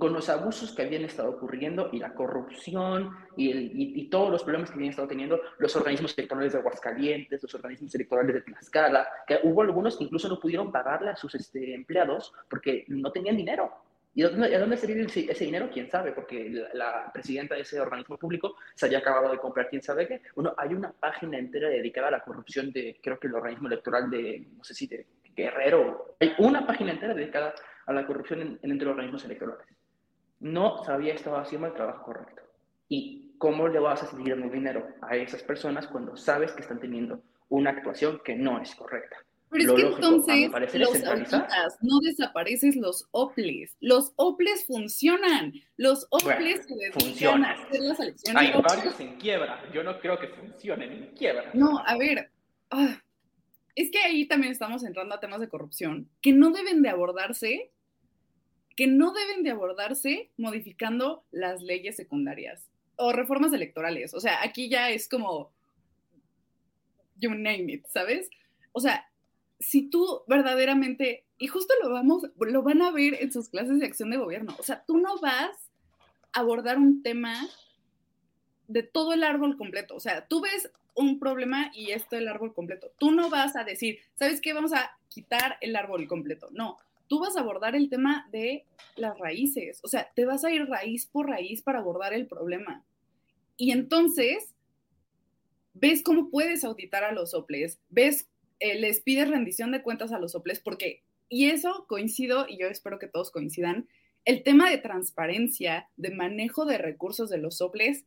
Con 0.00 0.12
los 0.12 0.28
abusos 0.28 0.72
que 0.72 0.82
habían 0.82 1.04
estado 1.04 1.30
ocurriendo 1.30 1.90
y 1.92 2.00
la 2.00 2.12
corrupción 2.12 3.12
y, 3.36 4.00
y, 4.00 4.10
todos 4.10 4.30
los 4.30 4.42
problemas 4.42 4.70
que 4.70 4.74
habían 4.74 4.90
estado 4.90 5.06
teniendo 5.06 5.40
los 5.58 5.76
organismos 5.76 6.18
electorales 6.18 6.54
de 6.54 6.58
Aguascalientes, 6.58 7.40
los 7.40 7.54
organismos 7.54 7.94
electorales 7.94 8.34
de 8.34 8.40
Tlaxcala, 8.40 9.06
que 9.28 9.38
hubo 9.44 9.62
algunos 9.62 9.96
que 9.96 10.02
incluso 10.02 10.28
no 10.28 10.40
pudieron 10.40 10.72
pagarle 10.72 11.10
a 11.10 11.16
sus 11.16 11.36
este, 11.36 11.72
empleados 11.72 12.32
porque 12.48 12.84
no 12.88 13.12
tenían 13.12 13.36
dinero. 13.36 13.85
¿Y 14.16 14.22
a 14.22 14.30
dónde, 14.30 14.78
se 14.78 15.30
ese 15.30 15.44
dinero? 15.44 15.68
¿Quién 15.70 15.90
sabe? 15.90 16.12
Porque 16.12 16.48
la, 16.72 17.10
presidenta 17.12 17.54
de 17.54 17.60
ese 17.60 17.78
organismo 17.78 18.16
público 18.16 18.56
se 18.74 18.86
haya 18.86 18.96
acabado 18.96 19.30
de 19.30 19.36
comprar 19.36 19.68
quién 19.68 19.82
sabe 19.82 20.08
qué. 20.08 20.22
Bueno, 20.34 20.54
hay 20.56 20.72
una 20.72 20.90
página 20.90 21.36
entera 21.36 21.68
dedicada 21.68 22.08
a 22.08 22.12
la 22.12 22.24
corrupción 22.24 22.72
de, 22.72 22.98
creo 23.02 23.20
que 23.20 23.26
el 23.26 23.34
organismo 23.34 23.68
electoral 23.68 24.08
de, 24.08 24.48
no 24.56 24.64
sé 24.64 24.72
si 24.72 24.86
de 24.86 25.04
Guerrero. 25.36 26.16
Hay 26.18 26.32
una 26.38 26.66
página 26.66 26.92
entera 26.92 27.12
dedicada 27.12 27.54
a 27.84 27.92
la 27.92 28.06
corrupción 28.06 28.58
entre 28.62 28.86
los 28.86 28.92
organismos 28.92 29.22
electorales. 29.26 29.66
no 30.40 30.82
sabía 30.82 31.12
estaba 31.12 31.42
haciendo 31.42 31.66
el 31.66 31.74
trabajo 31.74 32.04
correcto. 32.04 32.40
¿Y 32.88 33.34
cómo 33.36 33.68
le 33.68 33.80
vas 33.80 34.02
a 34.02 34.06
seguir 34.06 34.30
dando 34.30 34.48
dinero 34.48 34.94
a 35.02 35.14
esas 35.14 35.42
personas 35.42 35.88
cuando 35.88 36.16
sabes 36.16 36.52
que 36.52 36.62
están 36.62 36.80
teniendo 36.80 37.20
una 37.50 37.68
actuación 37.68 38.22
que 38.24 38.34
no 38.34 38.62
es 38.62 38.74
correcta? 38.76 39.25
Pero 39.50 39.76
es 39.76 39.82
que 39.82 39.88
entonces 39.88 40.50
los 40.74 41.04
auditas, 41.04 41.78
no 41.80 42.00
desapareces 42.00 42.76
los 42.76 43.08
OPLES. 43.12 43.76
Los 43.80 44.12
OPLES 44.16 44.66
funcionan. 44.66 45.52
Los 45.76 46.06
OPLES 46.10 46.66
se 46.66 46.92
funcionan. 46.92 47.52
hacer 47.52 47.80
las 47.80 48.00
elecciones. 48.00 48.42
Hay 48.42 48.60
varios 48.60 48.98
en 49.00 49.16
quiebra. 49.16 49.62
Yo 49.72 49.84
no 49.84 49.98
creo 50.00 50.18
que 50.18 50.28
funcionen 50.28 50.92
en 50.92 51.06
quiebra. 51.14 51.50
No, 51.54 51.78
a 51.86 51.96
ver. 51.96 52.30
Ah, 52.70 53.00
es 53.76 53.90
que 53.90 53.98
ahí 53.98 54.26
también 54.26 54.52
estamos 54.52 54.82
entrando 54.84 55.14
a 55.14 55.20
temas 55.20 55.38
de 55.38 55.48
corrupción 55.48 56.08
que 56.22 56.32
no 56.32 56.50
deben 56.50 56.82
de 56.82 56.88
abordarse, 56.88 57.70
que 58.74 58.86
no 58.86 59.12
deben 59.12 59.44
de 59.44 59.50
abordarse 59.50 60.30
modificando 60.36 61.24
las 61.30 61.62
leyes 61.62 61.94
secundarias 61.94 62.68
o 62.96 63.12
reformas 63.12 63.52
electorales. 63.52 64.14
O 64.14 64.20
sea, 64.20 64.42
aquí 64.42 64.68
ya 64.68 64.90
es 64.90 65.08
como 65.08 65.52
you 67.16 67.30
name 67.30 67.72
it, 67.72 67.86
¿sabes? 67.86 68.30
O 68.72 68.80
sea, 68.80 69.06
si 69.58 69.88
tú 69.88 70.22
verdaderamente, 70.26 71.24
y 71.38 71.46
justo 71.46 71.74
lo 71.82 71.90
vamos, 71.90 72.24
lo 72.38 72.62
van 72.62 72.82
a 72.82 72.90
ver 72.90 73.14
en 73.20 73.32
sus 73.32 73.48
clases 73.48 73.78
de 73.78 73.86
acción 73.86 74.10
de 74.10 74.16
gobierno, 74.18 74.54
o 74.58 74.62
sea, 74.62 74.84
tú 74.86 74.98
no 74.98 75.18
vas 75.20 75.70
a 76.32 76.40
abordar 76.40 76.78
un 76.78 77.02
tema 77.02 77.48
de 78.68 78.82
todo 78.82 79.12
el 79.12 79.24
árbol 79.24 79.56
completo, 79.56 79.94
o 79.94 80.00
sea, 80.00 80.26
tú 80.26 80.40
ves 80.40 80.70
un 80.94 81.18
problema 81.18 81.70
y 81.74 81.90
esto 81.90 82.16
el 82.16 82.26
árbol 82.26 82.54
completo. 82.54 82.90
Tú 82.98 83.10
no 83.10 83.28
vas 83.28 83.54
a 83.54 83.64
decir, 83.64 83.98
¿sabes 84.14 84.40
qué? 84.40 84.54
Vamos 84.54 84.72
a 84.72 84.96
quitar 85.10 85.58
el 85.60 85.76
árbol 85.76 86.08
completo. 86.08 86.48
No, 86.52 86.78
tú 87.06 87.20
vas 87.20 87.36
a 87.36 87.40
abordar 87.40 87.76
el 87.76 87.90
tema 87.90 88.26
de 88.32 88.64
las 88.96 89.18
raíces, 89.18 89.80
o 89.82 89.88
sea, 89.88 90.10
te 90.14 90.24
vas 90.24 90.44
a 90.44 90.50
ir 90.50 90.66
raíz 90.66 91.06
por 91.06 91.28
raíz 91.28 91.62
para 91.62 91.78
abordar 91.78 92.14
el 92.14 92.26
problema. 92.26 92.82
Y 93.58 93.70
entonces, 93.70 94.54
ves 95.74 96.02
cómo 96.02 96.30
puedes 96.30 96.64
auditar 96.64 97.04
a 97.04 97.12
los 97.12 97.30
soples, 97.30 97.78
ves 97.88 98.26
eh, 98.60 98.78
les 98.78 99.00
pide 99.00 99.24
rendición 99.24 99.72
de 99.72 99.82
cuentas 99.82 100.12
a 100.12 100.18
los 100.18 100.32
soples 100.32 100.60
porque, 100.60 101.02
y 101.28 101.50
eso 101.50 101.86
coincido, 101.88 102.46
y 102.48 102.58
yo 102.58 102.68
espero 102.68 102.98
que 102.98 103.08
todos 103.08 103.30
coincidan, 103.30 103.88
el 104.24 104.42
tema 104.42 104.70
de 104.70 104.78
transparencia, 104.78 105.88
de 105.96 106.10
manejo 106.10 106.64
de 106.64 106.78
recursos 106.78 107.30
de 107.30 107.38
los 107.38 107.58
soples, 107.58 108.04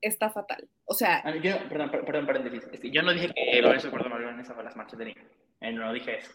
está 0.00 0.30
fatal. 0.30 0.68
O 0.84 0.94
sea... 0.94 1.22
Yo, 1.40 1.56
perdón, 1.68 1.90
perdón, 1.90 2.26
paréntesis. 2.26 2.64
Yo 2.92 3.02
no 3.02 3.12
dije 3.12 3.32
que 3.34 3.62
Lorenzo 3.62 3.90
Córdoba 3.90 4.18
para 4.48 4.62
las 4.62 4.76
marchas 4.76 4.98
de 4.98 5.04
niños. 5.06 5.26
Eh, 5.60 5.72
no 5.72 5.92
dije 5.92 6.18
eso. 6.18 6.32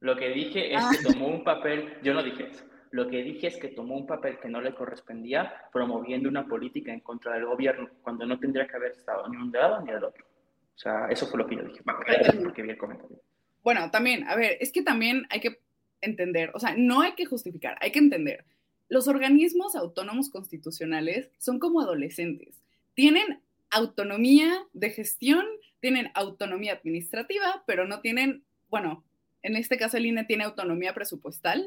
Lo 0.00 0.16
que 0.16 0.30
dije 0.30 0.74
es 0.74 0.80
que 0.80 1.08
ah. 1.08 1.12
tomó 1.12 1.28
un 1.28 1.44
papel, 1.44 1.98
yo 2.02 2.12
no 2.12 2.22
dije 2.22 2.48
eso. 2.50 2.64
Lo 2.90 3.08
que 3.08 3.22
dije 3.22 3.46
es 3.46 3.56
que 3.56 3.68
tomó 3.68 3.96
un 3.96 4.06
papel 4.06 4.38
que 4.38 4.48
no 4.48 4.60
le 4.60 4.74
correspondía 4.74 5.54
promoviendo 5.72 6.28
una 6.28 6.46
política 6.46 6.92
en 6.92 7.00
contra 7.00 7.34
del 7.34 7.46
gobierno, 7.46 7.88
cuando 8.02 8.26
no 8.26 8.38
tendría 8.38 8.66
que 8.66 8.76
haber 8.76 8.92
estado 8.92 9.26
ni 9.28 9.36
un 9.36 9.50
lado 9.50 9.80
ni 9.80 9.92
del 9.92 10.04
otro. 10.04 10.26
O 10.74 10.78
sea, 10.78 11.06
eso 11.10 11.26
fue 11.26 11.38
lo 11.38 11.46
que 11.46 11.56
yo 11.56 11.62
dije. 11.62 11.80
porque 11.84 12.62
vi 12.62 12.70
el 12.70 12.78
comentario. 12.78 13.20
Bueno, 13.62 13.90
también, 13.90 14.26
a 14.28 14.34
ver, 14.34 14.56
es 14.60 14.72
que 14.72 14.82
también 14.82 15.26
hay 15.30 15.40
que 15.40 15.60
entender, 16.00 16.50
o 16.54 16.58
sea, 16.58 16.74
no 16.76 17.00
hay 17.00 17.12
que 17.12 17.26
justificar, 17.26 17.78
hay 17.80 17.92
que 17.92 18.00
entender. 18.00 18.44
Los 18.88 19.08
organismos 19.08 19.76
autónomos 19.76 20.28
constitucionales 20.28 21.30
son 21.38 21.58
como 21.58 21.80
adolescentes. 21.80 22.60
Tienen 22.94 23.40
autonomía 23.70 24.64
de 24.72 24.90
gestión, 24.90 25.46
tienen 25.80 26.10
autonomía 26.14 26.74
administrativa, 26.74 27.62
pero 27.66 27.86
no 27.86 28.00
tienen, 28.00 28.42
bueno, 28.68 29.04
en 29.42 29.56
este 29.56 29.78
caso 29.78 29.96
el 29.96 30.06
INE 30.06 30.24
tiene 30.24 30.44
autonomía 30.44 30.92
presupuestal, 30.92 31.66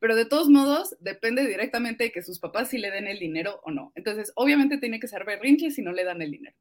pero 0.00 0.16
de 0.16 0.24
todos 0.24 0.48
modos 0.48 0.96
depende 1.00 1.46
directamente 1.46 2.04
de 2.04 2.12
que 2.12 2.22
sus 2.22 2.38
papás 2.38 2.68
sí 2.68 2.78
le 2.78 2.90
den 2.90 3.06
el 3.06 3.18
dinero 3.18 3.60
o 3.64 3.70
no. 3.70 3.92
Entonces, 3.94 4.32
obviamente 4.34 4.78
tiene 4.78 5.00
que 5.00 5.08
ser 5.08 5.24
berrinche 5.24 5.70
si 5.70 5.82
no 5.82 5.92
le 5.92 6.04
dan 6.04 6.22
el 6.22 6.30
dinero. 6.30 6.56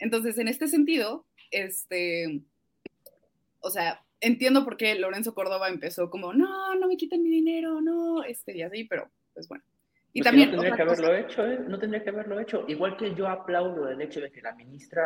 Entonces, 0.00 0.38
en 0.38 0.48
este 0.48 0.66
sentido, 0.66 1.26
este, 1.50 2.42
o 3.60 3.70
sea, 3.70 4.04
entiendo 4.20 4.64
por 4.64 4.76
qué 4.76 4.94
Lorenzo 4.96 5.34
Córdoba 5.34 5.68
empezó 5.68 6.10
como, 6.10 6.32
no, 6.32 6.74
no 6.74 6.88
me 6.88 6.96
quiten 6.96 7.22
mi 7.22 7.30
dinero, 7.30 7.80
no, 7.80 8.24
este, 8.24 8.56
y 8.56 8.62
así, 8.62 8.84
pero 8.84 9.10
pues 9.34 9.46
bueno. 9.46 9.64
Y 10.12 10.22
también, 10.22 10.50
no 10.50 10.62
tendría 10.62 10.76
que 10.76 10.82
haberlo 10.82 11.14
hecho, 11.14 11.46
¿eh? 11.46 11.60
No 11.68 11.78
tendría 11.78 12.02
que 12.02 12.10
haberlo 12.10 12.40
hecho. 12.40 12.64
Igual 12.66 12.96
que 12.96 13.14
yo 13.14 13.28
aplaudo 13.28 13.88
el 13.88 14.00
hecho 14.00 14.20
de 14.20 14.30
que 14.30 14.42
la 14.42 14.52
ministra 14.54 15.04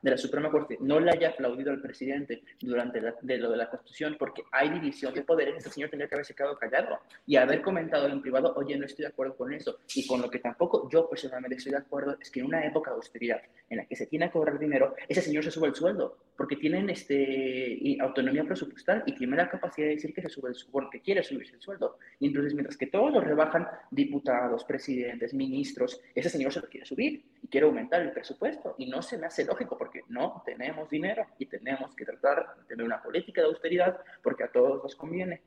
de 0.00 0.10
la 0.10 0.16
Suprema 0.16 0.50
Corte 0.50 0.78
no 0.80 0.98
le 1.00 1.10
haya 1.10 1.30
aplaudido 1.30 1.70
al 1.70 1.82
presidente 1.82 2.42
durante 2.60 3.00
de 3.20 3.38
lo 3.38 3.50
de 3.50 3.56
la 3.56 3.68
Constitución, 3.68 4.16
porque 4.18 4.44
hay 4.50 4.70
división 4.70 5.12
de 5.12 5.22
poderes, 5.22 5.56
ese 5.58 5.70
señor 5.70 5.90
tendría 5.90 6.08
que 6.08 6.14
haberse 6.14 6.34
quedado 6.34 6.58
callado 6.58 6.98
y 7.26 7.36
haber 7.36 7.60
comentado 7.60 8.06
en 8.08 8.22
privado, 8.22 8.54
oye, 8.56 8.76
no 8.78 8.86
estoy 8.86 9.04
de 9.04 9.10
acuerdo 9.10 9.36
con 9.36 9.52
eso. 9.52 9.80
Y 9.94 10.06
con 10.06 10.22
lo 10.22 10.30
que 10.30 10.38
tampoco 10.38 10.88
yo 10.90 11.08
personalmente 11.08 11.56
estoy 11.56 11.72
de 11.72 11.78
acuerdo 11.78 12.16
es 12.20 12.30
que 12.30 12.40
en 12.40 12.46
una 12.46 12.64
época 12.64 12.90
de 12.90 12.96
austeridad 12.96 13.42
en 13.68 13.76
la 13.76 13.84
que 13.84 13.96
se 13.96 14.06
tiene 14.06 14.26
que 14.26 14.32
cobrar 14.32 14.58
dinero, 14.58 14.94
ese 15.08 15.20
señor 15.20 15.44
se 15.44 15.50
sube 15.50 15.68
el 15.68 15.74
sueldo, 15.74 16.16
porque 16.36 16.56
tienen 16.56 16.88
este, 16.88 17.98
autonomía 18.00 18.44
presupuestal 18.44 19.02
y 19.04 19.14
tiene 19.14 19.36
la 19.36 19.50
capacidad 19.50 19.88
de 19.88 19.94
decir 19.94 20.14
que 20.14 20.22
se 20.22 20.30
sube 20.30 20.50
el 20.50 20.54
sueldo, 20.54 20.88
que 20.90 21.00
quiere 21.00 21.22
subirse 21.22 21.56
el 21.56 21.60
sueldo. 21.60 21.98
Y 22.18 22.28
entonces, 22.28 22.54
mientras 22.54 22.76
que 22.76 22.86
todos 22.86 23.12
lo 23.12 23.20
rebajan, 23.20 23.68
diputados, 23.90 24.37
presidentes, 24.66 25.34
ministros, 25.34 26.00
ese 26.14 26.28
señor 26.28 26.52
se 26.52 26.60
lo 26.60 26.68
quiere 26.68 26.86
subir 26.86 27.24
y 27.42 27.48
quiere 27.48 27.66
aumentar 27.66 28.02
el 28.02 28.12
presupuesto. 28.12 28.74
Y 28.78 28.86
no 28.86 29.02
se 29.02 29.18
me 29.18 29.26
hace 29.26 29.44
lógico 29.44 29.76
porque 29.76 30.02
no 30.08 30.42
tenemos 30.44 30.88
dinero 30.90 31.26
y 31.38 31.46
tenemos 31.46 31.94
que 31.94 32.04
tratar 32.04 32.56
de 32.58 32.64
tener 32.64 32.84
una 32.84 33.02
política 33.02 33.40
de 33.40 33.48
austeridad 33.48 33.98
porque 34.22 34.44
a 34.44 34.52
todos 34.52 34.82
nos 34.82 34.94
conviene. 34.94 35.40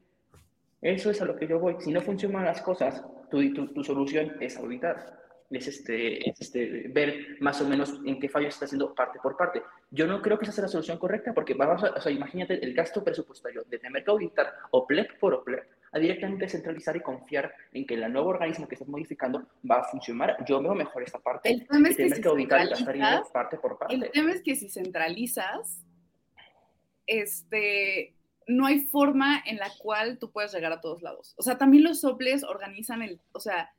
Eso 0.81 1.11
es 1.11 1.21
a 1.21 1.25
lo 1.25 1.35
que 1.35 1.47
yo 1.47 1.59
voy. 1.59 1.75
Si 1.79 1.91
no 1.91 2.01
funcionan 2.01 2.45
las 2.45 2.61
cosas, 2.61 3.03
tu, 3.29 3.53
tu, 3.53 3.67
tu 3.67 3.83
solución 3.83 4.37
es 4.39 4.57
auditar 4.57 5.21
es 5.52 5.68
este, 5.68 6.30
este, 6.30 6.88
ver 6.89 7.38
más 7.39 7.62
o 7.62 7.68
menos 7.68 7.99
en 8.06 8.20
qué 8.20 8.30
fallo 8.30 8.45
se 8.45 8.56
está 8.56 8.66
haciendo 8.66 8.93
parte 8.95 9.20
por 9.22 9.36
parte. 9.36 9.62
Yo 9.89 10.08
no 10.08 10.22
creo 10.22 10.38
que 10.38 10.45
esa 10.45 10.54
sea 10.54 10.64
la 10.64 10.68
solución 10.68 10.97
correcta, 10.97 11.34
porque 11.34 11.54
vamos 11.54 11.84
a, 11.84 11.91
o 11.91 12.02
sea, 12.02 12.12
imagínate 12.12 12.64
el 12.64 12.74
gasto 12.74 13.04
presupuestario 13.04 13.64
de 13.70 13.80
tener 13.80 14.04
que 14.04 14.12
auditar 14.12 14.54
OPLEP 14.72 15.20
por 15.20 15.34
OPLEP 15.34 15.64
a 15.93 15.99
directamente 15.99 16.47
centralizar 16.47 16.95
y 16.95 17.02
confiar 17.02 17.54
en 17.74 17.86
que 17.86 17.95
el 17.95 18.14
nuevo 18.14 18.30
organismo 18.30 18.68
que 18.68 18.76
estás 18.76 18.88
modificando 18.88 19.45
va 19.70 19.80
a 19.80 19.84
funcionar. 19.84 20.38
Yo 20.47 20.62
veo 20.62 20.74
mejor 20.74 21.04
esta 21.04 21.20
parte. 21.20 21.52
El 21.52 21.68
tema 21.68 21.89
es 21.89 21.97
que, 21.97 22.10
si 22.10 22.28
auditar 22.28 22.66
y 22.66 23.32
parte 23.34 23.58
por 23.58 23.78
parte. 23.78 23.95
El 23.95 24.10
tema 24.12 24.32
es 24.32 24.41
que 24.41 24.56
si 24.56 24.70
centralizas, 24.70 25.84
este, 27.08 28.16
no 28.47 28.66
hay 28.68 28.80
forma 28.80 29.43
en 29.45 29.58
la 29.58 29.70
cual 29.80 30.18
tú 30.18 30.32
puedas 30.32 30.54
llegar 30.54 30.72
a 30.72 30.80
todos 30.80 31.02
lados. 31.02 31.34
O 31.38 31.43
sea, 31.43 31.58
también 31.58 31.84
los 31.84 32.02
soples 32.02 32.43
organizan 32.43 33.02
el, 33.02 33.20
o 33.34 33.39
sea, 33.39 33.74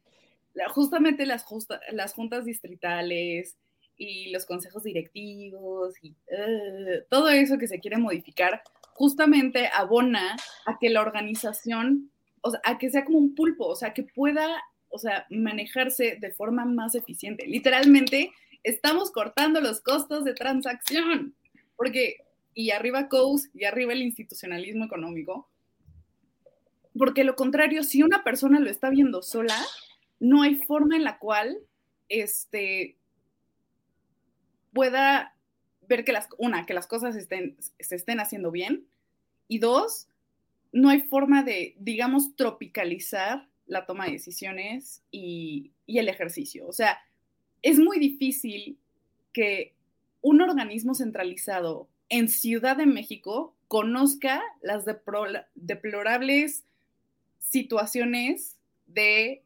justamente 0.71 1.27
las, 1.27 1.45
juntas 1.45 2.45
distritales 2.45 3.57
y 3.97 4.31
los 4.31 4.47
consejos 4.47 4.83
directivos 4.83 5.95
y 6.03 6.11
uh, 6.11 7.05
todo 7.09 7.29
eso 7.29 7.59
que 7.59 7.69
se 7.69 7.79
quiere 7.81 7.99
modificar 7.99 8.63
justamente 8.95 9.69
abona 9.73 10.37
a 10.67 10.79
que 10.79 10.91
la 10.91 11.01
organización, 11.01 12.11
o 12.41 12.51
sea, 12.51 12.61
a 12.65 12.79
que 12.79 12.91
sea 12.91 13.05
como 13.05 13.19
un 13.19 13.35
pulpo, 13.35 13.67
o 13.67 13.77
sea, 13.77 13.95
que 13.95 14.03
pueda, 14.03 14.63
o 14.89 14.99
sea, 14.99 15.27
manejarse 15.31 16.19
de 16.21 16.33
forma 16.33 16.65
más 16.65 16.95
eficiente. 16.95 17.47
Literalmente, 17.47 18.33
estamos 18.63 19.11
cortando 19.11 19.61
los 19.61 19.81
costos 19.81 20.25
de 20.25 20.35
transacción, 20.35 21.35
porque, 21.77 22.19
y 22.55 22.71
arriba 22.71 23.09
COUS 23.09 23.49
y 23.55 23.65
arriba 23.65 23.93
el 23.93 24.03
institucionalismo 24.03 24.85
económico, 24.85 25.49
porque 26.97 27.25
lo 27.25 27.37
contrario, 27.37 27.85
si 27.85 28.03
una 28.03 28.23
persona 28.23 28.61
lo 28.61 28.71
está 28.71 28.91
viendo 28.91 29.23
sola, 29.23 29.57
no 30.23 30.43
hay 30.43 30.55
forma 30.55 30.95
en 30.95 31.03
la 31.03 31.19
cual 31.19 31.59
este, 32.09 32.97
pueda 34.73 35.35
ver 35.89 36.05
que 36.05 36.13
las, 36.13 36.29
una, 36.39 36.65
que 36.65 36.75
las 36.75 36.87
cosas 36.87 37.17
estén, 37.17 37.57
se 37.81 37.97
estén 37.97 38.21
haciendo 38.21 38.53
bien, 38.53 38.87
y 39.49 39.59
dos, 39.59 40.07
no 40.71 40.91
hay 40.91 41.01
forma 41.03 41.43
de, 41.43 41.75
digamos, 41.81 42.37
tropicalizar 42.37 43.49
la 43.67 43.85
toma 43.85 44.05
de 44.07 44.13
decisiones 44.13 45.03
y, 45.11 45.73
el 45.89 46.09
ejercicio. 46.09 46.69
O 46.69 46.73
sea, 46.73 46.99
es 47.61 47.81
muy 47.81 47.99
difícil 47.99 48.79
que 49.33 49.75
un 50.21 50.41
organismo 50.41 50.95
centralizado 50.95 51.89
en 52.09 52.29
Ciudad 52.29 52.77
de 52.77 52.87
México 52.87 53.55
conozca 53.67 54.41
las 54.63 54.85
deplorables 55.55 56.65
situaciones 57.41 58.57
de 58.87 59.43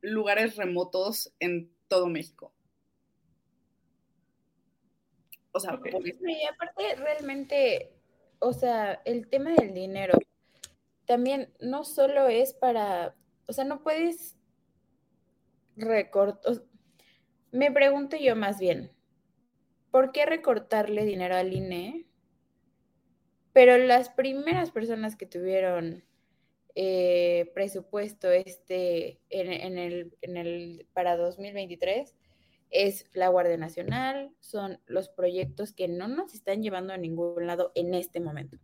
lugares 0.00 0.56
remotos 0.56 1.32
en 1.40 1.70
todo 1.88 2.06
México. 2.08 2.52
O 5.52 5.60
sea, 5.60 5.78
y 5.82 6.44
aparte 6.46 6.94
realmente, 6.96 7.92
o 8.38 8.52
sea, 8.52 9.00
el 9.04 9.28
tema 9.28 9.50
del 9.54 9.74
dinero 9.74 10.18
también 11.06 11.52
no 11.58 11.84
solo 11.84 12.28
es 12.28 12.52
para, 12.52 13.16
o 13.46 13.52
sea, 13.52 13.64
no 13.64 13.82
puedes 13.82 14.36
recortar, 15.74 16.62
me 17.50 17.72
pregunto 17.72 18.16
yo 18.16 18.36
más 18.36 18.60
bien, 18.60 18.92
¿por 19.90 20.12
qué 20.12 20.26
recortarle 20.26 21.04
dinero 21.04 21.34
al 21.34 21.52
INE? 21.52 22.06
Pero 23.52 23.78
las 23.78 24.10
primeras 24.10 24.70
personas 24.70 25.16
que 25.16 25.26
tuvieron 25.26 26.04
eh, 26.74 27.50
presupuesto 27.54 28.30
este 28.30 29.20
el, 29.30 29.52
en 30.22 30.36
el, 30.36 30.86
para 30.92 31.16
2023 31.16 32.14
es 32.70 33.06
la 33.14 33.28
Guardia 33.28 33.56
Nacional, 33.56 34.30
son 34.40 34.78
los 34.86 35.08
proyectos 35.08 35.72
que 35.72 35.88
no 35.88 36.08
nos 36.08 36.34
están 36.34 36.62
llevando 36.62 36.92
a 36.92 36.98
ningún 36.98 37.46
lado 37.46 37.72
en 37.74 37.94
este 37.94 38.20
momento. 38.20 38.58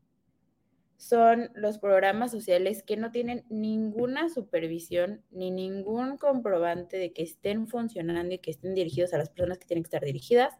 Son 0.96 1.50
los 1.54 1.78
programas 1.78 2.30
sociales 2.30 2.82
que 2.82 2.96
no 2.96 3.10
tienen 3.10 3.44
ninguna 3.48 4.28
supervisión 4.28 5.22
ni 5.30 5.50
ningún 5.50 6.16
comprobante 6.16 6.98
de 6.98 7.12
que 7.12 7.22
estén 7.22 7.66
funcionando 7.66 8.34
y 8.34 8.38
que 8.38 8.50
estén 8.50 8.74
dirigidos 8.74 9.12
a 9.12 9.18
las 9.18 9.30
personas 9.30 9.58
que 9.58 9.66
tienen 9.66 9.82
que 9.82 9.88
estar 9.88 10.04
dirigidas. 10.04 10.54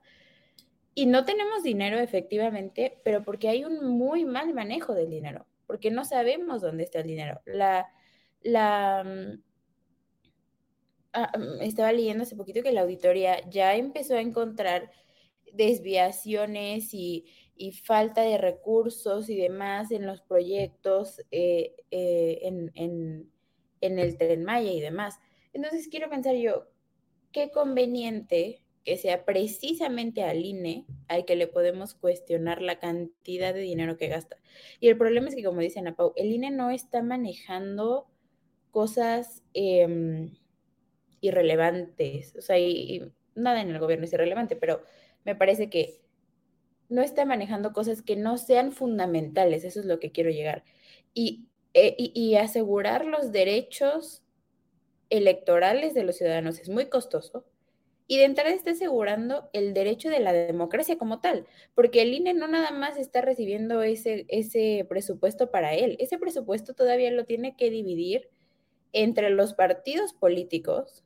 Y 0.95 1.07
no 1.07 1.25
tenemos 1.25 1.63
dinero 1.63 1.99
efectivamente, 1.99 3.01
pero 3.05 3.23
porque 3.23 3.49
hay 3.49 3.65
un 3.65 3.87
muy 3.87 4.25
mal 4.25 4.53
manejo 4.55 4.95
del 4.95 5.11
dinero, 5.11 5.47
porque 5.67 5.91
no 5.91 6.05
sabemos 6.05 6.63
dónde 6.63 6.85
está 6.85 7.01
el 7.01 7.07
dinero. 7.07 7.41
La, 7.47 7.87
la, 8.43 9.05
mm, 9.05 9.43
Ah, 11.17 11.31
mm, 11.39 11.63
estaba 11.63 11.93
leyendo 11.93 12.25
hace 12.25 12.35
poquito 12.35 12.63
que 12.63 12.73
la 12.73 12.83
auditoría 12.83 13.49
ya 13.49 13.77
empezó 13.77 14.17
a 14.17 14.21
encontrar 14.21 14.91
desviaciones 15.53 16.93
y, 16.93 17.27
falta 17.85 18.23
de 18.23 18.37
recursos 18.37 19.31
y 19.31 19.37
demás 19.37 19.93
en 19.93 20.07
los 20.07 20.21
proyectos 20.23 21.21
eh, 21.31 21.77
eh, 21.93 22.41
en, 22.43 23.31
el 23.81 24.19
Tren 24.19 24.45
Maya 24.45 24.73
y 24.73 24.81
demás. 24.81 25.21
Entonces 25.53 25.89
quiero 25.89 26.11
pensar 26.11 26.35
yo, 26.35 26.67
qué 27.33 27.51
conveniente 27.53 28.64
que 28.85 28.97
sea 28.97 29.25
precisamente 29.25 30.23
al 30.23 30.45
INE 30.45 30.87
al 31.09 31.25
que 31.25 31.37
le 31.37 31.47
podemos 31.47 31.95
cuestionar 31.95 32.63
la 32.63 32.79
cantidad 32.79 33.55
de 33.55 33.61
dinero 33.61 33.97
que 33.97 34.09
gasta. 34.09 34.37
Y 34.81 34.89
el 34.89 34.99
problema 34.99 35.29
es 35.29 35.35
que, 35.35 35.43
como 35.45 35.61
dice 35.61 35.79
Ana 35.79 35.97
Pau, 35.97 36.13
el 36.17 36.33
INE 36.33 36.51
no 36.51 36.71
está 36.71 37.03
manejando 37.03 38.07
cosas... 38.71 39.43
Em, 39.55 40.33
irrelevantes. 41.25 42.37
O 42.37 42.43
sea, 42.43 42.59
y, 42.59 43.03
nada 43.35 43.61
en 43.61 43.71
el 43.71 43.79
gobierno 43.79 44.05
es 44.05 44.13
irrelevante, 44.13 44.57
pero 44.57 44.83
me 45.25 45.35
parece 45.35 45.71
que 45.71 46.01
no 46.89 47.03
está 47.03 47.25
manejando 47.25 47.73
cosas 47.73 48.03
que 48.03 48.15
no 48.15 48.37
sean 48.37 48.73
fundamentales, 48.73 49.65
eso 49.65 49.81
es 49.81 49.87
lo 49.87 49.99
que 49.99 50.13
quiero 50.13 50.31
llegar. 50.31 50.65
Y, 51.15 51.49
eh, 51.73 51.97
y, 51.99 52.37
asegurar 52.37 53.07
los 53.07 53.33
derechos 53.33 54.23
electorales 55.11 55.95
de 55.95 56.05
los 56.05 56.17
ciudadanos 56.17 56.59
es 56.61 56.69
muy 56.69 56.87
costoso. 56.87 57.45
Y 58.07 58.19
de 58.19 58.25
entrada 58.25 58.51
está 58.51 58.73
asegurando 58.73 59.49
el 59.53 59.73
derecho 59.73 60.11
de 60.11 60.21
la 60.21 60.33
democracia 60.33 60.99
como 60.99 61.21
tal, 61.21 61.47
porque 61.75 62.03
el 62.03 62.13
INE 62.13 62.35
no 62.35 62.49
nada 62.49 62.71
más 62.71 62.99
está 62.99 63.23
recibiendo 63.23 63.83
ese, 63.83 64.27
ese 64.29 64.85
presupuesto 64.89 65.51
para 65.51 65.75
él, 65.75 65.97
ese 65.99 66.19
presupuesto 66.19 66.75
todavía 66.75 67.11
lo 67.11 67.25
tiene 67.25 67.57
que 67.57 67.71
dividir 67.71 68.29
entre 68.93 69.31
los 69.31 69.55
partidos 69.55 70.13
políticos, 70.13 71.05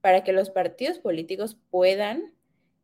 para 0.00 0.22
que 0.22 0.32
los 0.32 0.50
partidos 0.50 1.00
políticos 1.00 1.58
puedan 1.70 2.32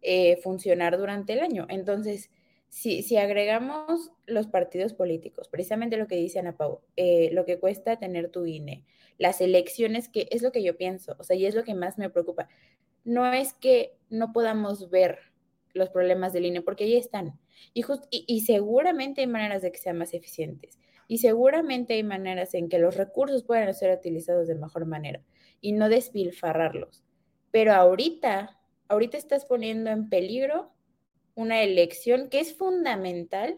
eh, 0.00 0.38
funcionar 0.38 0.98
durante 0.98 1.32
el 1.34 1.40
año. 1.40 1.66
Entonces, 1.68 2.30
si, 2.68 3.02
si, 3.02 3.16
agregamos 3.16 4.10
los 4.26 4.48
partidos 4.48 4.92
políticos, 4.94 5.48
precisamente 5.48 5.96
lo 5.96 6.08
que 6.08 6.16
dice 6.16 6.40
Ana 6.40 6.56
Pau, 6.56 6.80
eh, 6.96 7.30
lo 7.32 7.44
que 7.44 7.60
cuesta 7.60 7.98
tener 8.00 8.30
tu 8.30 8.44
INE, 8.46 8.84
las 9.18 9.40
elecciones, 9.40 10.08
que 10.08 10.26
es 10.32 10.42
lo 10.42 10.50
que 10.50 10.64
yo 10.64 10.76
pienso, 10.76 11.14
o 11.18 11.22
sea, 11.22 11.36
y 11.36 11.46
es 11.46 11.54
lo 11.54 11.62
que 11.62 11.74
más 11.74 11.98
me 11.98 12.10
preocupa, 12.10 12.48
no 13.04 13.32
es 13.32 13.54
que 13.54 13.96
no 14.10 14.32
podamos 14.32 14.90
ver 14.90 15.18
los 15.74 15.88
problemas 15.90 16.32
del 16.32 16.46
INE, 16.46 16.62
porque 16.62 16.84
ahí 16.84 16.96
están. 16.96 17.38
Y, 17.74 17.84
y, 18.10 18.40
seguramente 18.40 19.22
hay 19.22 19.26
maneras 19.26 19.62
de 19.62 19.72
que 19.72 19.78
sean 19.78 19.98
más 19.98 20.14
eficientes. 20.14 20.78
Y 21.08 21.18
seguramente 21.18 21.94
hay 21.94 22.02
maneras 22.02 22.54
en 22.54 22.68
que 22.68 22.78
los 22.78 22.96
recursos 22.96 23.44
puedan 23.44 23.72
ser 23.74 23.96
utilizados 23.96 24.48
de 24.48 24.54
mejor 24.54 24.86
manera 24.86 25.22
y 25.60 25.72
no 25.72 25.88
despilfarrarlos. 25.88 27.04
Pero 27.50 27.72
ahorita, 27.72 28.58
ahorita 28.88 29.16
estás 29.16 29.44
poniendo 29.44 29.90
en 29.90 30.08
peligro 30.08 30.72
una 31.34 31.62
elección 31.62 32.28
que 32.28 32.40
es 32.40 32.54
fundamental 32.54 33.56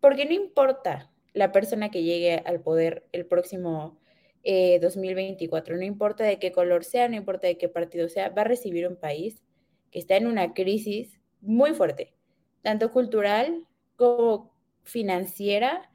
porque 0.00 0.26
no 0.26 0.32
importa 0.32 1.10
la 1.32 1.50
persona 1.50 1.90
que 1.90 2.02
llegue 2.02 2.42
al 2.44 2.60
poder 2.60 3.06
el 3.12 3.26
próximo 3.26 3.98
2024, 4.44 5.74
eh, 5.74 5.78
no 5.78 5.84
importa 5.84 6.24
de 6.24 6.38
qué 6.38 6.52
color 6.52 6.84
sea, 6.84 7.08
no 7.08 7.16
importa 7.16 7.46
de 7.46 7.56
qué 7.56 7.68
partido 7.68 8.08
sea, 8.08 8.28
va 8.28 8.42
a 8.42 8.44
recibir 8.44 8.86
un 8.86 8.96
país 8.96 9.42
que 9.90 9.98
está 9.98 10.16
en 10.16 10.26
una 10.26 10.52
crisis 10.54 11.20
muy 11.40 11.72
fuerte, 11.72 12.14
tanto 12.62 12.90
cultural 12.90 13.64
como 13.96 14.54
financiera, 14.82 15.90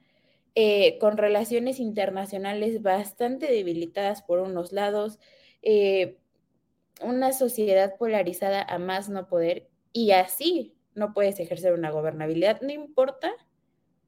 eh, 0.55 0.97
con 0.99 1.17
relaciones 1.17 1.79
internacionales 1.79 2.81
bastante 2.81 3.45
debilitadas 3.47 4.23
por 4.23 4.39
unos 4.39 4.71
lados, 4.71 5.19
eh, 5.61 6.17
una 7.01 7.33
sociedad 7.33 7.97
polarizada 7.97 8.63
a 8.63 8.79
más 8.79 9.09
no 9.09 9.27
poder 9.27 9.69
y 9.93 10.11
así 10.11 10.75
no 10.95 11.13
puedes 11.13 11.39
ejercer 11.39 11.73
una 11.73 11.91
gobernabilidad, 11.91 12.61
no 12.61 12.71
importa 12.71 13.31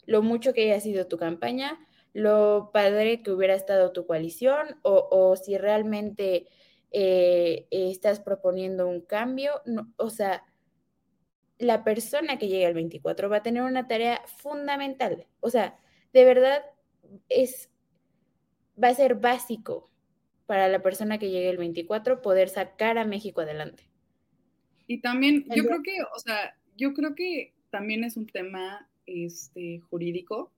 lo 0.05 0.23
mucho 0.23 0.53
que 0.53 0.63
haya 0.63 0.79
sido 0.81 1.07
tu 1.07 1.17
campaña, 1.17 1.79
lo 2.13 2.71
padre 2.73 3.21
que 3.21 3.31
hubiera 3.31 3.55
estado 3.55 3.91
tu 3.91 4.05
coalición 4.05 4.79
o, 4.83 5.35
si 5.35 5.57
realmente 5.57 6.47
eh, 6.91 7.67
estás 7.71 8.19
proponiendo 8.19 8.87
un 8.87 9.01
cambio, 9.01 9.61
o 9.97 10.09
sea, 10.09 10.43
la 11.57 11.83
persona 11.83 12.37
que 12.37 12.47
llegue 12.47 12.65
al 12.65 12.73
24 12.73 13.29
va 13.29 13.37
a 13.37 13.43
tener 13.43 13.63
una 13.63 13.87
tarea 13.87 14.21
fundamental, 14.25 15.27
o 15.39 15.49
sea, 15.49 15.77
de 16.11 16.25
verdad 16.25 16.63
es, 17.29 17.69
va 18.81 18.89
a 18.89 18.95
ser 18.95 19.15
básico 19.15 19.89
para 20.45 20.67
la 20.67 20.81
persona 20.81 21.17
que 21.17 21.29
llegue 21.29 21.49
el 21.49 21.57
24 21.57 22.21
poder 22.21 22.49
sacar 22.49 22.97
a 22.97 23.05
México 23.05 23.41
adelante. 23.41 23.89
Y 24.87 24.99
también, 24.99 25.45
yo 25.55 25.63
creo 25.63 25.81
que, 25.81 25.95
o 26.13 26.19
sea, 26.19 26.57
yo 26.75 26.93
creo 26.93 27.15
que 27.15 27.53
también 27.69 28.03
es 28.03 28.17
un 28.17 28.27
tema 28.27 28.89
este, 29.05 29.79
jurídico, 29.89 30.51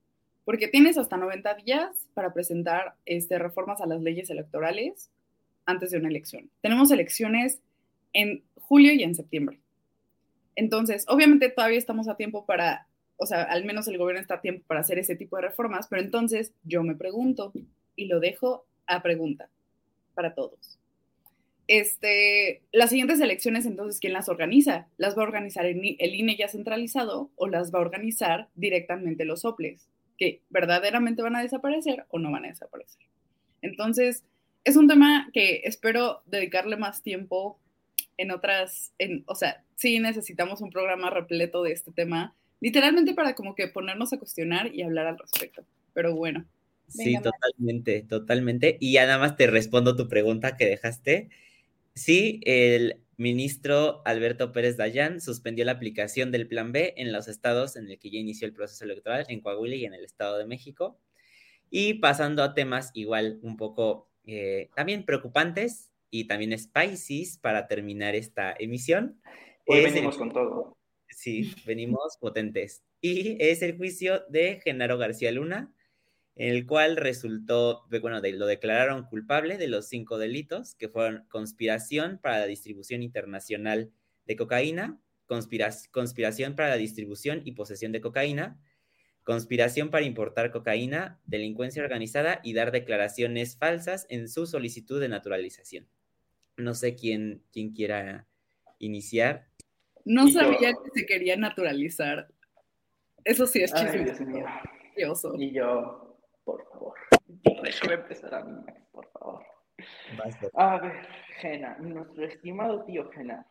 porque 0.44 0.68
tienes 0.68 0.98
hasta 0.98 1.16
90 1.16 1.54
días 1.54 2.08
para 2.14 2.32
presentar 2.32 2.96
este, 3.06 3.38
reformas 3.38 3.80
a 3.80 3.86
las 3.86 4.02
leyes 4.02 4.30
electorales 4.30 5.10
antes 5.66 5.90
de 5.90 5.98
una 5.98 6.08
elección. 6.08 6.50
Tenemos 6.60 6.90
elecciones 6.90 7.60
en 8.12 8.44
julio 8.56 8.92
y 8.92 9.02
en 9.02 9.14
septiembre. 9.14 9.60
Entonces, 10.56 11.04
obviamente 11.08 11.48
todavía 11.48 11.78
estamos 11.78 12.08
a 12.08 12.16
tiempo 12.16 12.46
para, 12.46 12.86
o 13.16 13.26
sea, 13.26 13.42
al 13.42 13.64
menos 13.64 13.88
el 13.88 13.98
gobierno 13.98 14.20
está 14.20 14.34
a 14.34 14.40
tiempo 14.40 14.64
para 14.66 14.80
hacer 14.80 14.98
ese 14.98 15.16
tipo 15.16 15.36
de 15.36 15.42
reformas, 15.42 15.88
pero 15.88 16.02
entonces 16.02 16.52
yo 16.62 16.82
me 16.82 16.94
pregunto 16.94 17.52
y 17.96 18.06
lo 18.06 18.20
dejo 18.20 18.66
a 18.86 19.02
pregunta 19.02 19.48
para 20.14 20.34
todos. 20.34 20.78
Este, 21.66 22.62
las 22.72 22.90
siguientes 22.90 23.20
elecciones, 23.20 23.64
entonces, 23.64 23.98
¿quién 23.98 24.12
las 24.12 24.28
organiza? 24.28 24.86
¿Las 24.98 25.16
va 25.16 25.22
a 25.22 25.26
organizar 25.26 25.64
el, 25.64 25.82
INE 25.82 26.36
ya 26.36 26.48
centralizado 26.48 27.30
o 27.36 27.46
las 27.46 27.72
va 27.72 27.78
a 27.78 27.82
organizar 27.82 28.48
directamente 28.54 29.24
los 29.24 29.40
soples? 29.40 29.88
¿Que 30.18 30.40
verdaderamente 30.50 31.22
van 31.22 31.36
a 31.36 31.42
desaparecer 31.42 32.06
o 32.08 32.18
no 32.18 32.30
van 32.30 32.44
a 32.44 32.48
desaparecer? 32.48 33.02
Entonces, 33.62 34.24
es 34.64 34.76
un 34.76 34.88
tema 34.88 35.30
que 35.32 35.62
espero 35.64 36.22
dedicarle 36.26 36.76
más 36.76 37.02
tiempo 37.02 37.58
en 38.16 38.30
otras, 38.30 38.92
en, 38.98 39.24
o 39.26 39.34
sea, 39.34 39.64
sí 39.74 39.98
necesitamos 39.98 40.60
un 40.60 40.70
programa 40.70 41.10
repleto 41.10 41.62
de 41.62 41.72
este 41.72 41.90
tema, 41.90 42.34
literalmente 42.60 43.14
para 43.14 43.34
como 43.34 43.54
que 43.54 43.68
ponernos 43.68 44.12
a 44.12 44.18
cuestionar 44.18 44.72
y 44.74 44.82
hablar 44.82 45.06
al 45.06 45.18
respecto. 45.18 45.64
Pero 45.92 46.14
bueno, 46.14 46.44
Sí, 46.88 47.16
totalmente, 47.20 48.02
totalmente. 48.02 48.76
Y 48.80 48.92
ya 48.92 49.06
nada 49.06 49.18
más 49.18 49.36
te 49.36 49.46
respondo 49.46 49.96
tu 49.96 50.08
pregunta 50.08 50.56
que 50.56 50.66
dejaste. 50.66 51.28
Sí, 51.94 52.40
el 52.44 53.04
ministro 53.16 54.02
Alberto 54.04 54.52
Pérez 54.52 54.76
Dayán 54.76 55.20
suspendió 55.20 55.64
la 55.64 55.72
aplicación 55.72 56.32
del 56.32 56.48
Plan 56.48 56.72
B 56.72 56.94
en 56.96 57.12
los 57.12 57.28
estados 57.28 57.76
en 57.76 57.88
el 57.88 57.98
que 57.98 58.10
ya 58.10 58.18
inició 58.18 58.46
el 58.48 58.54
proceso 58.54 58.84
electoral, 58.84 59.24
en 59.28 59.40
Coahuila 59.40 59.76
y 59.76 59.84
en 59.84 59.94
el 59.94 60.04
Estado 60.04 60.38
de 60.38 60.46
México. 60.46 60.98
Y 61.70 61.94
pasando 61.94 62.42
a 62.42 62.54
temas 62.54 62.90
igual 62.94 63.38
un 63.42 63.56
poco 63.56 64.10
eh, 64.26 64.70
también 64.74 65.04
preocupantes 65.04 65.90
y 66.10 66.24
también 66.24 66.58
spicy 66.58 67.38
para 67.40 67.68
terminar 67.68 68.14
esta 68.14 68.54
emisión. 68.58 69.20
Hoy 69.66 69.82
venimos 69.82 70.16
con 70.16 70.32
todo. 70.32 70.76
Sí, 71.08 71.54
venimos 71.64 72.16
potentes. 72.20 72.82
Y 73.00 73.36
es 73.38 73.62
el 73.62 73.76
juicio 73.76 74.24
de 74.28 74.60
Genaro 74.64 74.98
García 74.98 75.30
Luna, 75.30 75.72
en 76.36 76.54
el 76.54 76.66
cual 76.66 76.96
resultó, 76.96 77.86
bueno, 78.00 78.20
lo 78.20 78.46
declararon 78.46 79.04
culpable 79.04 79.56
de 79.56 79.68
los 79.68 79.88
cinco 79.88 80.18
delitos, 80.18 80.74
que 80.74 80.88
fueron 80.88 81.26
conspiración 81.28 82.18
para 82.20 82.40
la 82.40 82.46
distribución 82.46 83.02
internacional 83.02 83.92
de 84.26 84.36
cocaína, 84.36 85.00
conspiración 85.26 86.56
para 86.56 86.70
la 86.70 86.76
distribución 86.76 87.42
y 87.44 87.52
posesión 87.52 87.92
de 87.92 88.00
cocaína, 88.00 88.60
conspiración 89.22 89.90
para 89.90 90.04
importar 90.04 90.50
cocaína, 90.50 91.20
delincuencia 91.24 91.82
organizada 91.82 92.40
y 92.42 92.52
dar 92.52 92.72
declaraciones 92.72 93.56
falsas 93.56 94.06
en 94.10 94.28
su 94.28 94.46
solicitud 94.46 95.00
de 95.00 95.08
naturalización. 95.08 95.88
No 96.56 96.74
sé 96.74 96.94
quién, 96.94 97.42
quién 97.52 97.72
quiera 97.72 98.26
iniciar. 98.78 99.48
No 100.04 100.28
sabía 100.28 100.72
que 100.72 101.00
se 101.00 101.06
quería 101.06 101.36
naturalizar. 101.36 102.28
Eso 103.24 103.46
sí 103.46 103.62
es 103.62 103.72
chismoso. 103.72 105.34
Y 105.38 105.52
yo, 105.52 106.03
por 106.44 106.64
favor. 106.70 106.94
Déjame 107.62 107.94
empezar 107.94 108.34
a 108.34 108.44
mí, 108.44 108.64
por 108.92 109.06
favor. 109.12 109.44
A 110.54 110.78
ver, 110.78 111.06
Gena, 111.40 111.76
nuestro 111.78 112.24
estimado 112.24 112.84
tío 112.84 113.10
Genaro. 113.10 113.44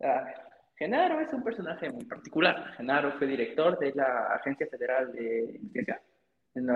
A 0.00 0.22
ver, 0.22 0.34
Genaro 0.76 1.20
es 1.20 1.32
un 1.32 1.42
personaje 1.42 1.90
muy 1.90 2.04
particular. 2.04 2.72
Genaro 2.76 3.12
fue 3.18 3.26
director 3.26 3.78
de 3.78 3.92
la 3.94 4.34
Agencia 4.34 4.66
Federal 4.68 5.12
de 5.12 5.58
Investigación 5.60 5.98
en, 6.54 6.68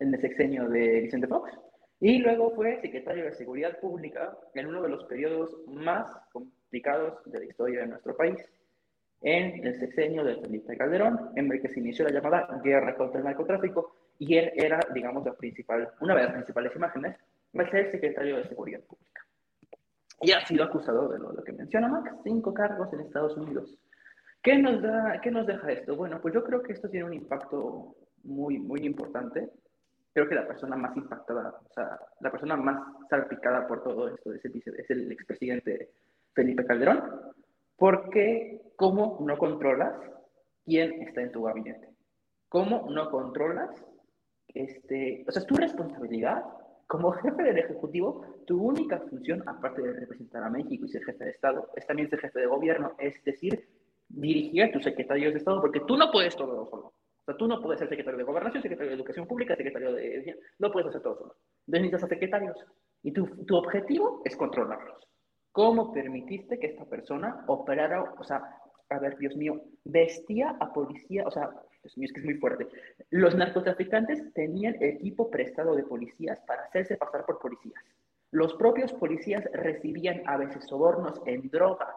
en 0.00 0.14
el 0.14 0.20
sexenio 0.20 0.68
de 0.68 1.00
Vicente 1.00 1.26
Fox 1.26 1.52
y 2.00 2.18
luego 2.18 2.50
fue 2.54 2.80
secretario 2.80 3.24
de 3.24 3.32
Seguridad 3.32 3.78
Pública 3.78 4.36
en 4.54 4.66
uno 4.66 4.82
de 4.82 4.88
los 4.88 5.04
periodos 5.04 5.54
más 5.66 6.10
complicados 6.32 7.18
de 7.26 7.40
la 7.40 7.44
historia 7.44 7.80
de 7.80 7.88
nuestro 7.88 8.16
país, 8.16 8.38
en 9.22 9.66
el 9.66 9.78
sexenio 9.78 10.24
de 10.24 10.36
Felipe 10.36 10.78
Calderón, 10.78 11.30
en 11.36 11.52
el 11.52 11.60
que 11.60 11.68
se 11.68 11.80
inició 11.80 12.06
la 12.06 12.12
llamada 12.12 12.60
guerra 12.64 12.96
contra 12.96 13.18
el 13.18 13.26
narcotráfico, 13.26 13.94
y 14.20 14.36
él 14.36 14.52
era, 14.54 14.78
digamos, 14.94 15.24
la 15.24 15.34
principal, 15.34 15.88
una 16.00 16.14
de 16.14 16.22
las 16.22 16.32
principales 16.34 16.76
imágenes, 16.76 17.16
va 17.58 17.64
a 17.64 17.70
ser 17.70 17.90
secretario 17.90 18.36
de 18.36 18.48
Seguridad 18.48 18.80
Pública. 18.82 19.26
Y 20.20 20.30
ha 20.30 20.46
sido 20.46 20.62
acusado 20.62 21.08
de 21.08 21.18
lo, 21.18 21.34
que 21.42 21.52
menciona 21.52 21.88
Max, 21.88 22.12
cinco 22.22 22.54
cargos 22.54 22.92
en 22.92 23.00
Estados 23.00 23.36
Unidos. 23.36 23.76
¿Qué 24.42 24.56
nos, 24.58 24.80
da, 24.80 25.20
¿Qué 25.20 25.32
nos 25.32 25.46
deja 25.46 25.72
esto? 25.72 25.96
Bueno, 25.96 26.20
pues 26.20 26.32
yo 26.32 26.44
creo 26.44 26.62
que 26.62 26.74
esto 26.74 26.88
tiene 26.88 27.06
un 27.06 27.14
impacto 27.14 27.96
muy, 28.22 28.58
muy 28.58 28.80
importante 28.86 29.50
creo 30.12 30.28
que 30.28 30.34
la 30.34 30.46
persona 30.46 30.76
más 30.76 30.96
impactada, 30.96 31.54
o 31.68 31.72
sea, 31.72 31.98
la 32.20 32.30
persona 32.30 32.56
más 32.56 32.82
salpicada 33.08 33.66
por 33.66 33.82
todo 33.82 34.08
esto 34.08 34.32
es 34.32 34.44
el, 34.44 34.62
es 34.76 34.90
el 34.90 35.12
expresidente 35.12 35.90
Felipe 36.34 36.64
Calderón, 36.64 37.02
porque 37.76 38.72
¿cómo 38.76 39.18
no 39.20 39.38
controlas 39.38 39.94
quién 40.64 41.02
está 41.02 41.22
en 41.22 41.32
tu 41.32 41.42
gabinete? 41.42 41.88
¿Cómo 42.48 42.88
no 42.90 43.10
controlas, 43.10 43.70
este, 44.54 45.24
o 45.26 45.32
sea, 45.32 45.40
es 45.40 45.46
tu 45.46 45.56
responsabilidad 45.56 46.44
como 46.86 47.12
jefe 47.22 47.42
del 47.42 47.58
Ejecutivo, 47.58 48.24
tu 48.46 48.62
única 48.62 48.98
función, 48.98 49.42
aparte 49.46 49.82
de 49.82 49.92
representar 49.92 50.42
a 50.42 50.50
México 50.50 50.84
y 50.84 50.88
ser 50.88 51.04
jefe 51.04 51.24
de 51.24 51.30
Estado, 51.30 51.68
es 51.76 51.86
también 51.86 52.10
ser 52.10 52.20
jefe 52.20 52.40
de 52.40 52.46
gobierno, 52.46 52.92
es 52.98 53.22
decir, 53.24 53.68
dirigir 54.08 54.64
a 54.64 54.72
tus 54.72 54.84
secretarios 54.84 55.32
de 55.32 55.38
Estado, 55.38 55.60
porque 55.60 55.80
tú 55.80 55.96
no 55.96 56.10
puedes 56.10 56.34
todo 56.36 56.66
solo 56.68 56.92
tú 57.36 57.46
no 57.46 57.60
puedes 57.60 57.78
ser 57.78 57.88
secretario 57.88 58.18
de 58.18 58.24
Gobernación, 58.24 58.62
secretario 58.62 58.90
de 58.90 58.96
Educación 58.96 59.26
Pública, 59.26 59.56
secretario 59.56 59.92
de... 59.92 60.38
No 60.58 60.70
puedes 60.70 60.88
hacer 60.88 61.02
todo 61.02 61.16
solo. 61.16 61.36
Necesitas 61.66 62.04
a 62.04 62.08
secretarios. 62.08 62.56
Y 63.02 63.12
tu, 63.12 63.26
tu 63.44 63.56
objetivo 63.56 64.22
es 64.24 64.36
controlarlos. 64.36 65.06
¿Cómo 65.52 65.92
permitiste 65.92 66.58
que 66.58 66.68
esta 66.68 66.84
persona 66.84 67.44
operara, 67.48 68.14
o 68.18 68.24
sea, 68.24 68.42
a 68.88 68.98
ver, 68.98 69.16
Dios 69.18 69.36
mío, 69.36 69.62
vestía 69.84 70.56
a 70.60 70.72
policía, 70.72 71.24
o 71.26 71.30
sea, 71.30 71.50
Dios 71.82 71.96
mío, 71.96 72.06
es 72.06 72.12
que 72.12 72.20
es 72.20 72.26
muy 72.26 72.34
fuerte. 72.34 72.68
Los 73.10 73.34
narcotraficantes 73.34 74.32
tenían 74.34 74.76
equipo 74.80 75.30
prestado 75.30 75.74
de 75.74 75.82
policías 75.82 76.38
para 76.46 76.64
hacerse 76.64 76.96
pasar 76.96 77.24
por 77.24 77.38
policías. 77.38 77.82
Los 78.30 78.54
propios 78.54 78.92
policías 78.92 79.44
recibían 79.52 80.22
a 80.26 80.36
veces 80.36 80.64
sobornos 80.66 81.20
en 81.26 81.48
droga 81.50 81.96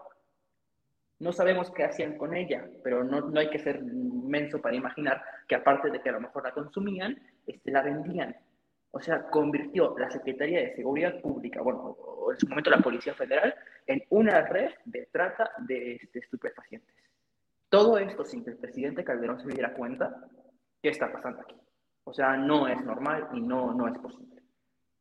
no 1.23 1.31
sabemos 1.31 1.71
qué 1.71 1.85
hacían 1.85 2.17
con 2.17 2.35
ella, 2.35 2.67
pero 2.83 3.03
no, 3.03 3.21
no 3.21 3.39
hay 3.39 3.49
que 3.49 3.59
ser 3.59 3.81
menso 3.81 4.61
para 4.61 4.75
imaginar 4.75 5.23
que 5.47 5.55
aparte 5.55 5.89
de 5.89 6.01
que 6.01 6.09
a 6.09 6.13
lo 6.13 6.19
mejor 6.19 6.43
la 6.43 6.51
consumían, 6.51 7.17
este, 7.47 7.71
la 7.71 7.81
vendían. 7.81 8.35
O 8.91 8.99
sea, 8.99 9.23
convirtió 9.29 9.95
la 9.97 10.11
Secretaría 10.11 10.59
de 10.59 10.75
Seguridad 10.75 11.21
Pública, 11.21 11.61
bueno, 11.61 11.95
en 12.29 12.37
su 12.37 12.47
momento 12.47 12.69
la 12.69 12.79
Policía 12.79 13.13
Federal, 13.13 13.55
en 13.87 14.03
una 14.09 14.41
red 14.41 14.71
de 14.83 15.07
trata 15.11 15.49
de, 15.59 15.95
este, 15.95 16.19
estupefacientes. 16.19 16.93
Todo 17.73 17.97
esto 17.97 18.23
sin 18.23 18.43
que 18.43 18.51
el 18.51 18.57
presidente 18.57 19.03
Calderón 19.03 19.39
se 19.39 19.47
diera 19.47 19.73
cuenta 19.73 20.13
qué 20.79 20.89
está 20.89 21.11
pasando 21.11 21.41
aquí. 21.41 21.55
O 22.03 22.13
sea, 22.13 22.37
no 22.37 22.67
es 22.67 22.79
normal 22.85 23.29
y 23.33 23.41
no, 23.41 23.73
no 23.73 23.87
es 23.87 23.97
posible. 23.97 24.43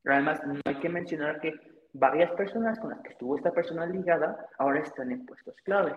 Además, 0.06 0.40
no 0.46 0.58
hay 0.64 0.76
que 0.76 0.88
mencionar 0.88 1.38
que 1.38 1.52
varias 1.92 2.32
personas 2.32 2.78
con 2.80 2.88
las 2.88 3.00
que 3.02 3.10
estuvo 3.10 3.36
esta 3.36 3.50
persona 3.50 3.84
ligada 3.84 4.46
ahora 4.56 4.80
están 4.80 5.12
en 5.12 5.26
puestos 5.26 5.54
clave. 5.64 5.94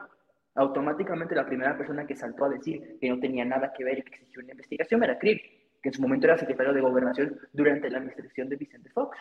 Automáticamente 0.56 1.34
la 1.34 1.46
primera 1.46 1.78
persona 1.78 2.06
que 2.06 2.14
saltó 2.14 2.44
a 2.44 2.50
decir 2.50 2.98
que 3.00 3.10
no 3.10 3.22
tenía 3.22 3.46
nada 3.46 3.72
que 3.72 3.86
ver 3.86 4.00
y 4.00 4.04
que 4.04 4.10
existió 4.16 4.44
una 4.44 4.52
investigación 4.52 5.02
era 5.02 5.18
Krieg, 5.18 5.40
que 5.82 5.88
en 5.88 5.94
su 5.94 6.02
momento 6.02 6.28
era 6.28 6.38
secretario 6.38 6.74
de 6.74 6.82
gobernación 6.82 7.40
durante 7.54 7.90
la 7.90 8.00
administración 8.00 8.50
de 8.50 8.58
Vicente 8.58 8.90
Fox. 8.90 9.18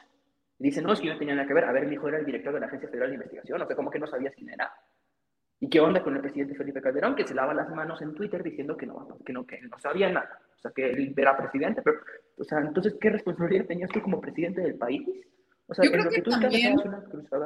dice, 0.59 0.83
no, 0.83 0.93
es 0.93 1.01
que 1.01 1.07
yo 1.07 1.13
no 1.13 1.21
tenía 1.21 1.37
nada 1.37 1.47
que 1.47 1.55
ver. 1.55 1.67
A 1.67 1.73
ver, 1.73 1.87
mi 1.87 1.95
hijo 1.95 2.09
era 2.09 2.19
el 2.19 2.27
director 2.27 2.53
de 2.53 2.59
la 2.59 2.67
Agencia 2.67 2.89
Federal 2.89 3.11
de 3.11 3.15
Investigación, 3.15 3.63
o 3.63 3.65
sea, 3.65 3.77
como 3.77 3.93
que 3.93 4.01
no 4.01 4.09
sabías 4.09 4.35
quién 4.35 4.51
era. 4.51 4.73
¿Y 5.61 5.69
qué 5.69 5.81
onda 5.81 6.03
con 6.03 6.15
el 6.15 6.23
presidente 6.23 6.55
Felipe 6.55 6.83
Calderón, 6.83 7.15
que 7.15 7.27
se 7.27 7.35
lava 7.35 7.55
las 7.55 7.71
manos 7.71 8.03
en 8.03 8.15
Twitter 8.15 8.43
diciendo 8.43 8.77
que 8.77 8.87
no, 8.87 9.19
que 9.25 9.33
no, 9.33 9.47
que 9.47 9.61
no 9.63 9.79
sabía 9.79 10.11
nada? 10.11 10.39
O 10.57 10.59
sea, 10.59 10.73
que 10.75 10.91
él 10.91 11.15
era 11.17 11.37
presidente, 11.37 11.83
pero, 11.83 11.99
o 12.39 12.45
sea, 12.45 12.59
entonces, 12.61 12.97
¿qué 13.01 13.11
responsabilidad 13.11 13.67
tenías 13.67 13.91
tú 13.91 14.03
como 14.03 14.21
presidente 14.21 14.61
del 14.63 14.77
país? 14.77 15.03
O 15.67 15.75
sea, 15.75 15.85
Yo 15.85 15.93
creo 15.93 16.11
que, 16.11 16.21
también 16.23 16.77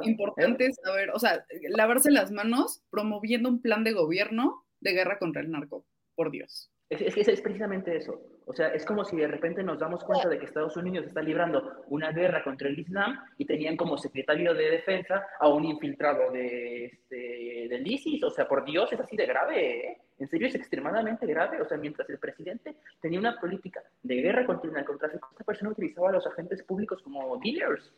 importante 0.01 0.65
¿eh? 0.65 0.73
saber, 0.73 1.09
o 1.11 1.19
sea, 1.19 1.45
lavarse 1.69 2.11
las 2.11 2.31
manos 2.31 2.83
promoviendo 2.89 3.47
un 3.47 3.61
plan 3.61 3.83
de 3.83 3.93
gobierno 3.93 4.65
de 4.81 4.91
guerra 4.91 5.17
contra 5.19 5.41
el 5.41 5.51
narco, 5.51 5.85
por 6.15 6.31
Dios. 6.31 6.69
Es, 6.89 7.01
es, 7.01 7.27
es, 7.27 7.41
precisamente 7.41 7.95
eso. 7.95 8.19
O 8.49 8.53
sea, 8.53 8.69
es 8.69 8.83
como 8.83 9.05
si 9.05 9.15
de 9.15 9.27
repente 9.27 9.61
nos 9.61 9.77
damos 9.77 10.03
cuenta 10.03 10.27
de 10.27 10.39
que 10.39 10.45
Estados 10.45 10.75
Unidos 10.75 11.05
está 11.05 11.21
librando 11.21 11.83
una 11.89 12.11
guerra 12.11 12.43
contra 12.43 12.67
el 12.67 12.79
Islam 12.79 13.23
y 13.37 13.45
tenían 13.45 13.77
como 13.77 13.95
secretario 13.95 14.55
de 14.55 14.71
defensa 14.71 15.23
a 15.39 15.47
un 15.49 15.65
infiltrado 15.65 16.31
de, 16.31 16.85
este, 16.85 17.67
del 17.69 17.85
ISIS. 17.85 18.23
O 18.23 18.31
sea, 18.31 18.47
por 18.47 18.65
Dios, 18.65 18.91
es 18.91 18.99
así 18.99 19.15
de 19.15 19.27
grave. 19.27 19.91
¿eh? 19.91 20.01
En 20.17 20.27
serio, 20.27 20.47
es 20.47 20.55
extremadamente 20.55 21.27
grave. 21.27 21.61
O 21.61 21.65
sea, 21.65 21.77
mientras 21.77 22.09
el 22.09 22.17
presidente 22.17 22.77
tenía 22.99 23.19
una 23.19 23.39
política 23.39 23.83
de 24.01 24.15
guerra 24.15 24.47
contra 24.47 24.67
el 24.67 24.73
narcotráfico, 24.73 25.27
esta 25.29 25.43
persona 25.43 25.69
utilizaba 25.69 26.09
a 26.09 26.13
los 26.13 26.25
agentes 26.25 26.63
públicos 26.63 27.03
como 27.03 27.37
dealers. 27.37 27.93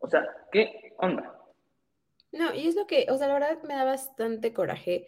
O 0.00 0.08
sea, 0.08 0.26
¿qué 0.50 0.94
onda? 0.98 1.32
No, 2.32 2.52
y 2.52 2.66
es 2.66 2.74
lo 2.74 2.88
que, 2.88 3.06
o 3.08 3.16
sea, 3.18 3.28
la 3.28 3.34
verdad 3.34 3.62
me 3.62 3.74
da 3.74 3.84
bastante 3.84 4.52
coraje, 4.52 5.06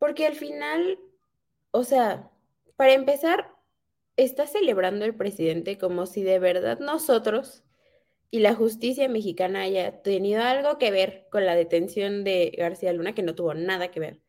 porque 0.00 0.26
al 0.26 0.34
final, 0.34 0.98
o 1.70 1.84
sea, 1.84 2.30
para 2.76 2.92
empezar, 2.92 3.54
está 4.16 4.46
celebrando 4.46 5.04
el 5.04 5.14
presidente 5.14 5.78
como 5.78 6.06
si 6.06 6.22
de 6.22 6.38
verdad 6.38 6.78
nosotros 6.78 7.64
y 8.30 8.40
la 8.40 8.54
justicia 8.54 9.08
mexicana 9.08 9.62
haya 9.62 10.02
tenido 10.02 10.42
algo 10.42 10.78
que 10.78 10.90
ver 10.90 11.26
con 11.30 11.46
la 11.46 11.54
detención 11.54 12.24
de 12.24 12.54
García 12.56 12.92
Luna, 12.92 13.14
que 13.14 13.22
no 13.22 13.34
tuvo 13.34 13.54
nada 13.54 13.90
que 13.90 14.00
ver. 14.00 14.20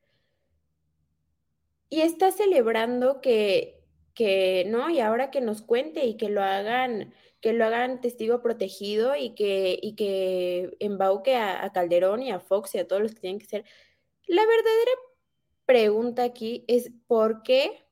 Y 1.90 2.02
está 2.02 2.32
celebrando 2.32 3.22
que, 3.22 3.84
que, 4.14 4.66
¿no? 4.68 4.90
Y 4.90 5.00
ahora 5.00 5.32
que 5.32 5.42
nos 5.42 5.62
cuente 5.62 6.06
y 6.06 6.18
que 6.18 6.30
lo 6.30 6.44
hagan 6.44 7.14
que 7.42 7.54
lo 7.54 7.66
hagan 7.66 8.02
testigo 8.02 8.42
protegido 8.42 9.16
y 9.16 9.36
que, 9.36 9.80
y 9.82 9.96
que 9.96 10.76
embauque 10.80 11.36
a, 11.36 11.72
Calderón 11.74 12.24
y 12.24 12.32
a 12.32 12.40
Fox 12.40 12.76
y 12.76 12.80
a 12.80 12.88
todos 12.88 13.02
los 13.02 13.14
que 13.14 13.22
tienen 13.22 13.40
que 13.40 13.46
ser. 13.46 13.66
La 14.28 14.42
verdadera 14.46 14.92
pregunta 15.66 16.24
aquí 16.24 16.66
es 16.68 16.92
¿por 17.08 17.44
qué? 17.44 17.87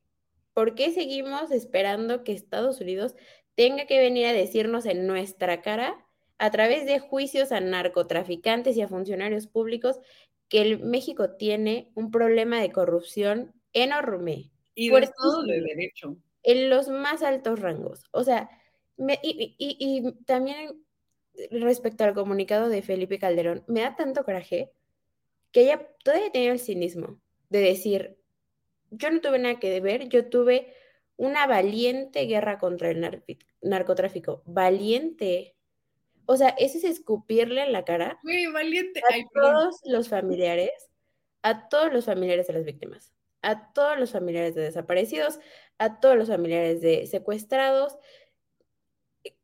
¿Por 0.56 0.74
qué 0.74 0.92
seguimos 0.92 1.52
esperando 1.52 2.24
que 2.24 2.32
Estados 2.32 2.80
Unidos 2.80 3.14
tenga 3.56 3.88
que 3.88 4.00
venir 4.00 4.26
a 4.28 4.34
decirnos 4.34 4.86
en 4.86 5.06
nuestra 5.06 5.62
cara, 5.62 6.08
a 6.38 6.50
través 6.50 6.86
de 6.86 7.00
juicios 7.00 7.52
a 7.52 7.60
narcotraficantes 7.60 8.78
y 8.78 8.82
a 8.82 8.88
funcionarios 8.88 9.48
públicos, 9.48 10.00
que 10.48 10.62
el 10.62 10.80
México 10.80 11.32
tiene 11.32 11.92
un 11.94 12.10
problema 12.10 12.62
de 12.62 12.72
corrupción 12.72 13.54
enorme? 13.74 14.50
Y 14.76 14.90
de 14.90 15.10
todo 15.22 15.44
de 15.44 15.60
derecho. 15.60 16.16
En 16.42 16.70
los 16.70 16.88
más 16.88 17.22
altos 17.22 17.60
rangos. 17.60 18.06
O 18.12 18.24
sea, 18.24 18.50
y, 18.98 20.10
también 20.26 20.86
respecto 21.52 22.06
al 22.06 22.14
comunicado 22.14 22.70
de 22.70 22.82
Felipe 22.82 23.20
Calderón, 23.20 23.66
me 23.68 23.82
da 23.82 23.98
tanto 23.98 24.24
coraje 24.24 24.72
que 25.52 25.64
ella 25.64 25.86
todavía 26.02 26.32
tenía 26.32 26.54
el 26.54 26.60
cinismo 26.60 27.20
de 27.50 27.60
decir, 27.60 28.18
yo 28.98 29.12
no 29.12 29.22
tuve 29.22 29.40
nada 29.40 29.60
que 29.60 29.80
ver, 29.82 30.10
yo 30.10 30.30
tuve 30.30 30.74
una 31.18 31.48
valiente 31.48 32.26
guerra 32.26 32.58
contra 32.58 32.90
el 32.90 33.24
narcotráfico, 33.62 34.44
valiente. 34.46 35.56
O 36.26 36.38
sea, 36.38 36.50
ese 36.50 36.80
es 36.80 36.84
escupirle 36.84 37.64
en 37.64 37.72
la 37.72 37.86
cara 37.86 38.20
valiente. 38.54 39.02
a 39.02 39.30
todos 39.34 39.82
los 39.86 40.10
familiares, 40.10 40.90
a 41.42 41.70
todos 41.70 41.94
los 41.94 42.06
familiares 42.06 42.48
de 42.48 42.54
las 42.54 42.66
víctimas, 42.66 43.14
a 43.42 43.72
todos 43.74 44.00
los 44.00 44.12
familiares 44.12 44.56
de 44.56 44.64
desaparecidos, 44.64 45.40
a 45.78 46.00
todos 46.00 46.18
los 46.18 46.28
familiares 46.28 46.82
de 46.82 47.06
secuestrados, 47.06 47.98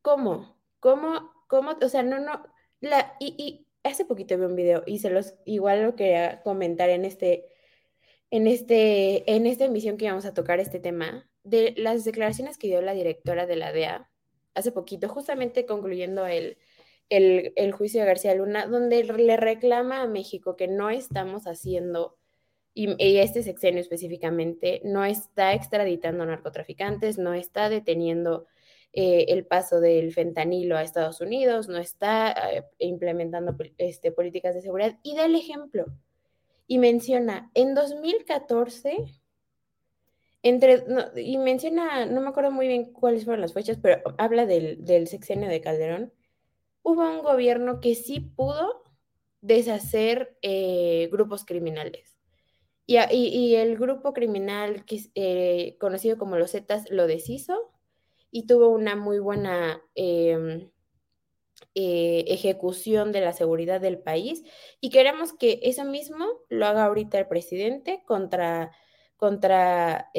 ¿Cómo? 0.02 0.56
¿Cómo? 0.80 1.32
¿Cómo? 1.48 1.72
O 1.82 1.88
sea, 1.88 2.02
no, 2.02 2.18
no. 2.20 2.42
La, 2.80 3.16
y, 3.20 3.34
y 3.38 3.66
hace 3.88 4.04
poquito 4.04 4.36
vi 4.36 4.44
un 4.44 4.56
video 4.56 4.82
y 4.86 4.98
se 4.98 5.10
los 5.10 5.34
igual 5.44 5.82
lo 5.82 5.96
quería 5.96 6.42
comentar 6.42 6.90
en 6.90 7.04
este, 7.04 7.46
en 8.32 8.46
este, 8.46 9.30
en 9.30 9.46
esta 9.46 9.66
emisión 9.66 9.98
que 9.98 10.06
íbamos 10.06 10.24
a 10.24 10.34
tocar 10.34 10.58
este 10.58 10.80
tema, 10.80 11.28
de 11.44 11.74
las 11.76 12.04
declaraciones 12.04 12.56
que 12.56 12.68
dio 12.68 12.80
la 12.80 12.94
directora 12.94 13.46
de 13.46 13.56
la 13.56 13.72
DEA 13.72 14.10
hace 14.54 14.72
poquito, 14.72 15.08
justamente 15.08 15.66
concluyendo 15.66 16.26
el, 16.26 16.56
el, 17.10 17.52
el 17.56 17.72
juicio 17.72 18.00
de 18.00 18.06
García 18.06 18.34
Luna, 18.34 18.66
donde 18.66 19.04
le 19.04 19.36
reclama 19.36 20.00
a 20.00 20.06
México 20.06 20.56
que 20.56 20.66
no 20.66 20.88
estamos 20.88 21.46
haciendo 21.46 22.16
y, 22.74 23.18
este 23.18 23.42
sexenio 23.42 23.82
específicamente 23.82 24.80
no 24.82 25.04
está 25.04 25.52
extraditando 25.52 26.24
narcotraficantes, 26.24 27.18
no 27.18 27.34
está 27.34 27.68
deteniendo 27.68 28.46
eh, 28.94 29.26
el 29.28 29.44
paso 29.44 29.78
del 29.78 30.10
fentanilo 30.14 30.78
a 30.78 30.82
Estados 30.82 31.20
Unidos, 31.20 31.68
no 31.68 31.76
está 31.76 32.32
eh, 32.50 32.64
implementando 32.78 33.54
este, 33.76 34.10
políticas 34.10 34.54
de 34.54 34.62
seguridad 34.62 34.98
y 35.02 35.16
da 35.16 35.26
el 35.26 35.34
ejemplo. 35.34 35.84
Y 36.66 36.78
menciona, 36.78 37.50
en 37.54 37.74
2014, 37.74 39.04
entre, 40.42 40.84
y 41.16 41.38
menciona, 41.38 42.06
no 42.06 42.20
me 42.20 42.28
acuerdo 42.28 42.50
muy 42.50 42.66
bien 42.66 42.92
cuáles 42.92 43.24
fueron 43.24 43.40
las 43.40 43.52
fechas, 43.52 43.78
pero 43.80 44.02
habla 44.18 44.46
del, 44.46 44.84
del 44.84 45.06
sexenio 45.08 45.48
de 45.48 45.60
Calderón, 45.60 46.12
hubo 46.82 47.02
un 47.02 47.22
gobierno 47.22 47.80
que 47.80 47.94
sí 47.94 48.20
pudo 48.20 48.82
deshacer 49.42 50.36
eh, 50.40 51.08
grupos 51.12 51.44
criminales. 51.44 52.16
Y, 52.86 53.54
el 53.54 53.78
grupo 53.78 54.12
criminal 54.12 54.84
que, 54.84 55.00
eh, 55.14 55.76
conocido 55.78 56.18
como 56.18 56.36
los 56.36 56.50
Zetas 56.50 56.90
lo 56.90 57.06
deshizo 57.06 57.70
y 58.30 58.46
tuvo 58.46 58.68
una 58.68 58.96
muy 58.96 59.18
buena 59.18 59.80
em, 59.94 60.70
eh, 61.74 62.24
ejecución 62.28 63.12
de 63.12 63.20
la 63.20 63.32
seguridad 63.32 63.80
del 63.80 63.98
país. 63.98 64.42
Y 64.80 64.90
queremos 64.90 65.32
que 65.32 65.60
eso 65.62 65.84
mismo 65.84 66.26
lo 66.48 66.66
haga 66.66 66.84
ahorita 66.84 67.18
el 67.18 67.28
presidente 67.28 68.02
contra, 68.06 68.72
contra, 69.16 70.10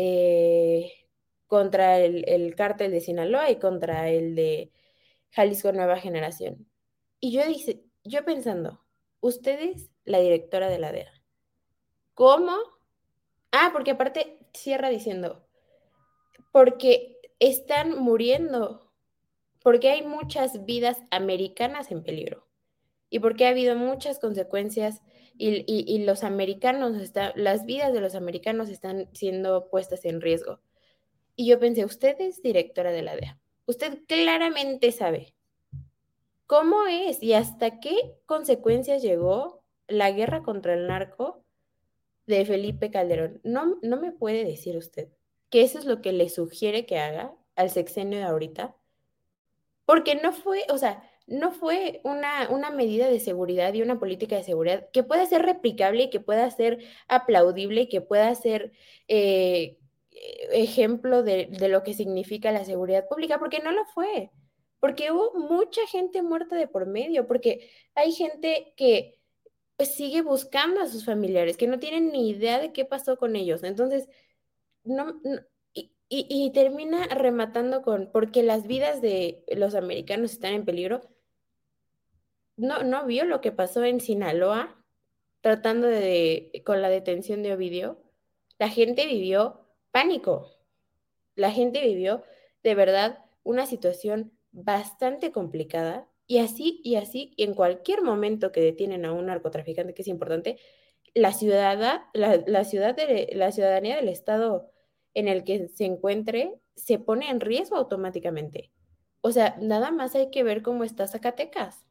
contra 1.48 2.00
el, 2.00 2.24
el 2.28 2.56
cártel 2.56 2.92
de 2.92 3.02
Sinaloa 3.02 3.50
y 3.50 3.58
contra 3.58 4.10
el 4.10 4.36
de 4.36 4.72
Jalisco 5.32 5.72
Nueva 5.72 5.98
Generación. 5.98 6.68
Y 7.20 7.32
yo, 7.32 7.46
dice, 7.46 7.84
yo 8.04 8.24
pensando, 8.26 8.84
usted 9.20 9.60
es 9.62 9.90
la 10.06 10.20
directora 10.20 10.70
de 10.70 10.80
la 10.80 10.92
DEA. 10.92 11.12
¿Cómo? 12.14 12.56
Ah, 13.52 13.70
porque 13.74 13.92
aparte 13.92 14.40
cierra 14.54 14.90
diciendo, 14.90 15.48
porque 16.52 17.18
están 17.40 17.98
muriendo, 17.98 18.93
porque 19.64 19.90
hay 19.90 20.04
muchas 20.04 20.66
vidas 20.66 21.02
americanas 21.10 21.92
en 21.92 22.04
peligro 22.04 22.48
y 23.10 23.20
porque 23.20 23.46
ha 23.46 23.50
habido 23.50 23.76
muchas 23.76 24.20
consecuencias 24.20 25.02
y, 25.36 26.04
los 26.06 26.24
americanos, 26.24 26.96
las 27.36 27.66
vidas 27.66 27.92
de 27.92 28.02
los 28.02 28.14
americanos 28.14 28.70
están 28.70 29.10
siendo 29.14 29.70
puestas 29.70 30.06
en 30.06 30.22
riesgo. 30.22 30.60
Y 31.36 31.48
yo 31.48 31.60
pensé, 31.60 31.86
usted 31.86 32.16
es 32.20 32.44
directora 32.44 32.92
de 32.92 33.02
la 33.02 33.16
DEA. 33.16 33.40
Usted 33.66 34.00
claramente 34.08 34.92
sabe 34.92 35.34
cómo 36.46 36.86
es 36.86 37.24
y 37.24 37.34
hasta 37.34 37.80
qué 37.80 37.96
consecuencias 38.26 39.02
llegó 39.02 39.64
la 39.88 40.12
guerra 40.12 40.44
contra 40.44 40.74
el 40.74 40.88
narco 40.88 41.44
de 42.28 42.46
Felipe 42.46 42.92
Calderón. 42.92 43.42
No, 43.44 43.80
no 43.82 43.98
me 43.98 44.12
puede 44.12 44.46
decir 44.46 44.78
usted 44.78 45.10
que 45.50 45.62
eso 45.62 45.80
es 45.80 45.86
lo 45.86 46.02
que 46.02 46.12
le 46.12 46.30
sugiere 46.30 46.86
que 46.86 46.98
haga 46.98 47.36
al 47.56 47.70
sexenio 47.70 48.20
de 48.20 48.26
ahorita. 48.26 48.76
Porque 49.86 50.16
no 50.16 50.32
fue, 50.32 50.64
o 50.70 50.78
sea, 50.78 51.04
no 51.28 51.52
fue 51.52 52.02
una, 52.04 52.50
una, 52.50 52.70
medida 52.72 53.08
de 53.08 53.20
seguridad 53.20 53.74
y 53.74 53.82
una 53.82 54.00
política 54.00 54.36
de 54.36 54.44
seguridad 54.44 54.90
que 54.92 55.04
pueda 55.04 55.26
ser 55.26 55.42
replicable 55.44 56.10
que 56.10 56.20
pueda 56.20 56.50
ser 56.52 56.80
aplaudible 57.08 57.88
que 57.88 58.02
pueda 58.02 58.34
ser 58.36 58.74
eh, 59.08 59.78
ejemplo 60.52 61.24
de, 61.24 61.48
de, 61.48 61.70
lo 61.70 61.84
que 61.84 61.94
significa 61.94 62.52
la 62.52 62.66
seguridad 62.66 63.08
pública, 63.08 63.40
porque 63.40 63.60
no 63.60 63.72
lo 63.72 63.86
fue, 63.86 64.32
porque 64.80 65.12
hubo 65.12 65.34
mucha 65.36 65.86
gente 65.88 66.22
muerta 66.22 66.56
de 66.56 66.68
por 66.68 66.86
medio, 66.86 67.28
porque 67.28 67.70
hay 67.96 68.12
gente 68.12 68.74
que 68.76 69.20
pues, 69.78 69.96
sigue 69.96 70.22
buscando 70.22 70.82
a 70.82 70.88
sus 70.88 71.06
familiares, 71.06 71.58
que 71.58 71.68
no 71.68 71.80
tienen 71.80 72.12
ni 72.12 72.30
idea 72.30 72.60
de 72.60 72.74
qué 72.74 72.86
pasó 72.86 73.18
con 73.18 73.36
ellos. 73.36 73.64
Entonces, 73.64 74.08
no, 74.84 75.20
y, 76.10 76.52
termina 76.52 77.08
rematando 77.08 77.82
con, 77.82 78.12
porque 78.12 78.44
las 78.44 78.68
vidas 78.68 79.02
de 79.02 79.44
los 79.56 79.74
americanos 79.74 80.32
están 80.32 80.54
en 80.54 80.66
peligro. 80.66 81.02
No, 82.56 82.84
no 82.84 83.06
vio 83.08 83.26
lo 83.26 83.42
que 83.42 83.52
pasó 83.52 83.84
en 83.84 84.00
Sinaloa, 84.00 84.84
tratando 85.42 85.88
de, 85.88 86.62
con 86.66 86.82
la 86.82 86.90
detención 86.90 87.42
de 87.42 87.54
Ovidio. 87.54 88.02
La 88.60 88.70
gente 88.70 89.08
vivió 89.08 89.66
pánico. 89.92 90.52
La 91.36 91.52
gente 91.52 91.82
vivió 91.82 92.24
de 92.64 92.76
verdad 92.76 93.26
una 93.44 93.66
situación 93.66 94.32
bastante 94.52 95.32
complicada 95.32 96.08
y 96.28 96.38
así 96.38 96.80
y 96.84 96.96
así, 96.96 97.34
y 97.36 97.44
en 97.44 97.54
cualquier 97.54 98.02
momento 98.02 98.52
que 98.52 98.62
detienen 98.62 99.06
a 99.06 99.14
un 99.14 99.26
narcotraficante, 99.26 99.94
que 99.94 100.04
es 100.04 100.08
importante, 100.08 100.60
la, 101.14 101.34
ciudad, 101.34 102.04
la, 102.14 102.64
ciudad 102.64 102.96
de, 102.96 103.30
la 103.34 103.52
ciudadanía 103.52 103.96
del 103.98 104.10
estado 104.10 104.73
en 105.14 105.28
el 105.28 105.44
que 105.44 105.68
se 105.68 105.86
encuentre 105.86 106.60
se 106.76 107.00
pone 107.00 107.30
en 107.30 107.40
riesgo 107.40 107.78
automáticamente. 107.78 108.72
O 109.22 109.32
sea, 109.32 109.56
nada 109.62 109.92
más 109.92 110.16
hay 110.16 110.32
que 110.32 110.44
ver 110.44 110.62
cómo 110.62 110.84
está 110.84 111.08
Zacatecas. 111.08 111.86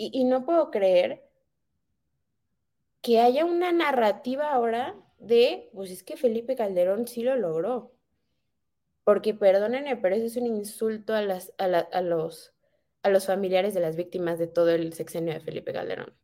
Y, 0.00 0.24
no 0.24 0.44
puedo 0.44 0.70
creer 0.70 1.24
que 3.02 3.20
haya 3.20 3.44
una 3.44 3.72
narrativa 3.72 4.52
ahora 4.52 4.94
de, 5.18 5.70
pues 5.72 5.90
es 5.90 6.04
que 6.04 6.16
Felipe 6.16 6.54
Calderón 6.54 7.08
sí 7.08 7.24
lo 7.24 7.34
logró. 7.36 7.92
Porque 9.02 9.34
perdónenme, 9.34 9.96
pero 9.96 10.14
eso 10.14 10.26
es 10.26 10.36
un 10.36 10.46
insulto 10.46 11.14
a, 11.14 11.22
las, 11.22 11.52
a, 11.58 12.00
los, 12.00 12.54
a 13.02 13.10
los 13.10 13.26
familiares 13.26 13.74
de 13.74 13.80
las 13.80 13.96
víctimas 13.96 14.38
de 14.38 14.46
todo 14.46 14.70
el 14.70 14.92
sexenio 14.92 15.34
de 15.34 15.40
Felipe 15.40 15.72
Calderón. 15.72 16.14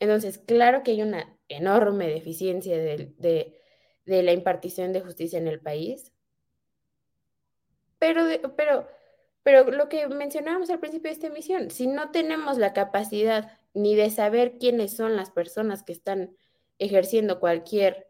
Entonces, 0.00 0.38
claro 0.38 0.82
que 0.82 0.90
hay 0.92 1.02
una 1.02 1.38
enorme 1.48 2.08
deficiencia 2.08 2.76
de, 2.76 3.14
de, 3.18 3.56
la 4.06 4.32
impartición 4.32 4.92
de 4.92 5.00
justicia 5.00 5.38
en 5.38 5.48
el 5.48 5.60
país, 5.60 6.12
pero, 7.98 8.54
pero, 8.56 8.88
pero 9.42 9.70
lo 9.70 9.88
que 9.88 10.06
mencionábamos 10.08 10.70
al 10.70 10.78
principio 10.78 11.08
de 11.08 11.14
esta 11.14 11.26
emisión, 11.26 11.70
si 11.70 11.86
no 11.86 12.10
tenemos 12.10 12.58
la 12.58 12.72
capacidad 12.72 13.50
ni 13.74 13.94
de 13.94 14.10
saber 14.10 14.58
quiénes 14.58 14.96
son 14.96 15.16
las 15.16 15.30
personas 15.30 15.82
que 15.82 15.92
están 15.92 16.36
ejerciendo 16.78 17.40
cualquier 17.40 18.06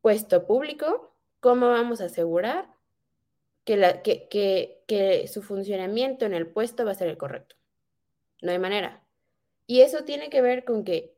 puesto 0.00 0.46
público, 0.46 1.14
¿cómo 1.40 1.68
vamos 1.68 2.00
a 2.00 2.06
asegurar 2.06 2.68
que, 3.64 3.76
la, 3.76 4.02
que, 4.02 4.28
que, 4.28 5.28
su 5.28 5.42
funcionamiento 5.42 6.26
en 6.26 6.34
el 6.34 6.46
puesto 6.46 6.84
va 6.84 6.92
a 6.92 6.96
ser 6.96 7.08
el 7.08 7.18
correcto? 7.18 7.56
No 8.40 8.52
hay 8.52 8.58
manera. 8.58 9.02
Y 9.66 9.80
eso 9.80 10.04
tiene 10.04 10.28
que 10.28 10.42
ver 10.42 10.64
con 10.64 10.84
que 10.84 11.14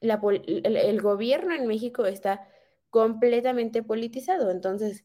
el, 0.00 1.00
gobierno 1.00 1.54
en 1.54 1.66
México 1.66 2.06
está 2.06 2.48
completamente 2.90 3.82
politizado. 3.82 4.50
Entonces, 4.50 5.04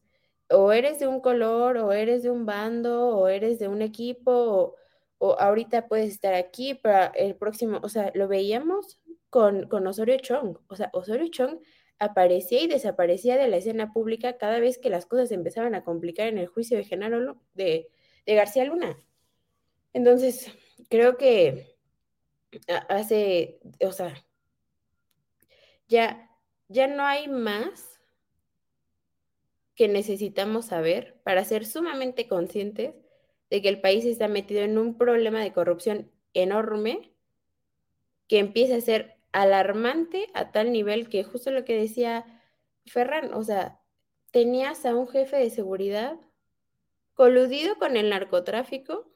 o 0.50 0.72
eres 0.72 1.00
de 1.00 1.08
un 1.08 1.22
color, 1.22 1.78
o 1.78 1.92
eres 1.94 2.24
de 2.24 2.32
un 2.32 2.46
bando, 2.46 3.08
o 3.18 3.28
eres 3.28 3.60
de 3.60 3.68
un 3.68 3.82
equipo, 3.82 4.76
o, 5.18 5.40
ahorita 5.40 5.88
puedes 5.88 6.10
estar 6.12 6.34
aquí 6.34 6.74
para 6.74 7.08
el 7.08 7.36
próximo, 7.36 7.80
o 7.84 7.90
sea, 7.90 8.12
lo 8.16 8.28
veíamos 8.28 9.00
con, 9.30 9.68
con 9.68 9.88
Osorio 9.88 10.18
Chong. 10.18 10.58
O 10.68 10.76
sea, 10.76 10.90
Osorio 10.94 11.28
Chong 11.30 11.60
aparecía 12.00 12.62
y 12.64 12.68
desaparecía 12.68 13.38
de 13.38 13.48
la 13.48 13.58
escena 13.58 13.94
pública 13.94 14.38
cada 14.38 14.60
vez 14.60 14.78
que 14.80 14.90
las 14.90 15.06
cosas 15.06 15.32
empezaban 15.32 15.76
a 15.76 15.84
complicar 15.84 16.28
en 16.28 16.40
el 16.40 16.48
juicio 16.48 16.78
de 16.78 16.84
Genaro 16.84 17.40
de, 17.54 17.90
de 18.26 18.36
García 18.36 18.66
Luna. 18.66 18.98
Entonces, 19.94 20.52
creo 20.90 21.18
que 21.18 21.76
hace, 22.90 23.60
o 23.86 23.92
sea, 23.92 24.14
ya, 25.88 26.31
ya 26.72 26.88
no 26.88 27.04
hay 27.04 27.28
más 27.28 28.00
que 29.76 29.88
necesitamos 29.88 30.68
saber 30.68 31.20
para 31.24 31.44
ser 31.44 31.66
sumamente 31.66 32.28
conscientes 32.28 32.96
de 33.50 33.62
que 33.62 33.70
el 33.70 33.82
país 33.82 34.06
está 34.06 34.28
metido 34.28 34.62
en 34.62 34.78
un 34.78 34.98
problema 34.98 35.42
de 35.42 35.54
corrupción 35.54 36.12
enorme 36.34 37.12
que 38.28 38.40
empieza 38.40 38.76
a 38.76 38.82
ser 38.82 39.18
alarmante 39.32 40.28
a 40.34 40.52
tal 40.52 40.72
nivel 40.72 41.10
que 41.10 41.24
justo 41.24 41.52
lo 41.52 41.66
que 41.66 41.78
decía 41.78 42.26
Ferran, 42.86 43.34
o 43.34 43.44
sea, 43.44 43.80
tenías 44.32 44.86
a 44.86 44.96
un 44.96 45.08
jefe 45.08 45.38
de 45.38 45.50
seguridad 45.50 46.18
coludido 47.14 47.78
con 47.78 47.98
el 47.98 48.10
narcotráfico 48.10 49.12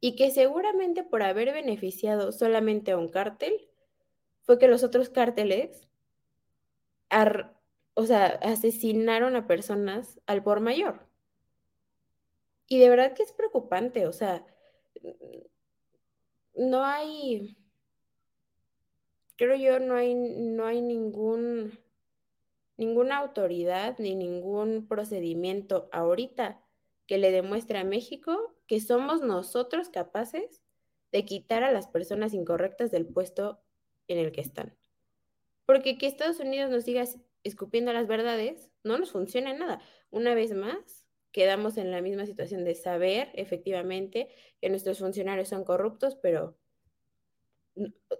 y 0.00 0.16
que 0.16 0.30
seguramente 0.30 1.02
por 1.02 1.22
haber 1.22 1.52
beneficiado 1.52 2.32
solamente 2.32 2.92
a 2.92 2.98
un 2.98 3.08
cártel, 3.08 3.68
fue 4.42 4.58
que 4.58 4.68
los 4.68 4.84
otros 4.84 5.08
cárteles, 5.08 5.88
o 7.94 8.06
sea, 8.06 8.26
asesinaron 8.42 9.36
a 9.36 9.46
personas 9.46 10.20
al 10.26 10.42
por 10.42 10.60
mayor. 10.60 11.06
Y 12.68 12.78
de 12.80 12.90
verdad 12.90 13.14
que 13.14 13.22
es 13.22 13.32
preocupante, 13.32 14.06
o 14.06 14.12
sea, 14.12 14.44
no 16.54 16.84
hay 16.84 17.56
creo 19.36 19.56
yo, 19.56 19.78
no 19.78 19.94
hay, 19.94 20.14
no 20.14 20.66
hay 20.66 20.80
ningún, 20.80 21.78
ninguna 22.76 23.18
autoridad 23.18 23.96
ni 23.98 24.14
ningún 24.14 24.88
procedimiento 24.88 25.88
ahorita 25.92 26.62
que 27.06 27.18
le 27.18 27.30
demuestre 27.30 27.78
a 27.78 27.84
México 27.84 28.54
que 28.66 28.80
somos 28.80 29.22
nosotros 29.22 29.90
capaces 29.90 30.62
de 31.12 31.24
quitar 31.24 31.62
a 31.62 31.70
las 31.70 31.86
personas 31.86 32.34
incorrectas 32.34 32.90
del 32.90 33.06
puesto 33.06 33.60
en 34.08 34.18
el 34.18 34.32
que 34.32 34.40
están. 34.40 34.76
Porque 35.66 35.98
que 35.98 36.06
Estados 36.06 36.40
Unidos 36.40 36.70
nos 36.70 36.84
siga 36.84 37.04
escupiendo 37.42 37.92
las 37.92 38.06
verdades 38.06 38.70
no 38.82 38.98
nos 38.98 39.10
funciona 39.10 39.52
nada. 39.52 39.80
Una 40.10 40.34
vez 40.34 40.54
más, 40.54 41.04
quedamos 41.32 41.76
en 41.76 41.90
la 41.90 42.00
misma 42.00 42.24
situación 42.24 42.64
de 42.64 42.74
saber 42.74 43.30
efectivamente 43.34 44.30
que 44.60 44.70
nuestros 44.70 44.98
funcionarios 44.98 45.48
son 45.48 45.64
corruptos, 45.64 46.16
pero, 46.16 46.56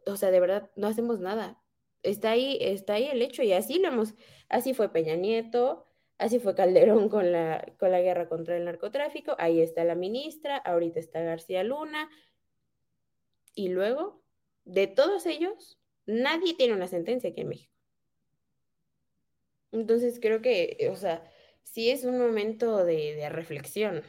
o 0.07 0.17
sea, 0.17 0.31
de 0.31 0.41
verdad, 0.41 0.71
no 0.77 0.87
hacemos 0.87 1.21
nada. 1.21 1.63
Está 2.03 2.33
ahí, 2.33 2.59
está 2.61 2.95
ahí 2.95 3.05
el 3.05 3.23
hecho 3.23 3.43
y 3.43 3.53
así 3.53 3.79
lo 3.79 3.89
hemos, 3.89 4.15
así 4.49 4.75
fue 4.75 4.93
Peña 4.93 5.17
Nieto, 5.17 5.87
así 6.19 6.39
fue 6.39 6.55
Calderón 6.55 7.09
con 7.09 7.33
la, 7.33 7.73
con 7.79 7.91
la 7.91 8.01
guerra 8.01 8.29
contra 8.29 8.57
el 8.57 8.65
narcotráfico, 8.65 9.35
ahí 9.39 9.61
está 9.61 9.83
la 9.85 9.95
ministra, 9.95 10.57
ahorita 10.59 11.01
está 11.01 11.21
García 11.21 11.65
Luna, 11.65 12.11
y 13.55 13.69
luego, 13.69 14.23
de 14.65 14.87
todos 14.87 15.25
ellos, 15.25 15.79
nadie 16.07 16.55
tiene 16.55 16.75
una 16.75 16.87
sentencia 16.87 17.31
aquí 17.31 17.43
en 17.43 17.49
México. 17.49 17.73
Entonces 19.73 20.19
creo 20.21 20.41
que, 20.41 20.89
o 20.91 20.97
sea, 20.97 21.23
sí 21.63 21.91
es 21.91 22.05
un 22.05 22.19
momento 22.19 22.85
de, 22.85 23.29
reflexión. 23.31 24.03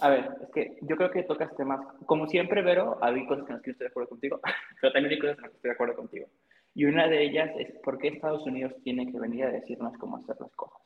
A 0.00 0.10
ver, 0.10 0.28
es 0.42 0.50
que 0.54 0.78
yo 0.82 0.96
creo 0.96 1.10
que 1.10 1.24
tocas 1.24 1.54
temas, 1.56 1.80
como 2.06 2.28
siempre, 2.28 2.62
Vero, 2.62 2.98
hay 3.02 3.26
cosas 3.26 3.46
que 3.46 3.52
no 3.52 3.58
estoy 3.58 3.74
de 3.76 3.86
acuerdo 3.86 4.10
contigo, 4.10 4.40
pero 4.80 4.92
también 4.92 5.14
hay 5.14 5.18
cosas 5.18 5.38
en 5.38 5.42
las 5.42 5.50
que 5.50 5.56
estoy 5.56 5.68
de 5.70 5.74
acuerdo 5.74 5.96
contigo. 5.96 6.26
Y 6.74 6.84
una 6.84 7.08
de 7.08 7.22
ellas 7.22 7.50
es 7.58 7.72
por 7.82 7.98
qué 7.98 8.08
Estados 8.08 8.46
Unidos 8.46 8.72
tiene 8.84 9.10
que 9.10 9.18
venir 9.18 9.44
a 9.44 9.50
decirnos 9.50 9.96
cómo 9.98 10.18
hacer 10.18 10.36
las 10.38 10.52
cosas. 10.52 10.80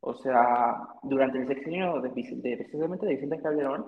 O 0.00 0.14
sea, 0.16 0.76
durante 1.02 1.38
el 1.38 1.46
sexenio 1.46 2.02
de, 2.02 2.10
de, 2.10 2.56
precisamente 2.58 3.06
de 3.06 3.14
Vicente 3.14 3.40
Calderón, 3.40 3.86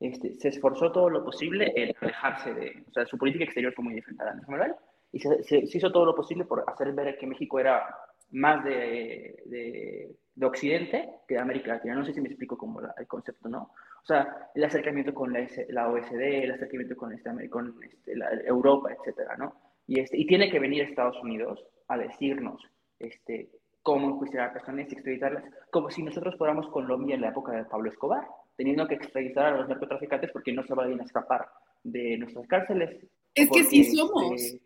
este, 0.00 0.34
se 0.34 0.48
esforzó 0.48 0.92
todo 0.92 1.08
lo 1.08 1.24
posible 1.24 1.72
en 1.74 1.94
alejarse 2.00 2.52
de, 2.52 2.84
o 2.88 2.92
sea, 2.92 3.06
su 3.06 3.16
política 3.16 3.44
exterior 3.44 3.72
fue 3.72 3.84
muy 3.84 3.94
diferente 3.94 4.22
a 4.22 4.26
la 4.26 4.34
nacional 4.34 4.76
y 5.12 5.20
se, 5.20 5.38
hizo 5.50 5.90
todo 5.90 6.04
lo 6.04 6.14
posible 6.14 6.44
por 6.44 6.64
hacer 6.68 6.92
ver 6.92 7.16
que 7.16 7.26
México 7.26 7.58
era 7.58 7.86
más 8.32 8.62
de, 8.64 9.42
de, 9.46 10.14
de, 10.34 10.46
Occidente 10.46 11.08
que 11.26 11.36
de 11.36 11.40
América 11.40 11.74
Latina. 11.74 11.94
No 11.94 12.04
sé 12.04 12.12
si 12.12 12.20
me 12.20 12.28
explico 12.28 12.58
como 12.58 12.80
el 12.80 13.06
concepto, 13.06 13.48
¿no? 13.48 13.70
O 14.02 14.06
sea, 14.06 14.50
el 14.54 14.64
acercamiento 14.64 15.14
con 15.14 15.32
la, 15.32 15.46
la 15.68 15.88
OSD, 15.88 16.20
el 16.20 16.52
acercamiento 16.52 16.96
con, 16.96 17.12
este, 17.12 17.48
con 17.48 17.74
este, 17.82 18.16
la, 18.16 18.30
Europa, 18.44 18.92
etcétera, 18.92 19.36
¿no? 19.36 19.54
Y, 19.86 20.00
este, 20.00 20.18
y 20.18 20.26
tiene 20.26 20.50
que 20.50 20.58
venir 20.58 20.82
Estados 20.82 21.16
Unidos 21.22 21.64
a 21.88 21.96
decirnos 21.96 22.60
este, 22.98 23.50
cómo 23.82 24.08
enjuiciar 24.08 24.50
a 24.50 24.52
personas 24.52 24.90
y 24.90 24.94
extraditarlas, 24.94 25.44
como 25.70 25.90
si 25.90 26.02
nosotros 26.02 26.36
fuéramos 26.36 26.68
Colombia 26.68 27.14
en 27.14 27.20
la 27.20 27.28
época 27.28 27.52
de 27.52 27.64
Pablo 27.64 27.88
Escobar, 27.88 28.26
teniendo 28.56 28.86
que 28.86 28.94
extraditar 28.94 29.46
a 29.46 29.56
los 29.58 29.68
narcotraficantes 29.68 30.30
porque 30.32 30.52
no 30.52 30.62
se 30.64 30.74
van 30.74 31.00
a 31.00 31.04
escapar 31.04 31.48
de 31.82 32.16
nuestras 32.18 32.46
cárceles. 32.46 33.06
Es 33.34 33.50
que 33.50 33.64
sí 33.64 33.84
somos 33.84 34.58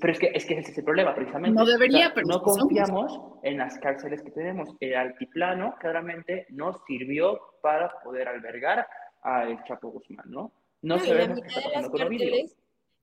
pero 0.00 0.12
es 0.12 0.18
que, 0.18 0.30
es 0.34 0.44
que 0.44 0.58
ese 0.58 0.72
es 0.72 0.78
el 0.78 0.84
problema, 0.84 1.14
precisamente. 1.14 1.58
No 1.58 1.64
debería, 1.64 2.12
pero 2.14 2.26
No 2.26 2.42
confiamos 2.42 3.18
en 3.42 3.56
las 3.56 3.78
cárceles 3.78 4.22
que 4.22 4.30
tenemos. 4.30 4.68
El 4.78 4.94
altiplano 4.94 5.74
claramente 5.80 6.46
nos 6.50 6.76
sirvió 6.86 7.40
para 7.62 7.90
poder 8.04 8.28
albergar 8.28 8.86
al 9.22 9.62
Chapo 9.64 9.90
Guzmán, 9.90 10.26
¿no? 10.28 10.52
No, 10.82 10.98
sabemos 10.98 11.40
qué 11.40 11.48
está 11.48 11.62
pasando 11.62 11.90
con 11.90 11.98
cárceles 11.98 12.56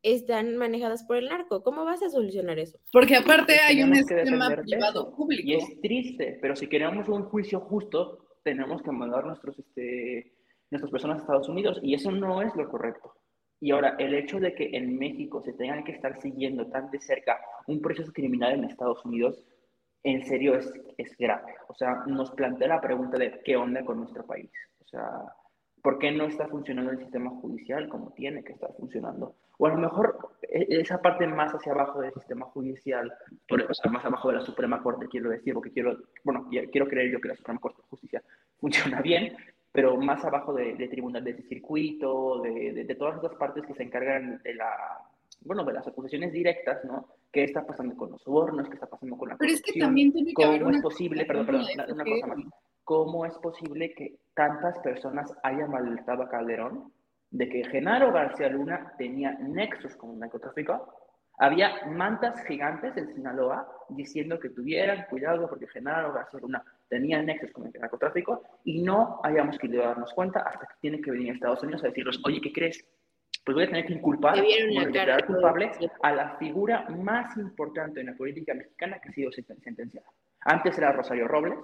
están 0.03 0.55
manejadas 0.57 1.03
por 1.03 1.17
el 1.17 1.27
narco. 1.27 1.63
¿Cómo 1.63 1.83
vas 1.83 2.01
a 2.03 2.09
solucionar 2.09 2.59
eso? 2.59 2.77
Porque 2.91 3.15
aparte 3.15 3.59
hay 3.59 3.81
un 3.81 3.93
esquema 3.93 4.55
privado 4.55 5.13
público. 5.13 5.43
Y 5.43 5.55
es 5.55 5.81
triste, 5.81 6.37
pero 6.39 6.55
si 6.55 6.67
queremos 6.67 7.09
un 7.09 7.23
juicio 7.23 7.59
justo, 7.61 8.26
tenemos 8.43 8.81
que 8.81 8.91
mandar 8.91 9.25
nuestros, 9.25 9.57
este, 9.59 10.33
nuestras 10.71 10.91
personas 10.91 11.17
a 11.17 11.21
Estados 11.21 11.49
Unidos 11.49 11.79
y 11.81 11.93
eso 11.93 12.11
no 12.11 12.41
es 12.41 12.55
lo 12.55 12.69
correcto. 12.69 13.13
Y 13.59 13.71
ahora, 13.71 13.95
el 13.97 14.13
hecho 14.13 14.39
de 14.39 14.53
que 14.53 14.69
en 14.73 14.97
México 14.99 15.41
se 15.41 15.53
tengan 15.53 15.83
que 15.83 15.91
estar 15.91 16.21
siguiendo 16.21 16.67
tan 16.67 16.91
de 16.91 16.99
cerca 16.99 17.39
un 17.65 17.81
proceso 17.81 18.11
criminal 18.11 18.53
en 18.53 18.65
Estados 18.65 19.03
Unidos, 19.03 19.43
en 20.03 20.23
serio 20.25 20.55
es, 20.55 20.71
es 20.97 21.17
grave. 21.17 21.55
O 21.67 21.73
sea, 21.73 22.03
nos 22.05 22.31
plantea 22.31 22.67
la 22.67 22.81
pregunta 22.81 23.17
de 23.17 23.41
qué 23.43 23.57
onda 23.57 23.83
con 23.83 23.97
nuestro 23.97 24.25
país. 24.25 24.51
O 24.79 24.87
sea, 24.87 25.09
¿por 25.81 25.97
qué 25.97 26.11
no 26.11 26.25
está 26.25 26.47
funcionando 26.47 26.91
el 26.91 26.99
sistema 26.99 27.31
judicial 27.31 27.89
como 27.89 28.11
tiene 28.11 28.43
que 28.43 28.53
estar 28.53 28.71
funcionando? 28.77 29.35
O 29.57 29.65
a 29.65 29.69
lo 29.69 29.77
mejor 29.77 30.17
e, 30.43 30.67
esa 30.69 31.01
parte 31.01 31.25
más 31.27 31.53
hacia 31.53 31.71
abajo 31.71 32.01
del 32.01 32.13
sistema 32.13 32.45
judicial, 32.45 33.13
o 33.49 33.73
sea, 33.73 33.91
más 33.91 34.05
abajo 34.05 34.29
de 34.29 34.35
la 34.35 34.41
Suprema 34.41 34.81
Corte, 34.81 35.07
quiero 35.07 35.29
decir, 35.29 35.53
porque 35.53 35.71
quiero, 35.71 35.97
bueno, 36.23 36.47
quiero 36.49 36.87
creer 36.87 37.11
yo 37.11 37.21
que 37.21 37.29
la 37.29 37.35
Suprema 37.35 37.59
Corte 37.59 37.81
de 37.81 37.87
Justicia 37.89 38.23
funciona 38.59 39.01
bien, 39.01 39.35
pero 39.71 39.95
más 39.97 40.23
abajo 40.25 40.53
de, 40.53 40.75
de 40.75 40.87
tribunales 40.87 41.37
de 41.37 41.43
circuito, 41.43 42.41
de, 42.41 42.83
de, 42.85 42.95
todas 42.95 43.17
esas 43.17 43.35
partes 43.35 43.65
que 43.65 43.73
se 43.73 43.83
encargan 43.83 44.41
de 44.43 44.55
la, 44.55 44.71
bueno, 45.41 45.63
de 45.63 45.73
las 45.73 45.87
acusaciones 45.87 46.31
directas, 46.31 46.83
¿no? 46.85 47.07
¿Qué 47.31 47.43
está 47.43 47.65
pasando 47.65 47.95
con 47.95 48.11
los 48.11 48.21
sobornos? 48.21 48.67
¿Qué 48.67 48.75
está 48.75 48.87
pasando 48.87 49.17
con 49.17 49.29
la 49.29 49.37
Pero 49.37 49.53
es 49.53 49.61
que 49.61 49.79
también 49.79 50.11
tiene 50.11 50.33
que 50.33 50.59
¿Cómo 50.59 50.71
es 50.71 50.81
posible, 50.81 51.25
perdón, 51.25 51.45
perdón, 51.45 51.65
una, 51.93 52.03
cosa 52.03 52.27
más, 52.27 52.39
cómo 52.83 53.25
es 53.25 53.33
posible 53.39 53.93
que 53.93 54.15
tantas 54.33 54.79
personas 54.79 55.33
hayan 55.43 55.75
alertado 55.75 56.23
a 56.23 56.29
Calderón 56.29 56.91
de 57.31 57.49
que 57.49 57.63
Genaro 57.65 58.11
García 58.11 58.49
Luna 58.49 58.93
tenía 58.97 59.31
nexos 59.33 59.95
con 59.95 60.11
el 60.11 60.19
narcotráfico? 60.19 60.93
Había 61.39 61.85
mantas 61.85 62.43
gigantes 62.45 62.97
en 62.97 63.13
Sinaloa 63.13 63.67
diciendo 63.89 64.39
que 64.39 64.49
tuvieran 64.49 65.05
cuidado 65.09 65.47
porque 65.47 65.67
Genaro 65.67 66.11
García 66.11 66.39
Luna 66.39 66.63
tenían 66.89 67.25
nexos 67.27 67.51
con 67.51 67.67
el 67.67 67.73
narcotráfico 67.79 68.41
y 68.63 68.81
no 68.81 69.19
hayamos 69.23 69.57
querido 69.59 69.83
darnos 69.83 70.13
cuenta 70.13 70.39
hasta 70.39 70.65
que 70.65 70.75
tiene 70.81 70.99
que 70.99 71.11
venir 71.11 71.31
a 71.31 71.33
Estados 71.35 71.61
Unidos 71.61 71.83
a 71.83 71.87
decirles, 71.87 72.19
oye, 72.25 72.41
¿qué 72.41 72.51
crees? 72.51 72.83
Pues 73.45 73.55
voy 73.55 73.63
a 73.63 73.67
tener 73.67 73.85
que 73.85 73.93
inculpar, 73.93 74.35
declarar 74.35 75.25
culpable 75.25 75.71
a 76.01 76.11
la 76.11 76.37
figura 76.37 76.85
más 76.89 77.37
importante 77.37 77.99
en 77.99 78.07
la 78.07 78.15
política 78.15 78.53
mexicana 78.53 78.99
que 78.99 79.09
ha 79.09 79.13
sido 79.13 79.31
sentenciada. 79.31 80.07
Antes 80.41 80.77
era 80.77 80.91
Rosario 80.91 81.27
Robles, 81.27 81.57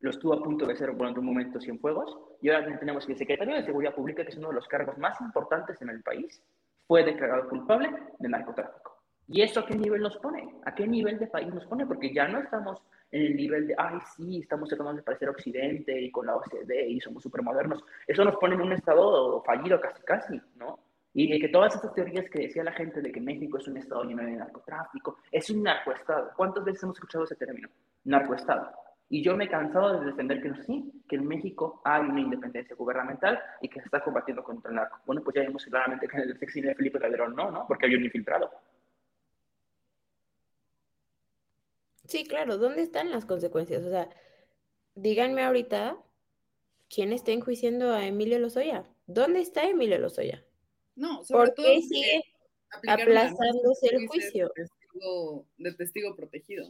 lo 0.00 0.10
estuvo 0.10 0.34
a 0.34 0.42
punto 0.42 0.66
de 0.66 0.76
ser 0.76 0.96
durante 0.96 1.20
un 1.20 1.26
momento 1.26 1.58
fuegos 1.80 2.16
y 2.40 2.50
ahora 2.50 2.78
tenemos 2.78 3.04
que 3.04 3.12
el 3.12 3.18
secretario 3.18 3.54
de 3.56 3.64
Seguridad 3.64 3.94
Pública, 3.94 4.22
que 4.22 4.30
es 4.30 4.36
uno 4.36 4.48
de 4.48 4.54
los 4.54 4.68
cargos 4.68 4.96
más 4.98 5.20
importantes 5.20 5.80
en 5.82 5.90
el 5.90 6.02
país, 6.02 6.42
fue 6.86 7.04
declarado 7.04 7.48
culpable 7.48 7.90
de 8.18 8.28
narcotráfico. 8.28 8.96
¿Y 9.30 9.42
eso 9.42 9.60
a 9.60 9.66
qué 9.66 9.74
nivel 9.74 10.00
nos 10.00 10.16
pone? 10.16 10.48
¿A 10.64 10.74
qué 10.74 10.86
nivel 10.86 11.18
de 11.18 11.26
país 11.26 11.52
nos 11.52 11.66
pone? 11.66 11.84
Porque 11.84 12.14
ya 12.14 12.26
no 12.26 12.38
estamos 12.38 12.80
en 13.10 13.22
el 13.22 13.36
nivel 13.36 13.66
de, 13.66 13.74
ay, 13.76 13.98
sí, 14.16 14.40
estamos 14.40 14.70
tratando 14.70 14.94
de 14.94 15.02
parecer 15.02 15.28
Occidente 15.28 16.00
y 16.00 16.10
con 16.10 16.26
la 16.26 16.36
OCDE 16.36 16.88
y 16.88 17.00
somos 17.00 17.22
súper 17.22 17.42
modernos. 17.42 17.84
Eso 18.06 18.24
nos 18.24 18.36
pone 18.36 18.54
en 18.54 18.62
un 18.62 18.72
estado 18.72 19.42
fallido 19.42 19.78
casi, 19.80 20.02
casi, 20.02 20.40
¿no? 20.56 20.78
Y 21.12 21.38
que 21.40 21.48
todas 21.48 21.74
estas 21.74 21.92
teorías 21.94 22.30
que 22.30 22.42
decía 22.42 22.62
la 22.62 22.72
gente 22.72 23.02
de 23.02 23.10
que 23.10 23.20
México 23.20 23.58
es 23.58 23.66
un 23.66 23.76
estado 23.76 24.04
lleno 24.04 24.22
de 24.22 24.32
narcotráfico, 24.32 25.18
es 25.30 25.50
un 25.50 25.62
narcoestado. 25.62 26.30
¿Cuántas 26.36 26.64
veces 26.64 26.82
hemos 26.84 26.96
escuchado 26.96 27.24
ese 27.24 27.34
término? 27.34 27.68
Narcoestado. 28.04 28.70
Y 29.10 29.22
yo 29.22 29.36
me 29.36 29.44
he 29.44 29.48
cansado 29.48 30.00
de 30.00 30.06
defender 30.06 30.42
que 30.42 30.50
no 30.50 30.64
sí, 30.64 30.92
que 31.08 31.16
en 31.16 31.26
México 31.26 31.80
hay 31.84 32.02
una 32.02 32.20
independencia 32.20 32.76
gubernamental 32.76 33.40
y 33.62 33.68
que 33.68 33.80
se 33.80 33.86
está 33.86 34.04
combatiendo 34.04 34.44
contra 34.44 34.70
el 34.70 34.76
narco. 34.76 34.98
Bueno, 35.06 35.22
pues 35.24 35.34
ya 35.34 35.42
vimos 35.42 35.64
claramente 35.64 36.06
que 36.06 36.16
en 36.16 36.22
el 36.24 36.38
sexenio 36.38 36.70
de 36.70 36.76
Felipe 36.76 37.00
Calderón 37.00 37.34
no, 37.34 37.50
¿no? 37.50 37.66
Porque 37.66 37.86
había 37.86 37.96
un 37.96 38.04
infiltrado. 38.04 38.50
Sí, 42.04 42.26
claro, 42.26 42.58
¿dónde 42.58 42.82
están 42.82 43.10
las 43.10 43.24
consecuencias? 43.24 43.82
O 43.84 43.90
sea, 43.90 44.08
díganme 44.94 45.42
ahorita 45.42 45.96
quién 46.88 47.12
está 47.12 47.32
enjuiciando 47.32 47.92
a 47.92 48.06
Emilio 48.06 48.38
Lozoya. 48.38 48.86
¿Dónde 49.06 49.40
está 49.40 49.62
Emilio 49.62 49.98
Lozoya? 49.98 50.44
No, 50.96 51.24
sobre 51.24 51.52
¿Por 51.52 51.54
qué 51.54 51.82
sigue 51.82 52.24
aplazándose 52.86 53.94
el 53.94 54.06
juicio? 54.06 54.50
De 54.54 54.64
testigo, 54.64 55.46
de 55.56 55.72
testigo 55.74 56.16
protegido. 56.16 56.66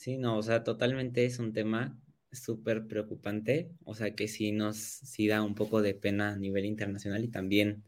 Sí, 0.00 0.16
no, 0.16 0.38
o 0.38 0.42
sea, 0.42 0.64
totalmente 0.64 1.26
es 1.26 1.38
un 1.38 1.52
tema 1.52 1.94
súper 2.32 2.86
preocupante, 2.86 3.70
o 3.84 3.94
sea, 3.94 4.14
que 4.14 4.28
sí 4.28 4.50
nos 4.50 4.78
sí 4.78 5.28
da 5.28 5.42
un 5.42 5.54
poco 5.54 5.82
de 5.82 5.92
pena 5.92 6.30
a 6.30 6.36
nivel 6.38 6.64
internacional 6.64 7.22
y 7.22 7.28
también 7.28 7.84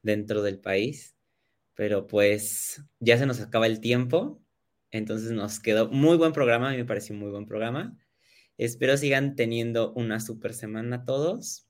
dentro 0.00 0.40
del 0.40 0.58
país, 0.58 1.18
pero 1.74 2.06
pues 2.06 2.82
ya 2.98 3.18
se 3.18 3.26
nos 3.26 3.42
acaba 3.42 3.66
el 3.66 3.80
tiempo, 3.80 4.42
entonces 4.90 5.32
nos 5.32 5.60
quedó 5.60 5.90
muy 5.90 6.16
buen 6.16 6.32
programa, 6.32 6.68
a 6.68 6.70
mí 6.70 6.78
me 6.78 6.86
pareció 6.86 7.14
muy 7.14 7.30
buen 7.30 7.44
programa. 7.44 7.94
Espero 8.56 8.96
sigan 8.96 9.36
teniendo 9.36 9.92
una 9.92 10.18
super 10.18 10.54
semana 10.54 11.04
todos. 11.04 11.68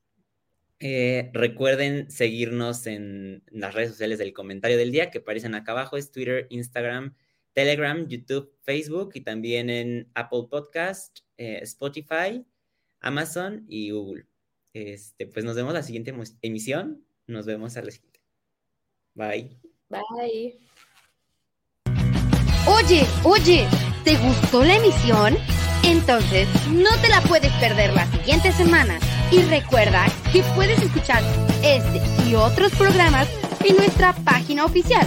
Eh, 0.78 1.30
recuerden 1.32 2.12
seguirnos 2.12 2.86
en 2.86 3.42
las 3.48 3.74
redes 3.74 3.90
sociales 3.90 4.20
del 4.20 4.34
comentario 4.34 4.76
del 4.78 4.92
día 4.92 5.10
que 5.10 5.18
aparecen 5.18 5.56
acá 5.56 5.72
abajo, 5.72 5.96
es 5.96 6.12
Twitter, 6.12 6.46
Instagram, 6.50 7.16
Telegram, 7.52 8.06
YouTube, 8.06 8.52
Facebook 8.62 9.12
y 9.14 9.22
también 9.22 9.70
en 9.70 10.10
Apple 10.14 10.44
Podcast, 10.50 11.20
eh, 11.36 11.58
Spotify, 11.62 12.44
Amazon 13.00 13.64
y 13.68 13.90
Google. 13.90 14.26
Este, 14.72 15.26
pues 15.26 15.44
nos 15.44 15.56
vemos 15.56 15.74
la 15.74 15.82
siguiente 15.82 16.14
emisión. 16.42 17.04
Nos 17.26 17.46
vemos 17.46 17.76
a 17.76 17.82
la 17.82 17.90
siguiente. 17.90 18.20
Bye. 19.14 19.56
Bye. 19.88 20.58
Oye, 22.66 23.02
oye, 23.24 23.66
¿te 24.04 24.16
gustó 24.16 24.64
la 24.64 24.76
emisión? 24.76 25.36
Entonces, 25.82 26.46
no 26.70 26.90
te 27.00 27.08
la 27.08 27.20
puedes 27.22 27.52
perder 27.54 27.92
la 27.94 28.06
siguiente 28.06 28.52
semana. 28.52 28.98
Y 29.32 29.42
recuerda 29.42 30.06
que 30.32 30.42
puedes 30.54 30.80
escuchar 30.82 31.22
este 31.62 32.00
y 32.28 32.34
otros 32.34 32.72
programas 32.72 33.28
en 33.64 33.76
nuestra 33.76 34.12
página 34.24 34.64
oficial, 34.64 35.06